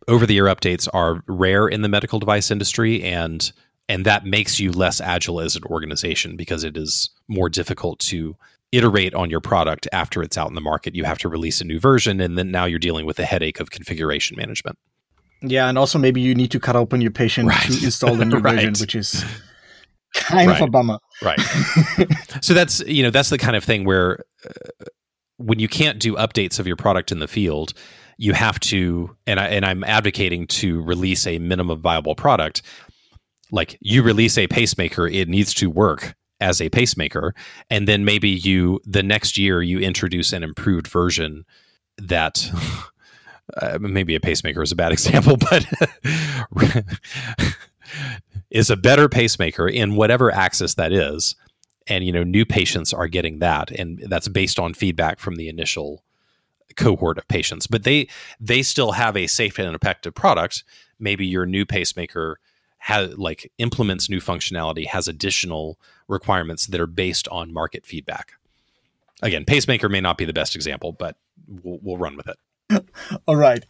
over 0.08 0.26
the 0.26 0.38
air 0.38 0.44
updates 0.44 0.88
are 0.92 1.22
rare 1.26 1.68
in 1.68 1.82
the 1.82 1.88
medical 1.88 2.18
device 2.18 2.50
industry 2.50 3.02
and 3.02 3.52
and 3.88 4.06
that 4.06 4.24
makes 4.24 4.60
you 4.60 4.70
less 4.70 5.00
agile 5.00 5.40
as 5.40 5.56
an 5.56 5.64
organization 5.64 6.36
because 6.36 6.62
it 6.62 6.76
is 6.76 7.10
more 7.26 7.48
difficult 7.48 7.98
to 7.98 8.36
iterate 8.72 9.14
on 9.14 9.30
your 9.30 9.40
product 9.40 9.88
after 9.92 10.22
it's 10.22 10.38
out 10.38 10.48
in 10.48 10.54
the 10.54 10.60
market. 10.60 10.94
You 10.94 11.04
have 11.04 11.18
to 11.18 11.28
release 11.28 11.60
a 11.60 11.64
new 11.64 11.78
version, 11.78 12.20
and 12.20 12.38
then 12.38 12.50
now 12.50 12.64
you're 12.64 12.78
dealing 12.78 13.06
with 13.06 13.16
the 13.16 13.24
headache 13.24 13.60
of 13.60 13.70
configuration 13.70 14.36
management. 14.36 14.78
Yeah, 15.42 15.68
and 15.68 15.78
also 15.78 15.98
maybe 15.98 16.20
you 16.20 16.34
need 16.34 16.50
to 16.50 16.60
cut 16.60 16.76
open 16.76 17.00
your 17.00 17.10
patient 17.10 17.48
right. 17.48 17.60
to 17.62 17.84
install 17.84 18.14
the 18.14 18.24
new 18.26 18.38
right. 18.38 18.56
version, 18.56 18.74
which 18.80 18.94
is 18.94 19.24
kind 20.14 20.48
right. 20.48 20.60
of 20.60 20.68
a 20.68 20.70
bummer. 20.70 20.98
Right. 21.22 21.40
so 22.42 22.54
that's 22.54 22.80
you 22.80 23.02
know 23.02 23.10
that's 23.10 23.30
the 23.30 23.38
kind 23.38 23.56
of 23.56 23.64
thing 23.64 23.84
where 23.84 24.24
uh, 24.44 24.84
when 25.38 25.58
you 25.58 25.68
can't 25.68 25.98
do 25.98 26.14
updates 26.16 26.58
of 26.58 26.66
your 26.66 26.76
product 26.76 27.10
in 27.10 27.18
the 27.18 27.28
field, 27.28 27.72
you 28.18 28.34
have 28.34 28.60
to 28.60 29.16
and 29.26 29.40
I 29.40 29.46
and 29.48 29.64
I'm 29.64 29.82
advocating 29.84 30.46
to 30.48 30.82
release 30.82 31.26
a 31.26 31.38
minimum 31.38 31.80
viable 31.80 32.14
product 32.14 32.62
like 33.52 33.76
you 33.80 34.02
release 34.02 34.38
a 34.38 34.46
pacemaker, 34.46 35.06
it 35.06 35.28
needs 35.28 35.54
to 35.54 35.70
work 35.70 36.14
as 36.40 36.60
a 36.60 36.68
pacemaker. 36.68 37.34
And 37.68 37.86
then 37.86 38.04
maybe 38.04 38.30
you, 38.30 38.80
the 38.84 39.02
next 39.02 39.36
year, 39.36 39.62
you 39.62 39.78
introduce 39.78 40.32
an 40.32 40.42
improved 40.42 40.86
version 40.86 41.44
that. 41.98 42.50
Uh, 43.60 43.78
maybe 43.80 44.14
a 44.14 44.20
pacemaker 44.20 44.62
is 44.62 44.70
a 44.70 44.76
bad 44.76 44.92
example, 44.92 45.36
but 45.36 45.66
is 48.50 48.70
a 48.70 48.76
better 48.76 49.08
pacemaker 49.08 49.68
in 49.68 49.96
whatever 49.96 50.30
axis 50.30 50.74
that 50.74 50.92
is. 50.92 51.34
And 51.88 52.04
you 52.04 52.12
know, 52.12 52.22
new 52.22 52.44
patients 52.46 52.92
are 52.92 53.08
getting 53.08 53.40
that, 53.40 53.72
and 53.72 54.04
that's 54.08 54.28
based 54.28 54.60
on 54.60 54.72
feedback 54.72 55.18
from 55.18 55.34
the 55.34 55.48
initial 55.48 56.04
cohort 56.76 57.18
of 57.18 57.26
patients. 57.26 57.66
But 57.66 57.84
they 57.84 58.08
they 58.38 58.62
still 58.62 58.92
have 58.92 59.16
a 59.16 59.26
safe 59.26 59.58
and 59.58 59.74
effective 59.74 60.14
product. 60.14 60.62
Maybe 60.98 61.26
your 61.26 61.46
new 61.46 61.66
pacemaker 61.66 62.38
has 62.80 63.16
like 63.18 63.50
implements 63.58 64.08
new 64.10 64.20
functionality 64.20 64.86
has 64.86 65.06
additional 65.06 65.78
requirements 66.08 66.66
that 66.66 66.80
are 66.80 66.86
based 66.86 67.28
on 67.28 67.52
market 67.52 67.86
feedback. 67.86 68.32
Again 69.22 69.44
pacemaker 69.44 69.88
may 69.88 70.00
not 70.00 70.18
be 70.18 70.24
the 70.24 70.32
best 70.32 70.56
example 70.56 70.92
but 70.92 71.16
we'll, 71.62 71.78
we'll 71.82 71.98
run 71.98 72.16
with 72.16 72.28
it. 72.28 72.84
All 73.26 73.36
right. 73.36 73.64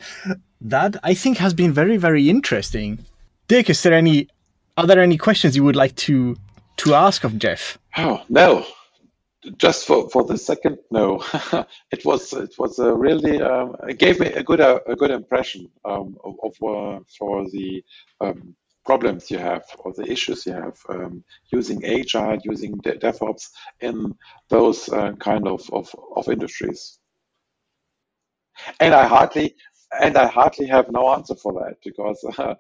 That 0.61 0.97
i 1.03 1.15
think 1.15 1.39
has 1.39 1.55
been 1.55 1.73
very 1.73 1.97
very 1.97 2.31
interesting. 2.31 2.99
Dick 3.49 3.69
is 3.69 3.83
there 3.83 3.95
any 3.95 4.29
are 4.77 4.87
there 4.87 5.01
any 5.01 5.19
questions 5.19 5.57
you 5.57 5.65
would 5.65 5.77
like 5.77 5.97
to 5.97 6.37
to 6.79 6.95
ask 6.95 7.25
of 7.25 7.39
Jeff? 7.39 7.79
Oh 7.97 8.23
no, 8.29 8.65
just 9.57 9.87
for, 9.87 10.09
for 10.11 10.25
the 10.25 10.39
second 10.39 10.79
no. 10.91 11.23
It 11.91 12.05
was 12.05 12.33
it 12.33 12.55
was 12.59 12.79
a 12.79 12.95
really 12.95 13.41
um, 13.41 13.77
it 13.89 13.99
gave 13.99 14.21
me 14.21 14.27
a 14.29 14.43
good 14.43 14.61
uh, 14.61 14.81
a 14.87 14.97
good 14.97 15.11
impression 15.11 15.69
um, 15.85 16.17
of, 16.25 16.35
of 16.43 16.53
uh, 16.63 17.01
for 17.19 17.49
the 17.51 17.83
um, 18.21 18.55
problems 18.85 19.31
you 19.31 19.39
have 19.39 19.65
or 19.81 19.93
the 19.93 20.11
issues 20.11 20.47
you 20.47 20.53
have 20.53 20.77
um, 20.89 21.25
using 21.53 21.85
agile 21.85 22.39
using 22.45 22.77
De 22.79 22.93
devops 22.99 23.51
in 23.81 24.15
those 24.49 24.89
uh, 24.89 25.13
kind 25.13 25.47
of, 25.47 25.69
of, 25.73 25.95
of 26.17 26.29
industries 26.29 26.99
and 28.81 28.95
i 28.95 29.07
hardly 29.07 29.55
and 30.01 30.17
i 30.17 30.27
hardly 30.27 30.67
have 30.67 30.91
no 30.91 31.13
answer 31.13 31.35
for 31.35 31.53
that 31.55 31.77
because 31.85 32.25
uh, 32.39 32.55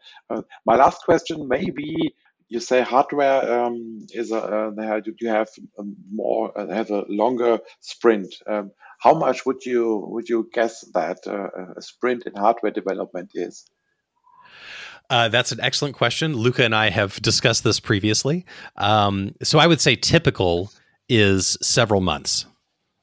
my 0.66 0.76
last 0.76 1.02
question 1.04 1.46
may 1.48 1.70
be 1.70 2.14
you 2.48 2.58
say 2.58 2.82
hardware 2.82 3.60
um, 3.60 4.04
is 4.12 4.32
a, 4.32 4.42
uh, 4.42 5.00
you 5.20 5.28
have 5.28 5.48
more 6.12 6.52
uh, 6.58 6.66
have 6.74 6.90
a 6.90 7.04
longer 7.08 7.60
sprint. 7.78 8.34
Um, 8.44 8.72
how 8.98 9.14
much 9.14 9.46
would 9.46 9.64
you 9.64 10.04
would 10.08 10.28
you 10.28 10.50
guess 10.52 10.80
that 10.92 11.18
uh, 11.28 11.48
a 11.76 11.80
sprint 11.80 12.26
in 12.26 12.34
hardware 12.34 12.72
development 12.72 13.30
is? 13.34 13.70
Uh, 15.11 15.28
that's 15.28 15.52
an 15.52 15.61
excellent 15.61 15.94
question. 15.96 16.34
Luca 16.34 16.64
and 16.64 16.74
I 16.74 16.88
have 16.88 17.20
discussed 17.20 17.64
this 17.64 17.80
previously. 17.80 18.46
Um, 18.76 19.34
so 19.42 19.58
I 19.58 19.66
would 19.66 19.80
say 19.80 19.96
typical 19.96 20.72
is 21.08 21.58
several 21.61 22.00
months. 22.00 22.46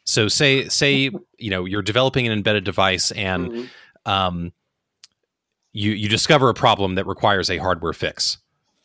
So 0.06 0.30
say 0.30 0.70
say 0.70 1.12
you 1.38 1.50
know 1.50 1.66
you're 1.66 1.82
developing 1.82 2.26
an 2.26 2.34
embedded 2.34 2.64
device 2.64 3.12
and 3.12 3.52
mm-hmm. 3.52 4.12
um, 4.12 4.54
you 5.74 5.92
you 5.92 6.08
discover 6.08 6.50
a 6.50 6.54
problem 6.54 6.96
that 6.96 7.06
requires 7.06 7.50
a 7.50 7.58
hardware 7.58 7.94
fix 7.94 8.38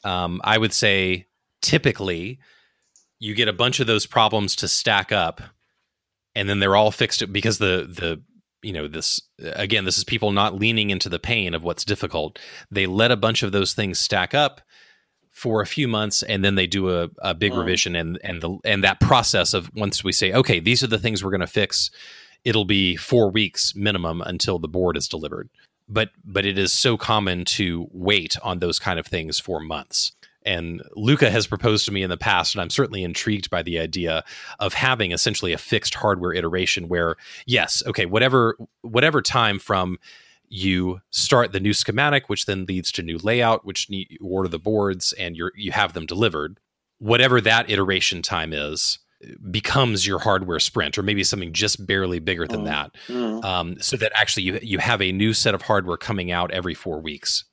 um, 0.04 0.40
I 0.44 0.58
would 0.58 0.72
say 0.72 1.26
typically 1.60 2.38
you 3.18 3.34
get 3.34 3.48
a 3.48 3.52
bunch 3.52 3.80
of 3.80 3.86
those 3.86 4.06
problems 4.06 4.56
to 4.56 4.68
stack 4.68 5.12
up, 5.12 5.40
and 6.34 6.48
then 6.48 6.58
they're 6.58 6.76
all 6.76 6.90
fixed 6.90 7.32
because 7.32 7.58
the 7.58 7.88
the 7.88 8.22
you 8.62 8.72
know 8.72 8.88
this 8.88 9.20
again 9.40 9.84
this 9.84 9.98
is 9.98 10.04
people 10.04 10.32
not 10.32 10.54
leaning 10.54 10.90
into 10.90 11.08
the 11.08 11.18
pain 11.18 11.54
of 11.54 11.62
what's 11.62 11.84
difficult. 11.84 12.38
They 12.70 12.86
let 12.86 13.10
a 13.10 13.16
bunch 13.16 13.42
of 13.42 13.52
those 13.52 13.74
things 13.74 13.98
stack 13.98 14.34
up 14.34 14.60
for 15.30 15.62
a 15.62 15.66
few 15.66 15.88
months 15.88 16.22
and 16.22 16.44
then 16.44 16.56
they 16.56 16.66
do 16.66 16.90
a, 16.90 17.08
a 17.18 17.34
big 17.34 17.54
revision 17.54 17.96
and 17.96 18.18
and 18.22 18.42
the 18.42 18.58
and 18.64 18.84
that 18.84 19.00
process 19.00 19.54
of 19.54 19.70
once 19.74 20.04
we 20.04 20.12
say 20.12 20.32
okay 20.32 20.60
these 20.60 20.82
are 20.82 20.88
the 20.88 20.98
things 20.98 21.24
we're 21.24 21.30
going 21.30 21.40
to 21.40 21.46
fix 21.46 21.90
it'll 22.44 22.66
be 22.66 22.96
four 22.96 23.30
weeks 23.30 23.74
minimum 23.74 24.20
until 24.20 24.58
the 24.58 24.68
board 24.68 24.94
is 24.94 25.08
delivered 25.08 25.48
but 25.92 26.10
but 26.24 26.46
it 26.46 26.58
is 26.58 26.72
so 26.72 26.96
common 26.96 27.44
to 27.44 27.88
wait 27.92 28.36
on 28.42 28.58
those 28.58 28.78
kind 28.78 28.98
of 28.98 29.06
things 29.06 29.38
for 29.38 29.60
months. 29.60 30.12
And 30.44 30.82
Luca 30.96 31.30
has 31.30 31.46
proposed 31.46 31.84
to 31.86 31.92
me 31.92 32.02
in 32.02 32.10
the 32.10 32.16
past, 32.16 32.54
and 32.54 32.62
I'm 32.62 32.70
certainly 32.70 33.04
intrigued 33.04 33.50
by 33.50 33.62
the 33.62 33.78
idea 33.78 34.24
of 34.58 34.74
having 34.74 35.12
essentially 35.12 35.52
a 35.52 35.58
fixed 35.58 35.94
hardware 35.94 36.32
iteration 36.32 36.88
where, 36.88 37.16
yes, 37.46 37.82
okay, 37.86 38.06
whatever 38.06 38.56
whatever 38.82 39.22
time 39.22 39.58
from 39.58 39.98
you 40.48 41.00
start 41.10 41.52
the 41.52 41.60
new 41.60 41.72
schematic, 41.72 42.28
which 42.28 42.46
then 42.46 42.66
leads 42.66 42.92
to 42.92 43.02
new 43.02 43.18
layout, 43.18 43.64
which 43.64 43.88
you 43.88 44.04
order 44.20 44.48
the 44.48 44.58
boards 44.58 45.12
and 45.14 45.36
you 45.36 45.50
you 45.54 45.72
have 45.72 45.92
them 45.92 46.06
delivered. 46.06 46.58
Whatever 46.98 47.40
that 47.40 47.68
iteration 47.68 48.22
time 48.22 48.52
is, 48.52 48.98
becomes 49.50 50.06
your 50.06 50.18
hardware 50.18 50.58
sprint 50.58 50.98
or 50.98 51.02
maybe 51.02 51.22
something 51.24 51.52
just 51.52 51.84
barely 51.86 52.18
bigger 52.18 52.46
than 52.46 52.62
mm. 52.62 52.64
that 52.66 52.90
mm. 53.08 53.44
Um, 53.44 53.80
so 53.80 53.96
that 53.96 54.12
actually 54.14 54.44
you, 54.44 54.58
you 54.62 54.78
have 54.78 55.00
a 55.00 55.12
new 55.12 55.32
set 55.32 55.54
of 55.54 55.62
hardware 55.62 55.96
coming 55.96 56.30
out 56.30 56.50
every 56.50 56.74
four 56.74 57.00
weeks 57.00 57.44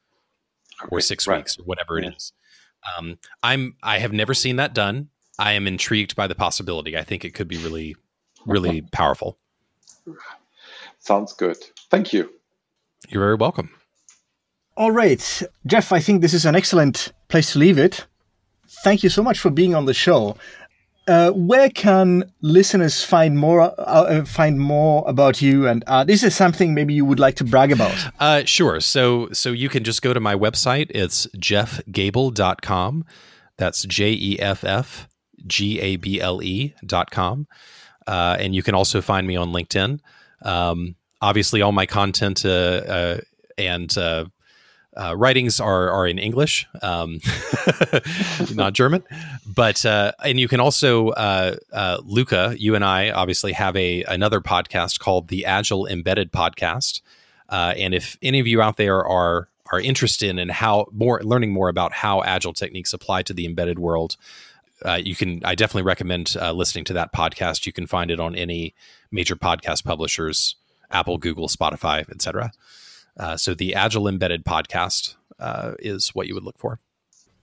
or 0.90 1.00
six 1.00 1.28
right. 1.28 1.38
weeks 1.38 1.60
or 1.60 1.64
whatever 1.64 2.00
yeah. 2.00 2.08
it 2.08 2.16
is 2.16 2.34
um, 2.98 3.18
i'm 3.44 3.76
i 3.84 4.00
have 4.00 4.14
never 4.14 4.34
seen 4.34 4.56
that 4.58 4.74
done. 4.74 5.10
I 5.38 5.54
am 5.54 5.68
intrigued 5.68 6.18
by 6.18 6.28
the 6.28 6.36
possibility. 6.36 6.98
I 6.98 7.04
think 7.04 7.24
it 7.24 7.34
could 7.34 7.48
be 7.48 7.58
really 7.58 7.96
really 8.46 8.82
powerful. 8.82 9.38
Sounds 11.00 11.34
good. 11.34 11.58
Thank 11.90 12.14
you. 12.14 12.32
You're 13.10 13.24
very 13.24 13.36
welcome. 13.36 13.70
All 14.76 14.92
right. 14.92 15.44
Jeff 15.66 15.92
i 15.92 16.00
think 16.00 16.22
this 16.22 16.34
is 16.34 16.46
an 16.46 16.56
excellent 16.56 17.12
place 17.28 17.54
to 17.54 17.60
leave 17.60 17.78
it. 17.78 18.06
Thank 18.84 19.04
you 19.04 19.10
so 19.10 19.24
much 19.24 19.40
for 19.40 19.50
being 19.50 19.76
on 19.76 19.86
the 19.86 19.94
show 19.94 20.38
uh, 21.10 21.32
where 21.32 21.70
can 21.70 22.32
listeners 22.42 23.04
find 23.04 23.38
more 23.38 23.62
uh, 23.62 23.70
uh, 23.78 24.26
find 24.26 24.60
more 24.60 25.04
about 25.08 25.42
you? 25.42 25.68
And 25.68 25.84
uh, 25.88 26.04
this 26.04 26.24
is 26.24 26.36
something 26.36 26.76
maybe 26.76 26.94
you 26.94 27.04
would 27.04 27.20
like 27.20 27.36
to 27.38 27.44
brag 27.44 27.72
about. 27.72 27.96
Uh, 28.20 28.46
sure. 28.46 28.80
So 28.80 29.30
so 29.32 29.52
you 29.52 29.70
can 29.70 29.84
just 29.84 30.02
go 30.02 30.14
to 30.14 30.20
my 30.20 30.36
website. 30.36 30.92
It's 30.92 31.26
jeffgable.com 31.38 33.06
that's 33.58 33.84
j-e-f-f 33.84 35.08
g-a-b-l-e 35.48 36.74
dot 36.86 37.12
com. 37.12 37.48
And 38.08 38.56
you 38.56 38.64
can 38.64 38.76
also 38.76 39.02
find 39.02 39.28
me 39.28 39.36
on 39.36 39.50
linkedin. 39.50 40.00
Um, 40.44 40.96
obviously 41.22 41.62
all 41.62 41.72
my 41.72 41.86
content 41.86 42.46
and 42.46 43.98
uh, 45.00 45.16
writings 45.16 45.60
are 45.60 45.90
are 45.90 46.06
in 46.06 46.18
English, 46.20 46.68
um, 46.82 47.20
not 48.54 48.74
German. 48.74 49.04
But 49.48 49.86
uh, 49.86 50.12
and 50.24 50.40
you 50.40 50.48
can 50.48 50.60
also 50.60 51.10
uh, 51.10 51.56
uh, 51.72 52.00
Luca, 52.04 52.56
you 52.58 52.76
and 52.76 52.84
I 52.84 53.12
obviously 53.12 53.54
have 53.54 53.76
a 53.78 54.04
another 54.04 54.42
podcast 54.42 55.00
called 55.00 55.30
the 55.30 55.46
Agile 55.46 55.88
Embedded 55.88 56.32
Podcast. 56.32 57.02
Uh, 57.48 57.74
and 57.78 57.94
if 57.94 58.18
any 58.22 58.40
of 58.40 58.48
you 58.48 58.62
out 58.62 58.78
there 58.78 59.04
are 59.06 59.48
are 59.72 59.80
interested 59.80 60.38
in 60.38 60.50
how 60.50 60.88
more 60.92 61.22
learning 61.24 61.54
more 61.54 61.70
about 61.70 61.94
how 61.94 62.22
agile 62.24 62.54
techniques 62.54 62.92
apply 62.92 63.22
to 63.24 63.34
the 63.34 63.46
embedded 63.46 63.80
world, 63.80 64.18
uh, 64.84 65.00
you 65.02 65.16
can. 65.16 65.42
I 65.46 65.56
definitely 65.56 65.84
recommend 65.84 66.36
listening 66.36 66.84
to 66.86 66.94
that 66.94 67.14
podcast. 67.14 67.66
You 67.66 67.72
can 67.72 67.88
find 67.88 68.12
it 68.12 68.20
on 68.20 68.36
any 68.36 68.76
major 69.12 69.38
podcast 69.38 69.86
publishers, 69.86 70.56
Apple, 70.92 71.18
Google, 71.18 71.48
Spotify, 71.48 72.10
etc. 72.10 72.52
Uh, 73.20 73.38
so 73.38 73.54
the 73.54 73.76
Agile 73.76 74.08
Embedded 74.08 74.46
podcast 74.46 75.16
uh, 75.40 75.74
is 75.80 76.10
what 76.10 76.28
you 76.28 76.34
would 76.34 76.44
look 76.44 76.58
for. 76.58 76.80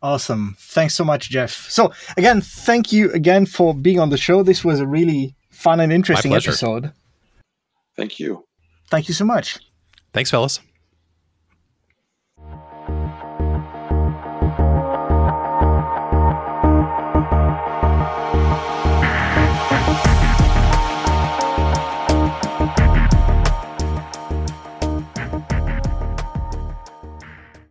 Awesome. 0.02 0.56
Thanks 0.58 0.94
so 0.94 1.04
much, 1.04 1.30
Jeff. 1.30 1.52
So, 1.70 1.92
again, 2.16 2.40
thank 2.40 2.92
you 2.92 3.10
again 3.12 3.46
for 3.46 3.74
being 3.74 3.98
on 3.98 4.10
the 4.10 4.18
show. 4.18 4.42
This 4.42 4.64
was 4.64 4.80
a 4.80 4.86
really 4.86 5.34
fun 5.50 5.80
and 5.80 5.92
interesting 5.92 6.34
episode. 6.34 6.92
Thank 7.96 8.20
you. 8.20 8.44
Thank 8.90 9.08
you 9.08 9.14
so 9.14 9.24
much. 9.24 9.58
Thanks, 10.12 10.30
fellas. 10.30 10.60